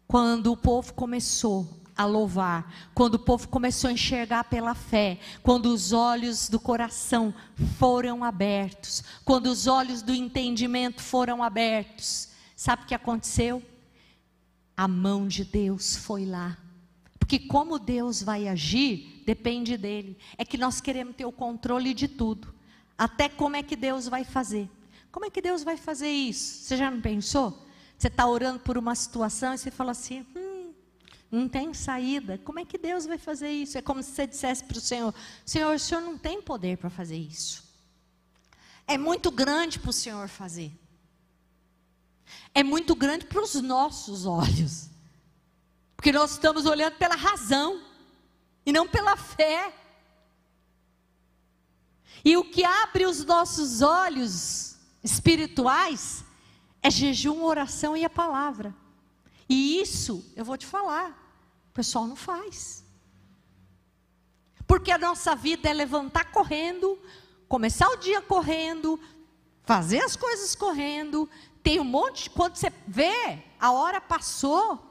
Quando 0.07 0.53
o 0.53 0.57
povo 0.57 0.95
começou 0.95 1.78
a 1.99 2.05
louvar, 2.05 2.73
quando 2.95 3.17
o 3.17 3.19
povo 3.19 3.49
começou 3.49 3.91
a 3.91 3.93
enxergar 3.93 4.45
pela 4.45 4.73
fé, 4.73 5.19
quando 5.43 5.67
os 5.67 5.93
olhos 5.93 6.49
do 6.49 6.61
coração 6.61 7.35
foram 7.77 8.23
abertos, 8.23 9.03
quando 9.25 9.47
os 9.47 9.67
olhos 9.67 10.01
do 10.01 10.15
entendimento 10.15 11.03
foram 11.03 11.43
abertos, 11.43 12.29
sabe 12.55 12.85
o 12.85 12.87
que 12.87 12.95
aconteceu? 12.95 13.61
A 14.77 14.87
mão 14.87 15.27
de 15.27 15.45
Deus 15.45 15.97
foi 15.97 16.25
lá. 16.25 16.57
Porque 17.19 17.41
como 17.41 17.81
Deus 17.81 18.23
vai 18.23 18.47
agir, 18.47 19.25
depende 19.27 19.77
dele. 19.77 20.17
É 20.39 20.45
que 20.45 20.57
nós 20.57 20.81
queremos 20.81 21.17
ter 21.17 21.27
o 21.27 21.33
controle 21.33 21.93
de 21.93 22.07
tudo. 22.07 22.55
Até 22.97 23.29
como 23.29 23.57
é 23.57 23.63
que 23.63 23.75
Deus 23.75 24.07
vai 24.09 24.25
fazer? 24.25 24.71
Como 25.11 25.27
é 25.27 25.31
que 25.31 25.43
Deus 25.43 25.65
vai 25.65 25.77
fazer 25.77 26.09
isso? 26.09 26.63
Você 26.63 26.77
já 26.77 26.91
não 26.91 27.01
pensou? 27.01 27.67
Você 27.99 28.07
está 28.07 28.27
orando 28.27 28.61
por 28.61 28.79
uma 28.79 28.95
situação 28.95 29.53
e 29.53 29.59
você 29.59 29.71
fala 29.71 29.91
assim: 29.91 30.25
hum, 30.37 30.48
não 31.31 31.49
tem 31.49 31.74
saída. 31.74 32.39
Como 32.39 32.59
é 32.59 32.64
que 32.64 32.79
Deus 32.79 33.07
vai 33.07 33.18
fazer 33.18 33.51
isso? 33.51 33.76
É 33.76 33.83
como 33.83 34.03
se 34.03 34.12
você 34.12 34.26
dissesse 34.26 34.64
para 34.64 34.79
o 34.79 34.81
Senhor: 34.81 35.14
Senhor, 35.45 35.74
o 35.74 35.79
Senhor 35.79 36.01
não 36.01 36.16
tem 36.16 36.41
poder 36.41 36.79
para 36.79 36.91
fazer 36.91 37.16
isso. 37.16 37.62
É 38.87 38.97
muito 38.97 39.31
grande 39.31 39.79
para 39.79 39.91
o 39.91 39.93
Senhor 39.93 40.29
fazer. 40.29 40.72
É 42.55 42.62
muito 42.62 42.95
grande 42.95 43.26
para 43.26 43.43
os 43.43 43.55
nossos 43.55 44.24
olhos. 44.24 44.89
Porque 45.97 46.12
nós 46.12 46.33
estamos 46.33 46.64
olhando 46.64 46.97
pela 46.97 47.16
razão 47.16 47.83
e 48.64 48.72
não 48.72 48.89
pela 48.89 49.16
fé. 49.16 49.74
E 52.24 52.37
o 52.37 52.45
que 52.45 52.64
abre 52.64 53.05
os 53.05 53.24
nossos 53.24 53.83
olhos 53.83 54.76
espirituais 55.03 56.24
é 56.83 56.91
jejum, 56.91 57.43
oração 57.43 57.97
e 57.97 58.05
a 58.05 58.11
palavra. 58.11 58.74
E 59.49 59.81
isso, 59.81 60.24
eu 60.37 60.45
vou 60.45 60.57
te 60.57 60.66
falar, 60.66 61.18
pessoal 61.79 62.09
não 62.09 62.16
faz. 62.16 62.85
Porque 64.66 64.91
a 64.91 64.99
nossa 64.99 65.37
vida 65.37 65.68
é 65.68 65.72
levantar 65.72 66.33
correndo, 66.33 67.01
começar 67.49 67.89
o 67.91 67.97
dia 67.99 68.20
correndo, 68.20 69.01
fazer 69.62 70.01
as 70.01 70.16
coisas 70.16 70.57
correndo, 70.57 71.31
tem 71.62 71.79
um 71.79 71.85
monte, 71.85 72.24
de, 72.24 72.31
quando 72.31 72.57
você 72.57 72.72
vê, 72.85 73.45
a 73.61 73.70
hora 73.70 74.01
passou, 74.01 74.85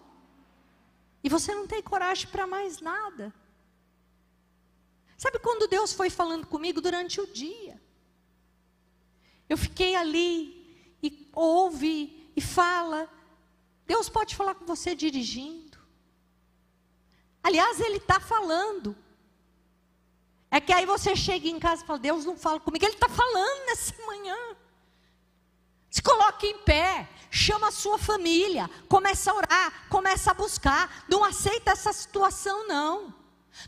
e 1.21 1.27
você 1.27 1.53
não 1.53 1.67
tem 1.67 1.83
coragem 1.83 2.27
para 2.29 2.47
mais 2.47 2.79
nada. 2.79 3.33
Sabe 5.17 5.39
quando 5.39 5.67
Deus 5.67 5.91
foi 5.91 6.09
falando 6.09 6.47
comigo 6.47 6.79
durante 6.79 7.19
o 7.19 7.27
dia? 7.27 7.81
Eu 9.49 9.57
fiquei 9.57 9.93
ali 9.93 10.95
e 11.03 11.29
ouve 11.33 12.31
e 12.33 12.39
fala. 12.39 13.09
Deus 13.85 14.07
pode 14.07 14.37
falar 14.37 14.55
com 14.55 14.65
você 14.65 14.95
dirigindo. 14.95 15.66
Aliás, 17.47 17.79
Ele 17.79 17.95
está 17.95 18.19
falando. 18.19 18.93
É 20.51 20.59
que 20.59 20.73
aí 20.73 20.85
você 20.85 21.15
chega 21.15 21.47
em 21.47 21.57
casa 21.57 21.81
e 21.81 21.87
fala: 21.87 21.97
Deus 21.97 22.25
não 22.25 22.35
fala 22.35 22.59
comigo. 22.59 22.83
Ele 22.83 22.93
está 22.93 23.07
falando 23.07 23.65
nessa 23.67 23.93
manhã. 24.05 24.35
Se 25.89 26.01
coloque 26.01 26.45
em 26.45 26.57
pé, 26.57 27.07
chama 27.31 27.69
a 27.69 27.71
sua 27.71 27.97
família, 27.97 28.69
começa 28.89 29.31
a 29.31 29.35
orar, 29.35 29.87
começa 29.87 30.31
a 30.31 30.33
buscar. 30.33 31.05
Não 31.07 31.23
aceita 31.23 31.71
essa 31.71 31.93
situação, 31.93 32.67
não. 32.67 33.15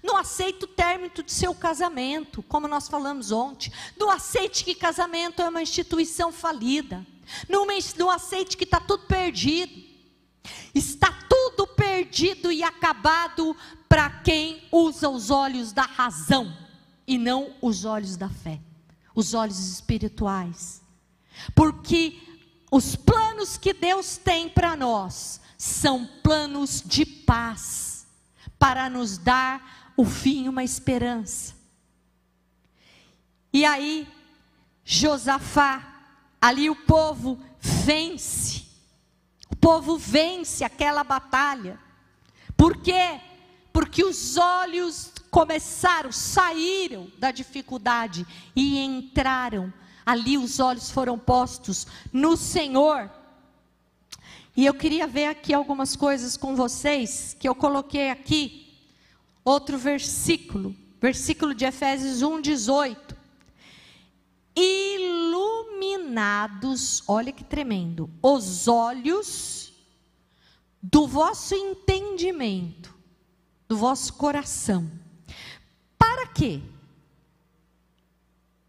Não 0.03 0.17
aceite 0.17 0.65
o 0.65 0.67
término 0.67 1.23
de 1.23 1.32
seu 1.32 1.55
casamento, 1.55 2.43
como 2.43 2.67
nós 2.67 2.89
falamos 2.89 3.32
ontem. 3.32 3.71
Não 3.97 4.11
aceite 4.11 4.65
que 4.65 4.75
casamento 4.75 5.41
é 5.41 5.47
uma 5.47 5.61
instituição 5.61 6.34
falida. 6.34 7.07
Não, 7.47 7.65
não 7.95 8.09
aceite 8.09 8.57
que 8.57 8.65
está 8.65 8.82
tudo 8.82 9.05
perdido. 9.05 9.89
Está 10.74 11.12
tudo 11.30 11.68
perdido 11.68 12.52
e 12.52 12.64
acabado 12.64 13.56
para 13.88 14.10
quem 14.10 14.68
usa 14.72 15.10
os 15.10 15.30
olhos 15.30 15.72
da 15.74 15.84
razão 15.84 16.56
e 17.08 17.18
não 17.18 17.56
os 17.62 17.86
olhos 17.86 18.16
da 18.16 18.30
fé, 18.30 18.60
os 19.16 19.34
olhos 19.34 19.60
espirituais. 19.60 20.82
Porque 21.56 22.20
os 22.72 22.96
planos 22.96 23.58
que 23.58 23.74
Deus 23.74 24.18
tem 24.18 24.48
para 24.48 24.76
nós 24.76 25.42
são 25.58 26.06
planos 26.24 26.84
de 26.86 27.06
paz, 27.06 28.08
para 28.58 28.90
nos 28.90 29.18
dar 29.18 29.94
o 29.98 30.06
fim, 30.06 30.48
uma 30.48 30.64
esperança. 30.64 31.56
E 33.52 33.66
aí, 33.66 34.08
Josafá, 34.86 36.06
ali 36.40 36.70
o 36.70 36.76
povo 36.76 37.40
vence. 37.60 38.68
Povo 39.60 39.97
vence 39.97 40.64
aquela 40.64 41.03
batalha. 41.03 41.80
Por 42.55 42.78
quê? 42.78 43.20
Porque 43.72 44.03
os 44.03 44.38
olhos 44.38 45.12
começaram, 45.30 46.12
saíram 46.12 47.12
da 47.18 47.32
dificuldade 47.32 48.26
e 48.55 48.80
entraram. 48.80 49.72
Ali 50.05 50.38
os 50.38 50.60
olhos 50.60 50.89
foram 50.89 51.18
postos 51.18 51.86
no 52.12 52.36
Senhor. 52.36 53.10
E 54.55 54.66
eu 54.66 54.74
queria 54.74 55.05
ver 55.05 55.26
aqui 55.26 55.53
algumas 55.53 55.95
coisas 55.95 56.36
com 56.36 56.55
vocês 56.55 57.36
que 57.39 57.47
eu 57.47 57.55
coloquei 57.55 58.10
aqui 58.10 58.70
Outro 59.49 59.80
versículo, 59.80 60.76
versículo 61.01 61.55
de 61.55 61.66
Efésios 61.66 62.22
1, 62.22 62.41
18. 62.41 63.09
Iluminados, 64.60 67.01
olha 67.07 67.32
que 67.32 67.45
tremendo, 67.45 68.10
os 68.22 68.68
olhos 68.68 69.72
do 70.84 71.07
vosso 71.07 71.55
entendimento, 71.55 72.93
do 73.68 73.78
vosso 73.78 74.14
coração. 74.14 74.91
Para 75.97 76.28
quê? 76.28 76.62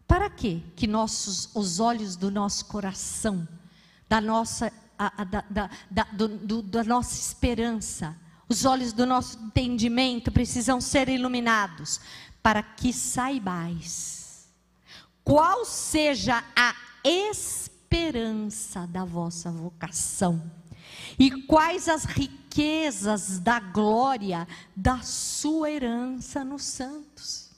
Para 0.07 0.29
quê? 0.29 0.61
Que 0.75 0.87
nossos, 0.87 1.49
os 1.53 1.81
olhos 1.81 2.15
do 2.15 2.31
nosso 2.31 2.65
coração, 2.67 3.45
da 4.07 4.21
nossa, 4.21 4.71
a, 4.97 5.21
a, 5.21 5.25
da, 5.25 5.43
da, 5.49 5.69
da, 5.89 6.03
do, 6.03 6.27
do, 6.27 6.61
da 6.61 6.83
nossa 6.85 7.19
esperança, 7.19 8.15
os 8.47 8.63
olhos 8.65 8.93
do 8.93 9.05
nosso 9.05 9.37
entendimento 9.39 10.31
precisam 10.31 10.79
ser 10.79 11.09
iluminados 11.09 11.99
para 12.41 12.63
que 12.63 12.93
saibais 12.93 14.20
qual 15.23 15.65
seja 15.65 16.43
a 16.55 16.75
esperança 17.03 18.87
da 18.87 19.03
vossa 19.05 19.51
vocação 19.51 20.41
E 21.17 21.43
quais 21.43 21.87
as 21.87 22.05
riquezas 22.05 23.39
da 23.39 23.59
glória 23.59 24.47
da 24.75 25.01
sua 25.01 25.71
herança 25.71 26.43
nos 26.43 26.63
santos. 26.63 27.51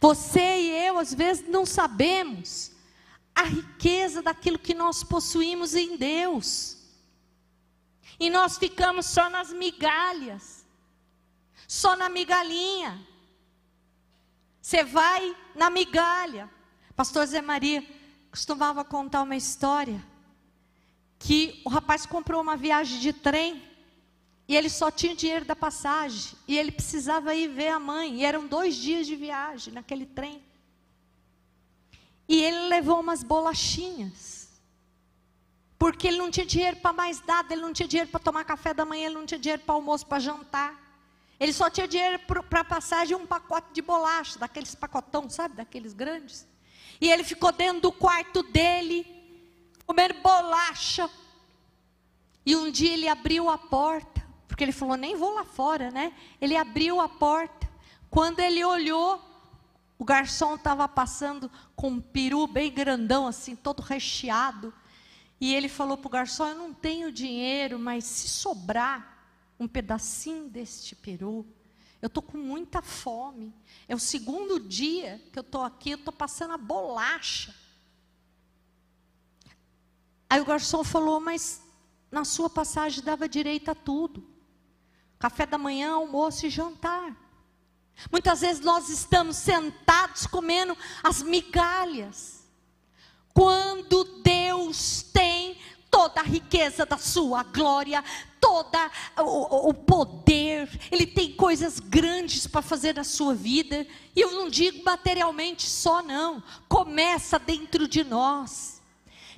Você 0.00 0.60
e 0.60 0.86
eu, 0.86 0.98
às 0.98 1.14
vezes, 1.14 1.48
não 1.48 1.64
sabemos 1.64 2.72
a 3.34 3.42
riqueza 3.42 4.22
daquilo 4.22 4.58
que 4.58 4.74
nós 4.74 5.02
possuímos 5.02 5.74
em 5.74 5.96
Deus. 5.96 6.78
E 8.18 8.30
nós 8.30 8.56
ficamos 8.56 9.06
só 9.06 9.28
nas 9.28 9.52
migalhas, 9.52 10.64
só 11.68 11.96
na 11.96 12.08
migalhinha. 12.08 13.06
Você 14.66 14.82
vai 14.82 15.36
na 15.54 15.70
migalha. 15.70 16.50
Pastor 16.96 17.24
Zé 17.24 17.40
Maria 17.40 17.86
costumava 18.32 18.82
contar 18.84 19.22
uma 19.22 19.36
história 19.36 20.04
que 21.20 21.62
o 21.64 21.68
rapaz 21.68 22.04
comprou 22.04 22.42
uma 22.42 22.56
viagem 22.56 22.98
de 22.98 23.12
trem 23.12 23.62
e 24.48 24.56
ele 24.56 24.68
só 24.68 24.90
tinha 24.90 25.14
dinheiro 25.14 25.44
da 25.44 25.54
passagem. 25.54 26.36
E 26.48 26.58
ele 26.58 26.72
precisava 26.72 27.32
ir 27.32 27.46
ver 27.46 27.68
a 27.68 27.78
mãe. 27.78 28.16
E 28.16 28.24
eram 28.24 28.48
dois 28.48 28.74
dias 28.74 29.06
de 29.06 29.14
viagem 29.14 29.72
naquele 29.72 30.04
trem. 30.04 30.42
E 32.28 32.42
ele 32.42 32.66
levou 32.66 32.98
umas 32.98 33.22
bolachinhas. 33.22 34.48
Porque 35.78 36.08
ele 36.08 36.18
não 36.18 36.28
tinha 36.28 36.44
dinheiro 36.44 36.78
para 36.78 36.92
mais 36.92 37.24
nada. 37.24 37.54
Ele 37.54 37.62
não 37.62 37.72
tinha 37.72 37.86
dinheiro 37.86 38.10
para 38.10 38.18
tomar 38.18 38.42
café 38.42 38.74
da 38.74 38.84
manhã. 38.84 39.06
Ele 39.06 39.14
não 39.14 39.26
tinha 39.26 39.38
dinheiro 39.38 39.62
para 39.62 39.76
almoço, 39.76 40.04
para 40.04 40.18
jantar. 40.18 40.85
Ele 41.38 41.52
só 41.52 41.68
tinha 41.68 41.86
dinheiro 41.86 42.18
para 42.48 42.64
passagem 42.64 43.16
um 43.16 43.26
pacote 43.26 43.68
de 43.72 43.82
bolacha. 43.82 44.38
Daqueles 44.38 44.74
pacotão, 44.74 45.28
sabe? 45.28 45.56
Daqueles 45.56 45.92
grandes. 45.92 46.46
E 47.00 47.10
ele 47.10 47.24
ficou 47.24 47.52
dentro 47.52 47.82
do 47.82 47.92
quarto 47.92 48.42
dele. 48.42 49.06
Comendo 49.86 50.14
bolacha. 50.20 51.10
E 52.44 52.56
um 52.56 52.70
dia 52.70 52.92
ele 52.92 53.08
abriu 53.08 53.50
a 53.50 53.58
porta 53.58 54.16
porque 54.56 54.64
ele 54.64 54.72
falou: 54.72 54.96
nem 54.96 55.14
vou 55.14 55.34
lá 55.34 55.44
fora, 55.44 55.90
né? 55.90 56.14
Ele 56.40 56.56
abriu 56.56 56.98
a 56.98 57.06
porta. 57.06 57.68
Quando 58.08 58.40
ele 58.40 58.64
olhou, 58.64 59.20
o 59.98 60.04
garçom 60.04 60.54
estava 60.54 60.88
passando 60.88 61.50
com 61.74 61.90
um 61.90 62.00
peru 62.00 62.46
bem 62.46 62.72
grandão, 62.72 63.26
assim, 63.26 63.54
todo 63.54 63.82
recheado. 63.82 64.72
E 65.38 65.54
ele 65.54 65.68
falou 65.68 65.98
para 65.98 66.06
o 66.06 66.10
garçom: 66.10 66.46
Eu 66.46 66.54
não 66.54 66.72
tenho 66.72 67.12
dinheiro, 67.12 67.78
mas 67.78 68.04
se 68.04 68.28
sobrar 68.30 69.15
um 69.58 69.66
pedacinho 69.66 70.48
deste 70.48 70.94
peru, 70.94 71.46
eu 72.00 72.08
estou 72.08 72.22
com 72.22 72.36
muita 72.36 72.82
fome. 72.82 73.54
É 73.88 73.94
o 73.94 73.98
segundo 73.98 74.60
dia 74.60 75.22
que 75.32 75.38
eu 75.38 75.42
estou 75.42 75.62
aqui, 75.62 75.90
eu 75.90 75.98
estou 75.98 76.12
passando 76.12 76.52
a 76.52 76.58
bolacha. 76.58 77.54
Aí 80.28 80.40
o 80.40 80.44
garçom 80.44 80.84
falou: 80.84 81.20
Mas 81.20 81.62
na 82.10 82.24
sua 82.24 82.50
passagem 82.50 83.02
dava 83.02 83.28
direito 83.28 83.70
a 83.70 83.74
tudo. 83.74 84.26
Café 85.18 85.46
da 85.46 85.56
manhã, 85.56 85.94
almoço 85.94 86.46
e 86.46 86.50
jantar. 86.50 87.16
Muitas 88.12 88.42
vezes 88.42 88.62
nós 88.62 88.90
estamos 88.90 89.36
sentados 89.36 90.26
comendo 90.26 90.76
as 91.02 91.22
migalhas. 91.22 92.44
Quando 93.32 94.04
Deus 94.22 95.02
tem 95.02 95.58
toda 95.96 96.20
a 96.20 96.24
riqueza 96.24 96.84
da 96.84 96.98
sua 96.98 97.42
glória, 97.42 98.04
todo 98.38 98.76
o, 99.16 99.70
o, 99.70 99.72
poder, 99.72 100.68
Ele 100.92 101.06
tem 101.06 101.32
coisas 101.32 101.80
grandes 101.80 102.46
para 102.46 102.60
fazer 102.60 102.94
na 102.94 103.02
sua 103.02 103.34
vida. 103.34 103.86
E 104.14 104.20
eu 104.20 104.32
não 104.32 104.50
digo 104.50 104.84
materialmente 104.84 105.66
só, 105.66 106.02
não. 106.02 106.42
Começa 106.68 107.38
dentro 107.38 107.88
de 107.88 108.04
nós. 108.04 108.82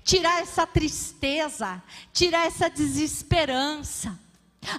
Tirar 0.03 0.41
essa 0.41 0.67
tristeza, 0.67 1.81
tirar 2.13 2.45
essa 2.49 2.69
desesperança 2.69 4.19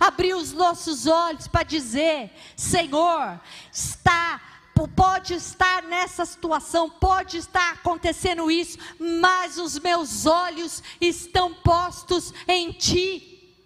abrir 0.02 0.34
os 0.34 0.52
nossos 0.52 1.08
olhos 1.08 1.48
para 1.48 1.64
dizer: 1.64 2.30
Senhor, 2.58 3.40
está 3.72 4.42
pode 4.88 5.34
estar 5.34 5.84
nessa 5.84 6.26
situação, 6.26 6.90
pode 6.90 7.38
estar 7.38 7.74
acontecendo 7.74 8.50
isso, 8.50 8.78
mas 9.22 9.58
os 9.58 9.78
meus 9.80 10.26
olhos 10.26 10.84
estão 11.00 11.54
postos 11.54 12.34
em 12.48 12.72
Ti. 12.72 13.58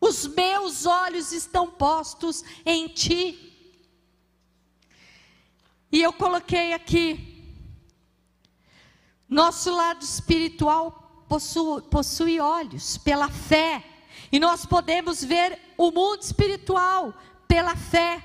Os 0.00 0.26
meus 0.26 0.86
olhos 0.86 1.32
estão 1.32 1.70
postos 1.70 2.44
em 2.64 2.88
Ti. 2.88 3.46
E 5.92 6.00
eu 6.00 6.12
coloquei 6.12 6.72
aqui, 6.72 7.44
nosso 9.28 9.74
lado 9.74 10.02
espiritual 10.02 11.24
possui, 11.28 11.82
possui 11.82 12.40
olhos 12.40 12.96
pela 12.98 13.28
fé 13.28 13.84
e 14.32 14.38
nós 14.38 14.64
podemos 14.64 15.24
ver 15.24 15.58
o 15.76 15.90
mundo 15.90 16.22
espiritual 16.22 17.14
pela 17.46 17.74
fé. 17.74 18.22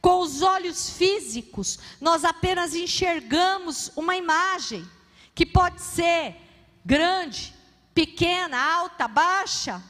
Com 0.00 0.20
os 0.20 0.42
olhos 0.42 0.90
físicos, 0.90 1.78
nós 2.00 2.24
apenas 2.24 2.74
enxergamos 2.74 3.90
uma 3.96 4.16
imagem, 4.16 4.88
que 5.34 5.44
pode 5.44 5.82
ser 5.82 6.36
grande, 6.84 7.54
pequena, 7.94 8.58
alta, 8.58 9.06
baixa. 9.06 9.82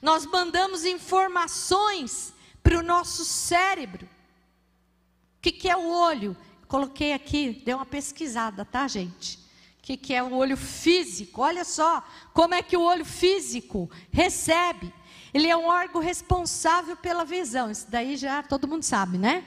Nós 0.00 0.26
mandamos 0.26 0.84
informações 0.84 2.34
para 2.62 2.78
o 2.78 2.82
nosso 2.82 3.24
cérebro. 3.24 4.06
O 4.06 5.40
que, 5.40 5.52
que 5.52 5.68
é 5.68 5.76
o 5.76 5.88
olho? 5.88 6.36
Coloquei 6.68 7.12
aqui, 7.12 7.62
dei 7.64 7.74
uma 7.74 7.86
pesquisada, 7.86 8.64
tá, 8.64 8.88
gente? 8.88 9.44
que, 9.84 9.98
que 9.98 10.14
é 10.14 10.22
o 10.22 10.32
olho 10.32 10.56
físico. 10.56 11.42
Olha 11.42 11.62
só 11.62 12.02
como 12.32 12.54
é 12.54 12.62
que 12.62 12.74
o 12.74 12.80
olho 12.80 13.04
físico 13.04 13.90
recebe. 14.10 14.90
Ele 15.34 15.48
é 15.48 15.56
um 15.56 15.66
órgão 15.66 16.00
responsável 16.00 16.96
pela 16.96 17.24
visão. 17.24 17.68
Isso 17.68 17.86
daí 17.90 18.16
já 18.16 18.40
todo 18.40 18.68
mundo 18.68 18.84
sabe, 18.84 19.18
né? 19.18 19.44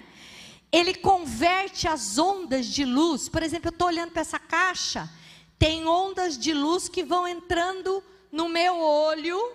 Ele 0.69 0.93
converte 0.93 1.87
as 1.87 2.17
ondas 2.17 2.65
de 2.65 2.83
luz. 2.83 3.29
Por 3.29 3.41
exemplo, 3.41 3.69
eu 3.69 3.71
estou 3.71 3.87
olhando 3.87 4.11
para 4.11 4.21
essa 4.21 4.37
caixa. 4.37 5.09
Tem 5.57 5.87
ondas 5.87 6.37
de 6.37 6.53
luz 6.53 6.89
que 6.89 7.05
vão 7.05 7.25
entrando 7.25 8.03
no 8.29 8.49
meu 8.49 8.77
olho. 8.77 9.53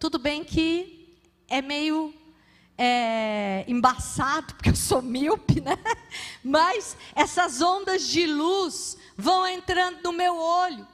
Tudo 0.00 0.18
bem 0.18 0.42
que 0.42 1.18
é 1.48 1.60
meio 1.60 2.14
é, 2.78 3.66
embaçado, 3.68 4.54
porque 4.54 4.70
eu 4.70 4.76
sou 4.76 5.02
míope, 5.02 5.60
né? 5.60 5.76
Mas 6.42 6.96
essas 7.14 7.60
ondas 7.60 8.08
de 8.08 8.26
luz 8.26 8.96
vão 9.18 9.46
entrando 9.46 10.02
no 10.02 10.12
meu 10.12 10.34
olho 10.34 10.88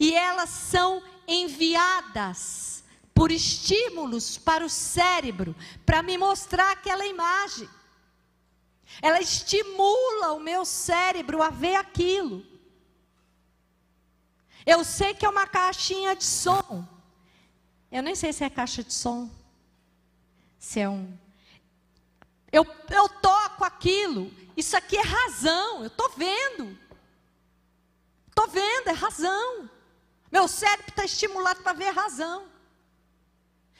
e 0.00 0.14
elas 0.14 0.48
são 0.48 1.02
enviadas 1.26 2.77
por 3.18 3.32
estímulos 3.32 4.38
para 4.38 4.64
o 4.64 4.68
cérebro 4.68 5.52
para 5.84 6.04
me 6.04 6.16
mostrar 6.16 6.70
aquela 6.70 7.04
imagem. 7.04 7.68
Ela 9.02 9.20
estimula 9.20 10.34
o 10.34 10.38
meu 10.38 10.64
cérebro 10.64 11.42
a 11.42 11.50
ver 11.50 11.74
aquilo. 11.74 12.46
Eu 14.64 14.84
sei 14.84 15.14
que 15.14 15.26
é 15.26 15.28
uma 15.28 15.48
caixinha 15.48 16.14
de 16.14 16.22
som. 16.22 16.86
Eu 17.90 18.04
nem 18.04 18.14
sei 18.14 18.32
se 18.32 18.44
é 18.44 18.48
caixa 18.48 18.84
de 18.84 18.94
som. 18.94 19.28
Se 20.56 20.78
é 20.78 20.88
um. 20.88 21.18
Eu, 22.52 22.64
eu 22.88 23.08
toco 23.08 23.64
aquilo. 23.64 24.32
Isso 24.56 24.76
aqui 24.76 24.96
é 24.96 25.02
razão. 25.02 25.80
Eu 25.80 25.88
estou 25.88 26.08
vendo. 26.10 26.78
Estou 28.28 28.46
vendo, 28.46 28.86
é 28.86 28.92
razão. 28.92 29.68
Meu 30.30 30.46
cérebro 30.46 30.90
está 30.90 31.04
estimulado 31.04 31.64
para 31.64 31.72
ver 31.72 31.90
razão. 31.90 32.57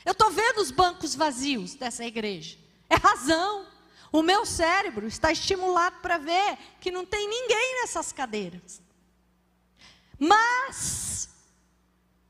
Eu 0.05 0.12
estou 0.12 0.30
vendo 0.30 0.59
os 0.59 0.70
bancos 0.70 1.14
vazios 1.14 1.74
dessa 1.74 2.05
igreja. 2.05 2.59
É 2.88 2.96
razão. 2.96 3.66
O 4.11 4.22
meu 4.22 4.46
cérebro 4.46 5.07
está 5.07 5.30
estimulado 5.30 6.01
para 6.01 6.16
ver 6.18 6.57
que 6.80 6.90
não 6.90 7.05
tem 7.05 7.28
ninguém 7.28 7.80
nessas 7.80 8.12
cadeiras. 8.12 8.80
Mas, 10.18 11.28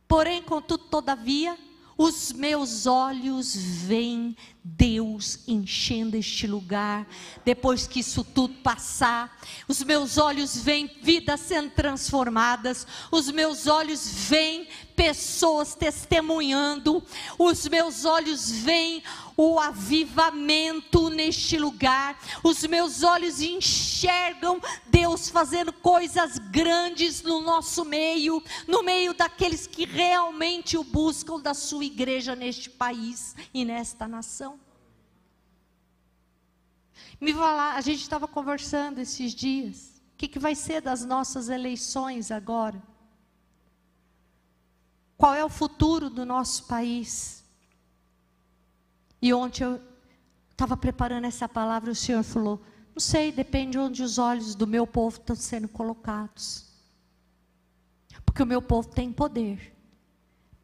porém, 0.06 0.42
contudo, 0.42 0.84
todavia, 0.84 1.56
os 1.98 2.32
meus 2.32 2.86
olhos 2.86 3.56
veem 3.56 4.36
Deus 4.62 5.40
enchendo 5.48 6.16
este 6.16 6.46
lugar, 6.46 7.04
depois 7.44 7.88
que 7.88 7.98
isso 7.98 8.22
tudo 8.22 8.54
passar, 8.62 9.36
os 9.66 9.82
meus 9.82 10.16
olhos 10.16 10.56
veem 10.56 10.88
vidas 11.02 11.40
sendo 11.40 11.70
transformadas, 11.70 12.86
os 13.10 13.28
meus 13.32 13.66
olhos 13.66 14.08
veem 14.08 14.68
pessoas 14.94 15.74
testemunhando, 15.74 17.02
os 17.36 17.66
meus 17.66 18.04
olhos 18.04 18.48
veem 18.48 19.02
o 19.38 19.60
avivamento 19.60 21.08
neste 21.08 21.56
lugar, 21.56 22.18
os 22.42 22.64
meus 22.64 23.04
olhos 23.04 23.40
enxergam 23.40 24.60
Deus 24.86 25.28
fazendo 25.28 25.72
coisas 25.72 26.38
grandes 26.38 27.22
no 27.22 27.40
nosso 27.40 27.84
meio, 27.84 28.42
no 28.66 28.82
meio 28.82 29.14
daqueles 29.14 29.64
que 29.64 29.84
realmente 29.84 30.76
o 30.76 30.82
buscam 30.82 31.38
da 31.38 31.54
sua 31.54 31.84
igreja 31.84 32.34
neste 32.34 32.68
país 32.68 33.36
e 33.54 33.64
nesta 33.64 34.08
nação. 34.08 34.58
Me 37.20 37.32
falar, 37.32 37.76
a 37.76 37.80
gente 37.80 38.02
estava 38.02 38.26
conversando 38.26 38.98
esses 38.98 39.32
dias. 39.32 40.02
O 40.14 40.18
que, 40.18 40.26
que 40.26 40.38
vai 40.40 40.56
ser 40.56 40.82
das 40.82 41.04
nossas 41.04 41.48
eleições 41.48 42.32
agora? 42.32 42.82
qual 45.18 45.34
é 45.34 45.44
o 45.44 45.48
futuro 45.48 46.08
do 46.08 46.24
nosso 46.24 46.64
país. 46.66 47.37
E 49.20 49.32
ontem 49.34 49.64
eu 49.64 49.80
estava 50.50 50.76
preparando 50.76 51.26
essa 51.26 51.48
palavra, 51.48 51.90
o 51.90 51.94
Senhor 51.94 52.22
falou: 52.22 52.62
não 52.94 53.00
sei, 53.00 53.30
depende 53.30 53.78
onde 53.78 54.02
os 54.02 54.18
olhos 54.18 54.54
do 54.54 54.66
meu 54.66 54.86
povo 54.86 55.18
estão 55.18 55.36
sendo 55.36 55.68
colocados. 55.68 56.66
Porque 58.24 58.42
o 58.42 58.46
meu 58.46 58.60
povo 58.60 58.88
tem 58.88 59.12
poder 59.12 59.74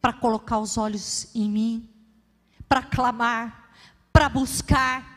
para 0.00 0.12
colocar 0.12 0.58
os 0.58 0.76
olhos 0.76 1.34
em 1.34 1.48
mim, 1.48 1.88
para 2.68 2.82
clamar, 2.82 3.72
para 4.12 4.28
buscar 4.28 5.14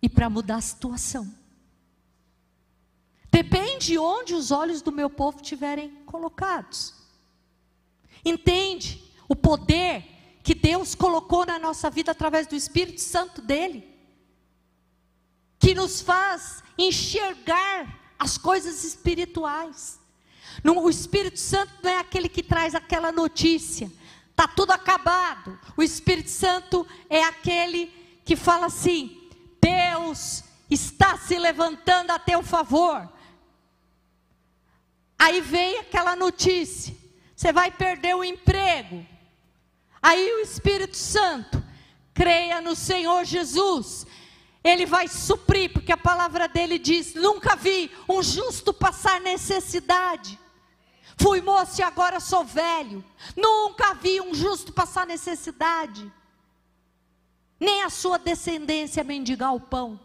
e 0.00 0.08
para 0.08 0.30
mudar 0.30 0.56
a 0.56 0.60
situação. 0.60 1.34
Depende 3.30 3.98
onde 3.98 4.34
os 4.34 4.50
olhos 4.50 4.82
do 4.82 4.92
meu 4.92 5.08
povo 5.08 5.38
estiverem 5.38 5.90
colocados. 6.04 6.94
Entende 8.22 9.02
o 9.28 9.34
poder 9.34 10.04
que 10.42 10.54
Deus 10.54 10.94
colocou 10.94 11.46
na 11.46 11.58
nossa 11.58 11.88
vida 11.88 12.12
através 12.12 12.46
do 12.46 12.56
Espírito 12.56 13.00
Santo 13.00 13.40
dele? 13.40 13.92
que 15.62 15.76
nos 15.76 16.00
faz 16.00 16.60
enxergar 16.76 17.86
as 18.18 18.36
coisas 18.36 18.82
espirituais. 18.82 20.00
o 20.64 20.90
Espírito 20.90 21.38
Santo 21.38 21.72
não 21.80 21.90
é 21.90 21.98
aquele 22.00 22.28
que 22.28 22.42
traz 22.42 22.74
aquela 22.74 23.12
notícia, 23.12 23.88
está 24.28 24.48
tudo 24.48 24.72
acabado. 24.72 25.56
O 25.76 25.82
Espírito 25.82 26.30
Santo 26.30 26.84
é 27.08 27.22
aquele 27.22 27.86
que 28.24 28.34
fala 28.34 28.66
assim: 28.66 29.30
Deus 29.60 30.42
está 30.68 31.16
se 31.16 31.38
levantando 31.38 32.10
a 32.10 32.18
teu 32.18 32.42
favor. 32.42 33.08
Aí 35.16 35.40
vem 35.40 35.78
aquela 35.78 36.16
notícia: 36.16 36.92
você 37.36 37.52
vai 37.52 37.70
perder 37.70 38.16
o 38.16 38.24
emprego. 38.24 39.06
Aí 40.02 40.32
o 40.32 40.40
Espírito 40.40 40.96
Santo, 40.96 41.62
creia 42.12 42.60
no 42.60 42.74
Senhor 42.74 43.24
Jesus, 43.24 44.04
ele 44.64 44.84
vai 44.84 45.06
suprir, 45.06 45.72
porque 45.72 45.92
a 45.92 45.96
palavra 45.96 46.48
dele 46.48 46.78
diz: 46.78 47.14
Nunca 47.14 47.54
vi 47.54 47.90
um 48.08 48.22
justo 48.22 48.74
passar 48.74 49.20
necessidade. 49.20 50.38
Fui 51.16 51.40
moço 51.40 51.80
e 51.80 51.84
agora 51.84 52.18
sou 52.18 52.44
velho. 52.44 53.04
Nunca 53.36 53.94
vi 53.94 54.20
um 54.20 54.34
justo 54.34 54.72
passar 54.72 55.06
necessidade. 55.06 56.10
Nem 57.60 57.82
a 57.82 57.90
sua 57.90 58.18
descendência 58.18 59.04
mendigar 59.04 59.54
o 59.54 59.60
pão. 59.60 60.00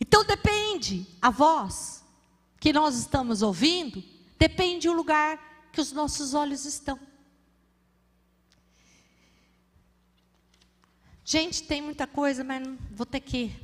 Então 0.00 0.24
depende, 0.24 1.06
a 1.20 1.30
voz 1.30 2.02
que 2.58 2.72
nós 2.72 2.96
estamos 2.96 3.42
ouvindo, 3.42 4.02
depende 4.38 4.88
do 4.88 4.94
lugar 4.94 5.68
que 5.72 5.80
os 5.80 5.92
nossos 5.92 6.32
olhos 6.34 6.64
estão. 6.64 6.98
Gente, 11.32 11.62
tem 11.62 11.80
muita 11.80 12.06
coisa, 12.06 12.44
mas 12.44 12.62
vou 12.90 13.06
ter 13.06 13.20
que 13.20 13.58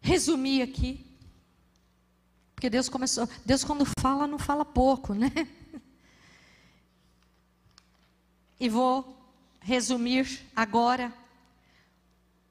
resumir 0.00 0.62
aqui. 0.62 1.04
Porque 2.54 2.70
Deus 2.70 2.88
começou, 2.88 3.28
Deus 3.44 3.62
quando 3.62 3.84
fala, 4.00 4.26
não 4.26 4.38
fala 4.38 4.64
pouco, 4.64 5.12
né? 5.12 5.30
E 8.58 8.70
vou 8.70 9.14
resumir 9.60 10.40
agora. 10.56 11.12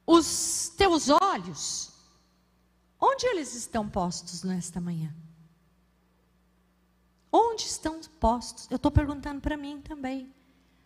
Os 0.05 0.71
teus 0.77 1.09
olhos, 1.09 1.91
onde 3.01 3.25
eles 3.25 3.55
estão 3.55 3.89
postos 3.89 4.43
nesta 4.43 4.79
manhã? 4.79 5.11
Onde 7.31 7.63
estão 7.63 7.99
postos? 8.19 8.67
Eu 8.69 8.75
estou 8.75 8.91
perguntando 8.91 9.41
para 9.41 9.57
mim 9.57 9.81
também. 9.81 10.31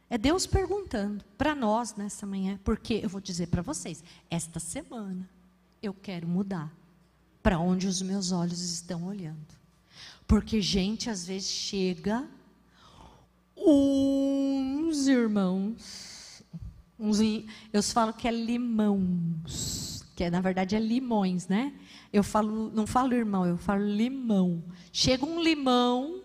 É 0.09 0.17
Deus 0.17 0.47
perguntando 0.47 1.23
para 1.37 1.53
nós 1.53 1.95
nessa 1.95 2.25
manhã, 2.25 2.59
porque 2.63 2.99
eu 3.03 3.09
vou 3.09 3.21
dizer 3.21 3.47
para 3.47 3.61
vocês, 3.61 4.03
esta 4.29 4.59
semana 4.59 5.29
eu 5.83 5.93
quero 5.93 6.27
mudar 6.27 6.73
para 7.43 7.59
onde 7.59 7.87
os 7.87 8.01
meus 8.01 8.31
olhos 8.31 8.59
estão 8.61 9.05
olhando. 9.05 9.47
Porque 10.27 10.61
gente 10.61 11.09
às 11.09 11.25
vezes 11.25 11.49
chega 11.49 12.27
uns 13.55 15.07
irmãos, 15.07 16.43
uns, 16.97 17.19
eu 17.71 17.83
falo 17.83 18.11
que 18.11 18.27
é 18.27 18.31
limãos, 18.31 20.05
que 20.15 20.23
é, 20.23 20.31
na 20.31 20.41
verdade 20.41 20.75
é 20.75 20.79
limões, 20.79 21.47
né? 21.47 21.73
Eu 22.11 22.23
falo, 22.23 22.71
não 22.73 22.87
falo 22.87 23.13
irmão, 23.13 23.45
eu 23.45 23.57
falo 23.57 23.85
limão. 23.85 24.63
Chega 24.91 25.23
um 25.23 25.41
limão 25.41 26.18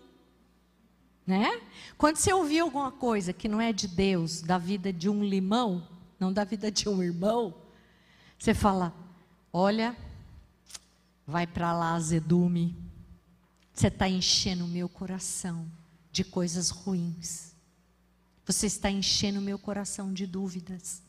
né? 1.25 1.61
Quando 1.97 2.17
você 2.17 2.31
ouvir 2.31 2.59
alguma 2.59 2.91
coisa 2.91 3.33
que 3.33 3.47
não 3.47 3.59
é 3.59 3.73
de 3.73 3.87
Deus, 3.87 4.41
da 4.41 4.57
vida 4.57 4.93
de 4.93 5.09
um 5.09 5.23
limão, 5.23 5.87
não 6.19 6.31
da 6.31 6.43
vida 6.43 6.71
de 6.71 6.87
um 6.87 7.01
irmão, 7.01 7.53
você 8.37 8.53
fala: 8.53 8.93
olha, 9.51 9.95
vai 11.25 11.47
para 11.47 11.73
lá, 11.73 11.95
azedume. 11.95 12.75
Você 13.73 13.87
está 13.87 14.07
enchendo 14.07 14.65
o 14.65 14.67
meu 14.67 14.87
coração 14.87 15.69
de 16.11 16.23
coisas 16.23 16.69
ruins. 16.69 17.53
Você 18.45 18.67
está 18.67 18.89
enchendo 18.89 19.39
o 19.39 19.41
meu 19.41 19.57
coração 19.57 20.13
de 20.13 20.27
dúvidas. 20.27 21.01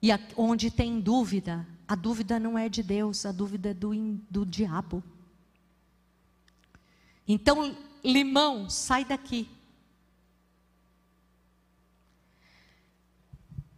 E 0.00 0.10
a, 0.10 0.18
onde 0.36 0.70
tem 0.70 1.00
dúvida, 1.00 1.66
a 1.86 1.94
dúvida 1.94 2.38
não 2.40 2.56
é 2.56 2.68
de 2.68 2.82
Deus, 2.82 3.26
a 3.26 3.32
dúvida 3.32 3.70
é 3.70 3.74
do, 3.74 3.92
do 4.30 4.46
diabo. 4.46 5.02
Então, 7.26 7.76
limão, 8.04 8.68
sai 8.68 9.04
daqui. 9.04 9.48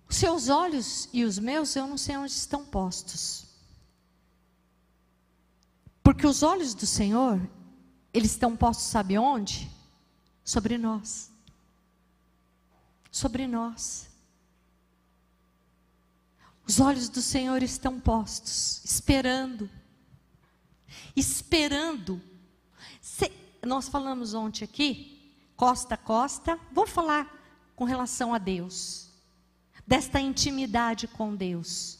Os 0.08 0.16
seus 0.16 0.48
olhos 0.48 1.08
e 1.12 1.24
os 1.24 1.38
meus, 1.38 1.74
eu 1.74 1.86
não 1.86 1.98
sei 1.98 2.16
onde 2.16 2.32
estão 2.32 2.64
postos. 2.64 3.46
Porque 6.02 6.26
os 6.26 6.42
olhos 6.42 6.74
do 6.74 6.86
Senhor, 6.86 7.40
eles 8.12 8.30
estão 8.30 8.56
postos, 8.56 8.86
sabe 8.86 9.18
onde? 9.18 9.68
Sobre 10.44 10.78
nós. 10.78 11.32
Sobre 13.10 13.46
nós. 13.46 14.08
Os 16.66 16.80
olhos 16.80 17.08
do 17.08 17.20
Senhor 17.20 17.62
estão 17.62 18.00
postos, 18.00 18.82
esperando. 18.84 19.68
Esperando. 21.16 22.22
Nós 23.64 23.88
falamos 23.88 24.34
ontem 24.34 24.64
aqui, 24.64 25.32
costa 25.56 25.94
a 25.94 25.98
costa, 25.98 26.58
vou 26.72 26.86
falar 26.86 27.32
com 27.74 27.84
relação 27.84 28.34
a 28.34 28.38
Deus, 28.38 29.10
desta 29.86 30.20
intimidade 30.20 31.08
com 31.08 31.34
Deus. 31.34 31.98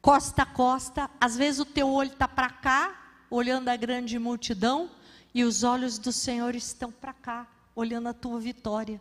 Costa 0.00 0.42
a 0.42 0.46
costa, 0.46 1.10
às 1.20 1.36
vezes 1.36 1.60
o 1.60 1.64
teu 1.64 1.90
olho 1.90 2.12
está 2.12 2.28
para 2.28 2.50
cá, 2.50 3.24
olhando 3.30 3.68
a 3.68 3.76
grande 3.76 4.18
multidão, 4.18 4.90
e 5.34 5.44
os 5.44 5.62
olhos 5.62 5.98
do 5.98 6.12
Senhor 6.12 6.54
estão 6.54 6.92
para 6.92 7.12
cá, 7.12 7.48
olhando 7.74 8.08
a 8.08 8.14
tua 8.14 8.38
vitória. 8.38 9.00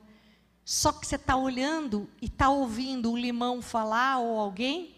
Só 0.66 0.92
que 0.92 1.06
você 1.06 1.16
está 1.16 1.36
olhando 1.36 2.10
e 2.22 2.26
está 2.26 2.50
ouvindo 2.50 3.12
o 3.12 3.18
limão 3.18 3.62
falar 3.62 4.20
ou 4.20 4.40
alguém 4.40 4.96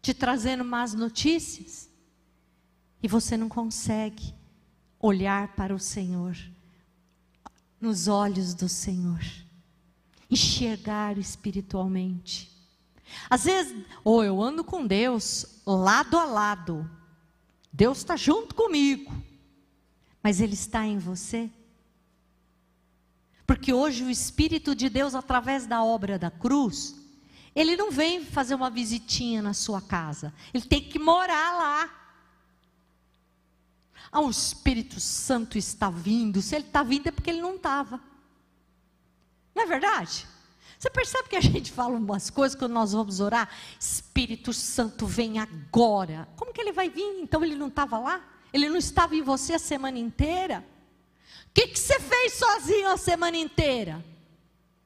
te 0.00 0.14
trazendo 0.14 0.64
más 0.64 0.94
notícias, 0.94 1.88
e 3.02 3.08
você 3.08 3.36
não 3.36 3.48
consegue 3.48 4.34
olhar 5.02 5.48
para 5.48 5.74
o 5.74 5.78
Senhor, 5.78 6.36
nos 7.80 8.06
olhos 8.06 8.54
do 8.54 8.68
Senhor, 8.68 9.20
enxergar 10.30 11.18
espiritualmente. 11.18 12.50
Às 13.28 13.44
vezes, 13.44 13.84
ou 14.04 14.20
oh, 14.20 14.24
eu 14.24 14.40
ando 14.40 14.62
com 14.62 14.86
Deus 14.86 15.60
lado 15.66 16.16
a 16.16 16.24
lado, 16.24 16.88
Deus 17.72 17.98
está 17.98 18.16
junto 18.16 18.54
comigo, 18.54 19.12
mas 20.22 20.40
Ele 20.40 20.54
está 20.54 20.86
em 20.86 20.96
você. 20.96 21.50
Porque 23.44 23.72
hoje 23.72 24.04
o 24.04 24.10
Espírito 24.10 24.74
de 24.74 24.88
Deus, 24.88 25.14
através 25.14 25.66
da 25.66 25.82
obra 25.84 26.18
da 26.18 26.30
cruz, 26.30 26.94
ele 27.54 27.76
não 27.76 27.90
vem 27.90 28.24
fazer 28.24 28.54
uma 28.54 28.70
visitinha 28.70 29.42
na 29.42 29.52
sua 29.52 29.80
casa, 29.80 30.32
ele 30.54 30.64
tem 30.64 30.80
que 30.80 30.98
morar 30.98 31.58
lá. 31.58 32.01
Ah, 34.12 34.20
o 34.20 34.28
Espírito 34.28 35.00
Santo 35.00 35.56
está 35.56 35.88
vindo. 35.88 36.42
Se 36.42 36.54
ele 36.54 36.66
está 36.66 36.82
vindo 36.82 37.06
é 37.06 37.10
porque 37.10 37.30
ele 37.30 37.40
não 37.40 37.56
estava. 37.56 37.98
Não 39.54 39.62
é 39.62 39.66
verdade? 39.66 40.28
Você 40.78 40.90
percebe 40.90 41.28
que 41.30 41.36
a 41.36 41.40
gente 41.42 41.72
fala 41.72 41.96
umas 41.96 42.28
coisas 42.28 42.58
quando 42.58 42.72
nós 42.72 42.92
vamos 42.92 43.20
orar? 43.20 43.48
Espírito 43.80 44.52
Santo 44.52 45.06
vem 45.06 45.38
agora. 45.38 46.28
Como 46.36 46.52
que 46.52 46.60
ele 46.60 46.72
vai 46.72 46.90
vir? 46.90 47.20
Então 47.20 47.42
ele 47.42 47.56
não 47.56 47.68
estava 47.68 47.98
lá? 47.98 48.22
Ele 48.52 48.68
não 48.68 48.76
estava 48.76 49.16
em 49.16 49.22
você 49.22 49.54
a 49.54 49.58
semana 49.58 49.98
inteira? 49.98 50.62
O 51.46 51.54
que, 51.54 51.68
que 51.68 51.78
você 51.78 51.98
fez 52.00 52.34
sozinho 52.34 52.88
a 52.88 52.96
semana 52.96 53.36
inteira? 53.36 54.04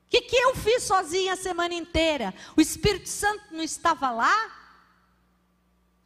O 0.07 0.09
que, 0.09 0.21
que 0.21 0.37
eu 0.37 0.55
fiz 0.55 0.85
sozinho 0.85 1.33
a 1.33 1.37
semana 1.37 1.75
inteira? 1.75 2.33
O 2.57 2.61
Espírito 2.61 3.09
Santo 3.09 3.43
não 3.51 3.63
estava 3.63 4.11
lá? 4.11 4.53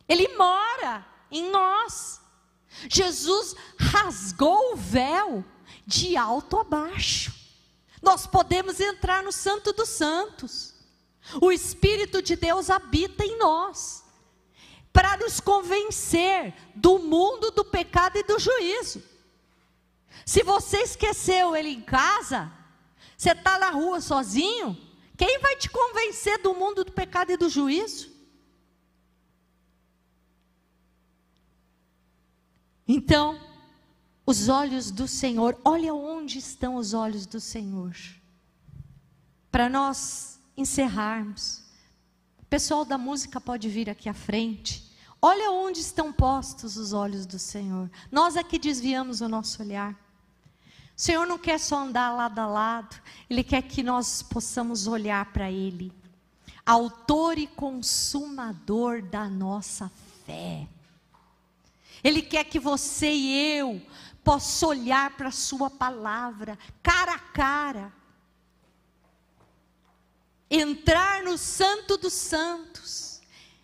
Ele 0.08 0.28
mora 0.36 1.06
em 1.30 1.50
nós. 1.50 2.19
Jesus 2.88 3.54
rasgou 3.78 4.72
o 4.72 4.76
véu 4.76 5.44
de 5.86 6.16
alto 6.16 6.58
a 6.58 6.64
baixo. 6.64 7.34
Nós 8.02 8.26
podemos 8.26 8.80
entrar 8.80 9.22
no 9.22 9.32
Santo 9.32 9.72
dos 9.72 9.88
Santos. 9.88 10.74
O 11.40 11.52
Espírito 11.52 12.22
de 12.22 12.36
Deus 12.36 12.70
habita 12.70 13.24
em 13.24 13.38
nós 13.38 14.04
para 14.92 15.16
nos 15.18 15.38
convencer 15.38 16.54
do 16.74 16.98
mundo, 16.98 17.50
do 17.50 17.64
pecado 17.64 18.18
e 18.18 18.22
do 18.22 18.38
juízo. 18.38 19.02
Se 20.24 20.42
você 20.42 20.78
esqueceu 20.78 21.54
ele 21.54 21.68
em 21.68 21.80
casa, 21.80 22.50
você 23.16 23.30
está 23.30 23.58
na 23.58 23.70
rua 23.70 24.00
sozinho, 24.00 24.76
quem 25.16 25.38
vai 25.38 25.56
te 25.56 25.68
convencer 25.68 26.38
do 26.38 26.54
mundo, 26.54 26.84
do 26.84 26.92
pecado 26.92 27.30
e 27.30 27.36
do 27.36 27.48
juízo? 27.48 28.09
Então, 32.93 33.38
os 34.26 34.49
olhos 34.49 34.91
do 34.91 35.07
Senhor, 35.07 35.57
olha 35.64 35.95
onde 35.95 36.38
estão 36.38 36.74
os 36.74 36.93
olhos 36.93 37.24
do 37.24 37.38
Senhor. 37.38 37.97
Para 39.49 39.68
nós 39.68 40.41
encerrarmos, 40.57 41.62
o 42.41 42.45
pessoal 42.47 42.84
da 42.84 42.99
música 42.99 43.41
pode 43.41 43.68
vir 43.68 43.88
aqui 43.88 44.09
à 44.09 44.12
frente. 44.12 44.91
Olha 45.22 45.53
onde 45.53 45.78
estão 45.78 46.12
postos 46.12 46.76
os 46.76 46.93
olhos 46.93 47.26
do 47.26 47.38
Senhor. 47.38 47.88
Nós 48.11 48.34
é 48.34 48.43
que 48.43 48.59
desviamos 48.59 49.20
o 49.20 49.28
nosso 49.28 49.62
olhar. 49.62 49.93
O 49.93 51.01
Senhor 51.01 51.28
não 51.28 51.38
quer 51.38 51.61
só 51.61 51.84
andar 51.84 52.11
lado 52.11 52.41
a 52.41 52.47
lado, 52.49 53.01
Ele 53.30 53.45
quer 53.45 53.62
que 53.62 53.84
nós 53.84 54.20
possamos 54.20 54.88
olhar 54.88 55.26
para 55.26 55.49
Ele, 55.49 55.93
Autor 56.66 57.38
e 57.38 57.47
Consumador 57.47 59.01
da 59.01 59.28
nossa 59.28 59.88
fé. 60.26 60.66
Ele 62.03 62.22
quer 62.22 62.44
que 62.44 62.59
você 62.59 63.11
e 63.11 63.57
eu 63.57 63.82
possa 64.24 64.66
olhar 64.66 65.16
para 65.16 65.28
a 65.28 65.32
sua 65.32 65.70
palavra, 65.70 66.59
cara 66.82 67.14
a 67.14 67.18
cara. 67.18 67.92
Entrar 70.51 71.22
no 71.22 71.38
santo 71.38 71.96
dos 71.96 72.12
santos, 72.12 73.20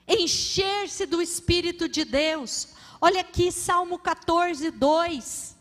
encher-se 0.06 1.04
do 1.06 1.20
Espírito 1.20 1.88
de 1.88 2.04
Deus. 2.04 2.68
Olha 3.00 3.20
aqui, 3.20 3.50
Salmo 3.50 3.98
14, 3.98 4.70
2. 4.70 5.56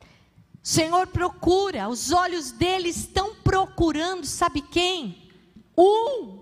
O 0.00 0.68
Senhor 0.68 1.06
procura, 1.08 1.88
os 1.88 2.12
olhos 2.12 2.52
dele 2.52 2.88
estão 2.88 3.34
procurando, 3.36 4.24
sabe 4.24 4.62
quem? 4.62 5.30
Um 5.76 6.41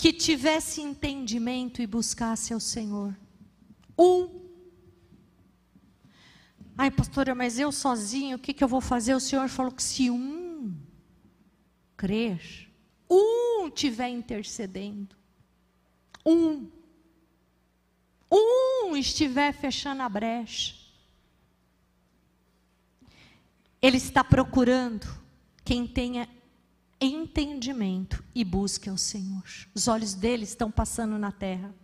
que 0.00 0.14
tivesse 0.14 0.80
entendimento 0.80 1.82
e 1.82 1.86
buscasse 1.86 2.54
ao 2.54 2.58
Senhor. 2.58 3.14
Um. 3.98 4.40
Ai, 6.74 6.90
pastora, 6.90 7.34
mas 7.34 7.58
eu 7.58 7.70
sozinho, 7.70 8.38
o 8.38 8.40
que, 8.40 8.54
que 8.54 8.64
eu 8.64 8.68
vou 8.68 8.80
fazer? 8.80 9.14
O 9.14 9.20
Senhor 9.20 9.46
falou 9.50 9.70
que 9.70 9.82
se 9.82 10.08
um 10.08 10.74
crer, 11.98 12.72
um 13.10 13.68
tiver 13.68 14.08
intercedendo, 14.08 15.14
um, 16.24 16.66
um 18.32 18.96
estiver 18.96 19.52
fechando 19.52 20.00
a 20.00 20.08
brecha, 20.08 20.76
Ele 23.82 23.98
está 23.98 24.24
procurando 24.24 25.06
quem 25.62 25.86
tenha 25.86 26.26
entendimento 27.00 28.22
e 28.34 28.44
busque 28.44 28.90
ao 28.90 28.98
Senhor. 28.98 29.42
Os 29.74 29.88
olhos 29.88 30.14
dele 30.14 30.44
estão 30.44 30.70
passando 30.70 31.18
na 31.18 31.32
terra. 31.32 31.74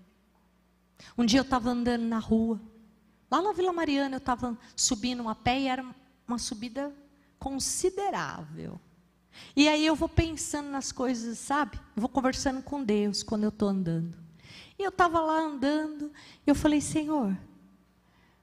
Um 1.16 1.24
dia 1.24 1.40
eu 1.40 1.44
estava 1.44 1.70
andando 1.70 2.04
na 2.04 2.18
rua, 2.18 2.60
lá 3.30 3.40
na 3.40 3.52
Vila 3.52 3.72
Mariana, 3.72 4.16
eu 4.16 4.18
estava 4.18 4.56
subindo 4.74 5.26
a 5.28 5.34
pé 5.34 5.60
e 5.60 5.66
era 5.66 5.84
uma 6.26 6.38
subida 6.38 6.94
considerável. 7.38 8.80
E 9.54 9.68
aí 9.68 9.84
eu 9.84 9.94
vou 9.94 10.08
pensando 10.08 10.68
nas 10.68 10.92
coisas, 10.92 11.38
sabe? 11.38 11.78
Eu 11.94 12.00
vou 12.00 12.08
conversando 12.08 12.62
com 12.62 12.82
Deus 12.82 13.22
quando 13.22 13.44
eu 13.44 13.50
estou 13.50 13.68
andando. 13.68 14.16
E 14.78 14.82
eu 14.82 14.90
estava 14.90 15.20
lá 15.20 15.40
andando, 15.40 16.12
e 16.46 16.50
eu 16.50 16.54
falei, 16.54 16.80
Senhor, 16.80 17.36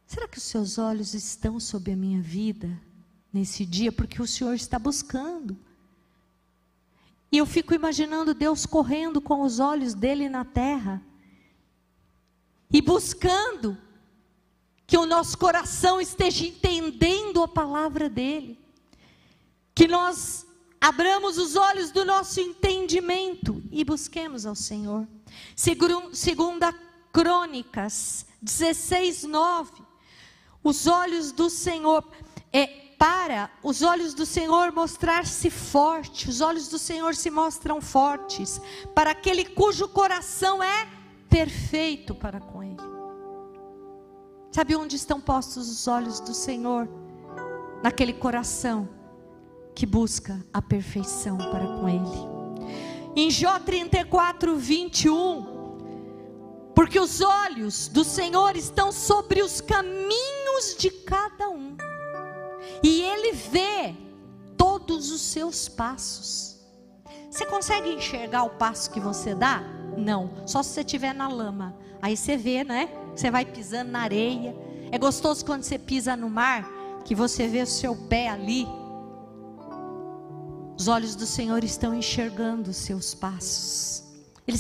será 0.06 0.28
que 0.28 0.38
os 0.38 0.44
seus 0.44 0.78
olhos 0.78 1.14
estão 1.14 1.60
sobre 1.60 1.92
a 1.92 1.96
minha 1.96 2.22
vida 2.22 2.80
nesse 3.32 3.66
dia? 3.66 3.92
Porque 3.92 4.22
o 4.22 4.28
Senhor 4.28 4.54
está 4.54 4.80
buscando 4.80 5.58
e 7.34 7.38
eu 7.40 7.48
fico 7.48 7.74
imaginando 7.74 8.36
Deus 8.36 8.64
correndo 8.64 9.20
com 9.20 9.42
os 9.42 9.60
olhos 9.60 9.96
dele 9.96 10.30
na 10.30 10.46
terra 10.46 11.02
e 12.72 12.80
buscando 12.80 13.76
que 14.86 14.96
o 14.96 15.08
nosso 15.08 15.36
coração 15.40 16.00
esteja 16.00 16.46
entendendo 16.46 17.42
a 17.42 17.48
palavra 17.48 18.08
dele, 18.08 18.64
que 19.74 19.88
nós 19.88 20.46
abramos 20.80 21.40
os 21.40 21.56
olhos 21.56 21.90
do 21.90 22.06
nosso 22.06 22.40
entendimento 22.40 23.64
e 23.72 23.84
busquemos 23.84 24.46
ao 24.46 24.54
Senhor. 24.54 25.08
Segunda 25.56 26.72
Crônicas 27.12 28.28
16, 28.44 29.24
9. 29.24 29.82
Os 30.64 30.86
olhos 30.86 31.32
do 31.32 31.50
Senhor. 31.50 32.08
É, 32.52 32.83
para 33.04 33.52
os 33.62 33.82
olhos 33.82 34.14
do 34.14 34.26
Senhor 34.26 34.72
mostrar-se 34.72 35.50
forte, 35.50 36.30
os 36.30 36.40
olhos 36.40 36.70
do 36.70 36.80
Senhor 36.80 37.14
se 37.14 37.30
mostram 37.30 37.82
fortes, 37.82 38.62
para 38.96 39.12
aquele 39.12 39.44
cujo 39.44 39.90
coração 39.90 40.64
é 40.64 40.88
perfeito 41.30 42.16
para 42.16 42.40
com 42.40 42.64
Ele. 42.64 42.78
Sabe 44.54 44.78
onde 44.78 44.96
estão 44.96 45.20
postos 45.20 45.70
os 45.70 45.86
olhos 45.86 46.22
do 46.22 46.34
Senhor? 46.34 46.88
Naquele 47.84 48.14
coração 48.14 48.88
que 49.76 49.86
busca 49.86 50.42
a 50.54 50.62
perfeição 50.62 51.38
para 51.38 51.68
com 51.68 51.90
Ele. 51.90 52.08
Em 53.18 53.30
Jó 53.30 53.60
34, 53.60 54.56
21, 54.56 56.72
porque 56.74 57.02
os 57.02 57.20
olhos 57.20 57.90
do 57.90 58.06
Senhor 58.06 58.56
estão 58.56 58.94
sobre 58.94 59.42
os 59.42 59.60
caminhos 59.60 60.78
de 60.80 60.90
cada 60.90 61.50
um 61.50 61.76
e 62.84 63.02
Ele 63.02 63.32
vê 63.32 63.96
todos 64.58 65.12
os 65.12 65.22
seus 65.22 65.70
passos. 65.70 66.60
Você 67.32 67.46
consegue 67.46 67.90
enxergar 67.90 68.44
o 68.44 68.52
passo 68.52 68.92
que 68.92 69.00
você 69.00 69.34
dá? 69.34 69.64
Não, 69.98 70.30
só 70.46 70.62
se 70.62 70.70
você 70.70 70.82
estiver 70.82 71.14
na 71.14 71.28
lama. 71.28 71.76
Aí 72.02 72.18
você 72.18 72.36
vê, 72.36 72.64
né? 72.64 72.90
Você 73.16 73.32
vai 73.32 73.46
pisando 73.46 73.92
na 73.92 74.02
areia. 74.02 74.56
É 74.92 74.98
gostoso 74.98 75.46
quando 75.46 75.64
você 75.64 75.80
pisa 75.80 76.16
no 76.16 76.30
mar, 76.30 76.70
que 77.06 77.16
você 77.16 77.48
vê 77.48 77.62
o 77.62 77.68
seu 77.68 77.96
pé 77.96 78.30
ali. 78.30 78.68
Os 80.78 80.88
olhos 80.88 81.16
do 81.16 81.26
Senhor 81.26 81.64
estão 81.64 81.96
enxergando 81.96 82.72
os 82.72 82.78
seus 82.78 83.14
passos. 83.14 84.04
Ele 84.46 84.58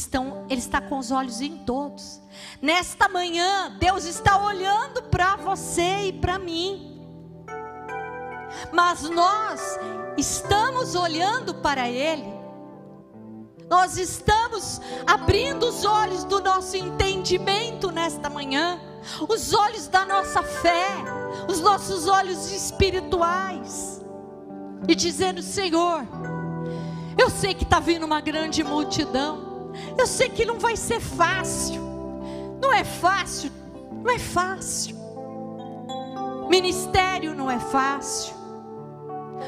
está 0.49 0.80
com 0.80 0.97
os 0.97 1.11
olhos 1.11 1.41
em 1.41 1.57
todos. 1.57 2.21
Nesta 2.61 3.09
manhã, 3.09 3.76
Deus 3.78 4.05
está 4.05 4.41
olhando 4.41 5.03
para 5.03 5.36
você 5.36 6.07
e 6.07 6.13
para 6.13 6.39
mim 6.39 6.92
mas 8.74 9.07
nós 9.07 9.80
estamos 10.17 10.95
olhando 10.95 11.53
para 11.53 11.88
Ele, 11.88 12.26
nós 13.69 13.97
estamos 13.97 14.82
abrindo 15.05 15.67
os 15.67 15.86
olhos 15.86 16.24
do 16.24 16.41
nosso 16.41 16.76
entendimento 16.76 17.91
nesta 17.91 18.32
manhã, 18.32 18.80
os 19.30 19.53
olhos 19.53 19.88
da 19.88 20.03
nossa 20.05 20.41
fé, 20.41 20.88
os 21.47 21.59
nossos 21.59 22.07
olhos 22.07 22.51
espirituais, 22.51 24.01
e 24.88 24.95
dizendo: 24.95 25.43
Senhor, 25.43 26.03
eu 27.15 27.30
sei 27.30 27.53
que 27.53 27.63
está 27.63 27.80
vindo 27.80 28.07
uma 28.07 28.21
grande 28.21 28.63
multidão, 28.63 29.71
eu 29.95 30.07
sei 30.07 30.30
que 30.30 30.45
não 30.45 30.57
vai 30.57 30.76
ser 30.76 30.99
fácil, 30.99 31.82
não 32.59 32.74
é 32.74 32.84
fácil, 32.84 33.51
não 34.03 34.11
é 34.11 34.17
fácil. 34.17 34.95
Ministério 36.49 37.36
não 37.36 37.49
é 37.49 37.59
fácil. 37.59 38.42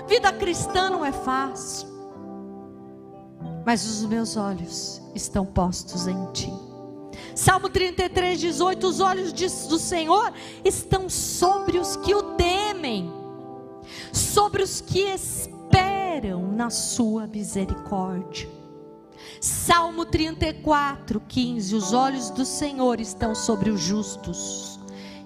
Vida 0.07 0.31
cristã 0.31 0.89
não 0.89 1.03
é 1.03 1.11
fácil. 1.11 1.87
Mas 3.65 3.85
os 3.85 4.05
meus 4.05 4.37
olhos 4.37 5.01
estão 5.15 5.45
postos 5.45 6.07
em 6.07 6.31
ti. 6.31 6.53
Salmo 7.33 7.67
33, 7.67 8.39
18: 8.39 8.87
Os 8.87 8.99
olhos 8.99 9.33
do 9.33 9.79
Senhor 9.79 10.31
estão 10.63 11.09
sobre 11.09 11.79
os 11.79 11.95
que 11.95 12.13
o 12.13 12.35
temem, 12.35 13.11
sobre 14.13 14.61
os 14.61 14.81
que 14.81 15.01
esperam 15.01 16.51
na 16.51 16.69
sua 16.69 17.25
misericórdia. 17.25 18.47
Salmo 19.41 20.05
34, 20.05 21.19
15: 21.19 21.75
Os 21.75 21.91
olhos 21.91 22.29
do 22.29 22.45
Senhor 22.45 23.01
estão 23.01 23.33
sobre 23.33 23.71
os 23.71 23.81
justos, 23.81 24.79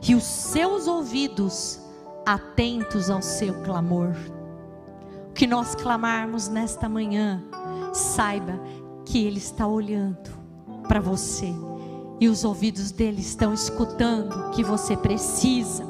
e 0.08 0.16
os 0.16 0.24
seus 0.24 0.88
ouvidos 0.88 1.80
atentos 2.26 3.10
ao 3.10 3.22
seu 3.22 3.54
clamor 3.64 4.16
que 5.40 5.48
nós 5.48 5.74
clamarmos 5.74 6.50
nesta 6.50 6.90
manhã, 6.90 7.42
saiba 7.94 8.60
que 9.06 9.26
Ele 9.26 9.38
está 9.38 9.66
olhando 9.66 10.30
para 10.86 11.00
você 11.00 11.56
e 12.20 12.28
os 12.28 12.44
ouvidos 12.44 12.92
dele 12.92 13.22
estão 13.22 13.54
escutando 13.54 14.34
o 14.34 14.52
que 14.52 14.66
você 14.66 14.98
precisa. 14.98 15.88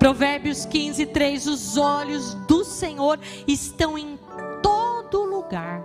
Provérbios 0.00 0.64
15, 0.64 1.06
3: 1.06 1.46
Os 1.46 1.76
olhos 1.76 2.34
do 2.48 2.64
Senhor 2.64 3.20
estão 3.46 3.96
em 3.96 4.18
todo 4.60 5.22
lugar, 5.26 5.80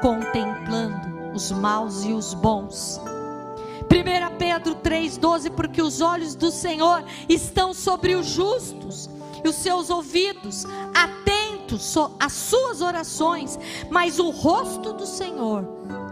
contemplando 0.00 1.32
os 1.34 1.50
maus 1.50 2.04
e 2.04 2.12
os 2.12 2.32
bons. 2.32 3.00
1 3.90 4.36
Pedro 4.38 4.76
3,12: 4.76 5.50
Porque 5.50 5.82
os 5.82 6.00
olhos 6.00 6.36
do 6.36 6.52
Senhor 6.52 7.04
estão 7.28 7.74
sobre 7.74 8.14
os 8.14 8.26
justos, 8.26 9.10
e 9.44 9.48
os 9.48 9.56
seus 9.56 9.90
ouvidos 9.90 10.64
atentos 10.94 11.41
às 12.18 12.32
suas 12.32 12.80
orações, 12.80 13.58
mas 13.90 14.18
o 14.18 14.30
rosto 14.30 14.92
do 14.92 15.06
Senhor 15.06 15.64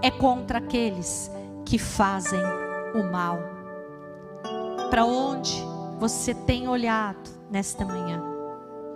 é 0.02 0.10
contra 0.10 0.58
aqueles 0.58 1.30
que 1.64 1.78
fazem 1.78 2.40
o 2.94 3.10
mal. 3.10 3.38
Para 4.90 5.04
onde 5.04 5.62
você 5.98 6.34
tem 6.34 6.68
olhado 6.68 7.30
nesta 7.50 7.84
manhã? 7.84 8.22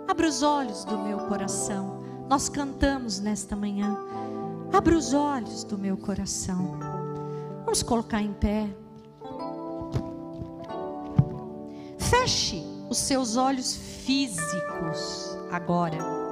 Abra 0.07 0.27
os 0.27 0.43
olhos 0.43 0.83
do 0.83 0.97
meu 0.97 1.19
coração. 1.27 2.03
Nós 2.27 2.49
cantamos 2.49 3.19
nesta 3.19 3.55
manhã. 3.55 3.97
Abra 4.73 4.97
os 4.97 5.13
olhos 5.13 5.63
do 5.63 5.77
meu 5.77 5.97
coração. 5.97 6.77
Vamos 7.63 7.81
colocar 7.81 8.21
em 8.21 8.33
pé. 8.33 8.67
Feche 11.97 12.63
os 12.89 12.97
seus 12.97 13.35
olhos 13.35 13.75
físicos 13.75 15.37
agora. 15.51 16.24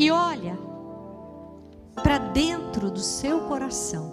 E 0.00 0.10
olha 0.10 0.58
para 2.02 2.16
dentro 2.16 2.90
do 2.90 3.00
seu 3.00 3.40
coração. 3.40 4.10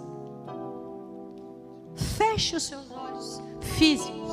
Feche 1.94 2.56
os 2.56 2.64
seus 2.64 2.90
olhos 2.90 3.40
físicos. 3.62 4.30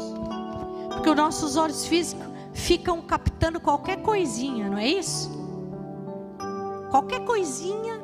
Porque 0.89 1.09
os 1.09 1.15
nossos 1.15 1.55
olhos 1.55 1.85
físicos 1.85 2.25
ficam 2.51 3.01
captando 3.01 3.61
qualquer 3.61 4.01
coisinha, 4.01 4.69
não 4.69 4.77
é 4.77 4.85
isso? 4.85 5.31
Qualquer 6.91 7.23
coisinha 7.23 8.01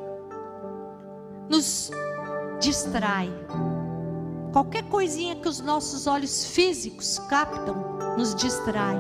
nos 1.49 1.91
distrai. 2.62 3.30
Qualquer 4.54 4.84
coisinha 4.84 5.36
que 5.36 5.49
os 5.49 5.60
nossos 5.60 6.08
olhos 6.08 6.45
físicos 6.45 7.20
captam 7.20 7.76
nos 8.18 8.34
distrai. 8.34 8.95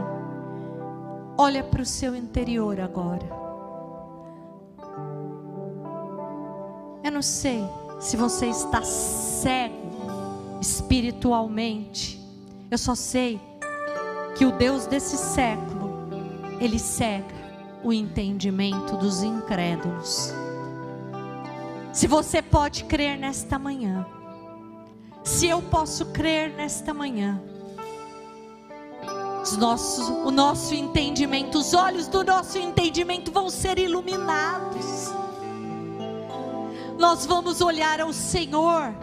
Olha 1.37 1.63
para 1.63 1.83
o 1.83 1.85
seu 1.85 2.13
interior 2.13 2.81
agora. 2.81 3.40
Não 7.21 7.23
sei 7.23 7.63
se 7.99 8.17
você 8.17 8.47
está 8.47 8.81
cego 8.81 9.91
espiritualmente. 10.59 12.19
Eu 12.71 12.79
só 12.79 12.95
sei 12.95 13.39
que 14.35 14.43
o 14.43 14.51
Deus 14.51 14.87
desse 14.87 15.15
século, 15.17 16.09
ele 16.59 16.79
cega 16.79 17.35
o 17.83 17.93
entendimento 17.93 18.97
dos 18.97 19.21
incrédulos. 19.21 20.33
Se 21.93 22.07
você 22.07 22.41
pode 22.41 22.85
crer 22.85 23.19
nesta 23.19 23.59
manhã, 23.59 24.03
se 25.23 25.45
eu 25.45 25.61
posso 25.61 26.07
crer 26.07 26.55
nesta 26.55 26.91
manhã, 26.91 27.39
os 29.43 29.55
nossos, 29.57 30.09
o 30.09 30.31
nosso 30.31 30.73
entendimento, 30.73 31.59
os 31.59 31.75
olhos 31.75 32.07
do 32.07 32.23
nosso 32.23 32.57
entendimento 32.57 33.31
vão 33.31 33.47
ser 33.47 33.77
iluminados. 33.77 35.20
Nós 37.01 37.25
vamos 37.25 37.61
olhar 37.61 37.99
ao 37.99 38.13
Senhor 38.13 38.93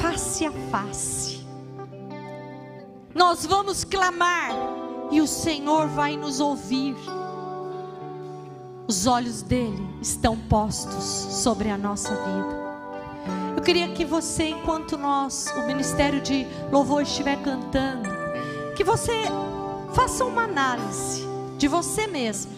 face 0.00 0.46
a 0.46 0.52
face. 0.70 1.44
Nós 3.12 3.44
vamos 3.44 3.82
clamar 3.82 4.52
e 5.10 5.20
o 5.20 5.26
Senhor 5.26 5.88
vai 5.88 6.16
nos 6.16 6.38
ouvir. 6.38 6.94
Os 8.86 9.08
olhos 9.08 9.42
dele 9.42 9.84
estão 10.00 10.38
postos 10.38 11.02
sobre 11.02 11.68
a 11.70 11.76
nossa 11.76 12.10
vida. 12.10 13.56
Eu 13.56 13.62
queria 13.64 13.88
que 13.88 14.04
você, 14.04 14.50
enquanto 14.50 14.96
nós, 14.96 15.52
o 15.56 15.66
ministério 15.66 16.20
de 16.20 16.46
louvor 16.70 17.02
estiver 17.02 17.42
cantando, 17.42 18.08
que 18.76 18.84
você 18.84 19.24
faça 19.92 20.24
uma 20.24 20.44
análise 20.44 21.26
de 21.58 21.66
você 21.66 22.06
mesmo. 22.06 22.52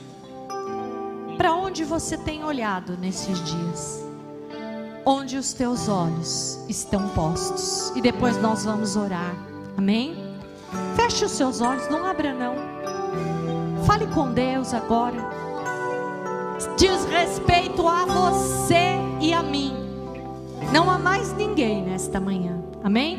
Para 1.38 1.54
onde 1.54 1.82
você 1.82 2.18
tem 2.18 2.44
olhado 2.44 2.98
nesses 2.98 3.42
dias? 3.42 4.09
Onde 5.04 5.36
os 5.36 5.52
teus 5.52 5.88
olhos 5.88 6.58
estão 6.68 7.08
postos? 7.10 7.92
E 7.96 8.00
depois 8.02 8.36
nós 8.36 8.64
vamos 8.64 8.96
orar. 8.96 9.34
Amém? 9.76 10.14
Feche 10.94 11.24
os 11.24 11.32
seus 11.32 11.60
olhos, 11.60 11.88
não 11.88 12.04
abra 12.04 12.34
não. 12.34 12.54
Fale 13.84 14.06
com 14.08 14.32
Deus 14.32 14.74
agora. 14.74 15.18
Diz 16.76 17.04
respeito 17.06 17.88
a 17.88 18.04
você 18.04 18.98
e 19.20 19.32
a 19.32 19.42
mim. 19.42 19.74
Não 20.72 20.90
há 20.90 20.98
mais 20.98 21.32
ninguém 21.32 21.82
nesta 21.82 22.20
manhã. 22.20 22.62
Amém? 22.84 23.18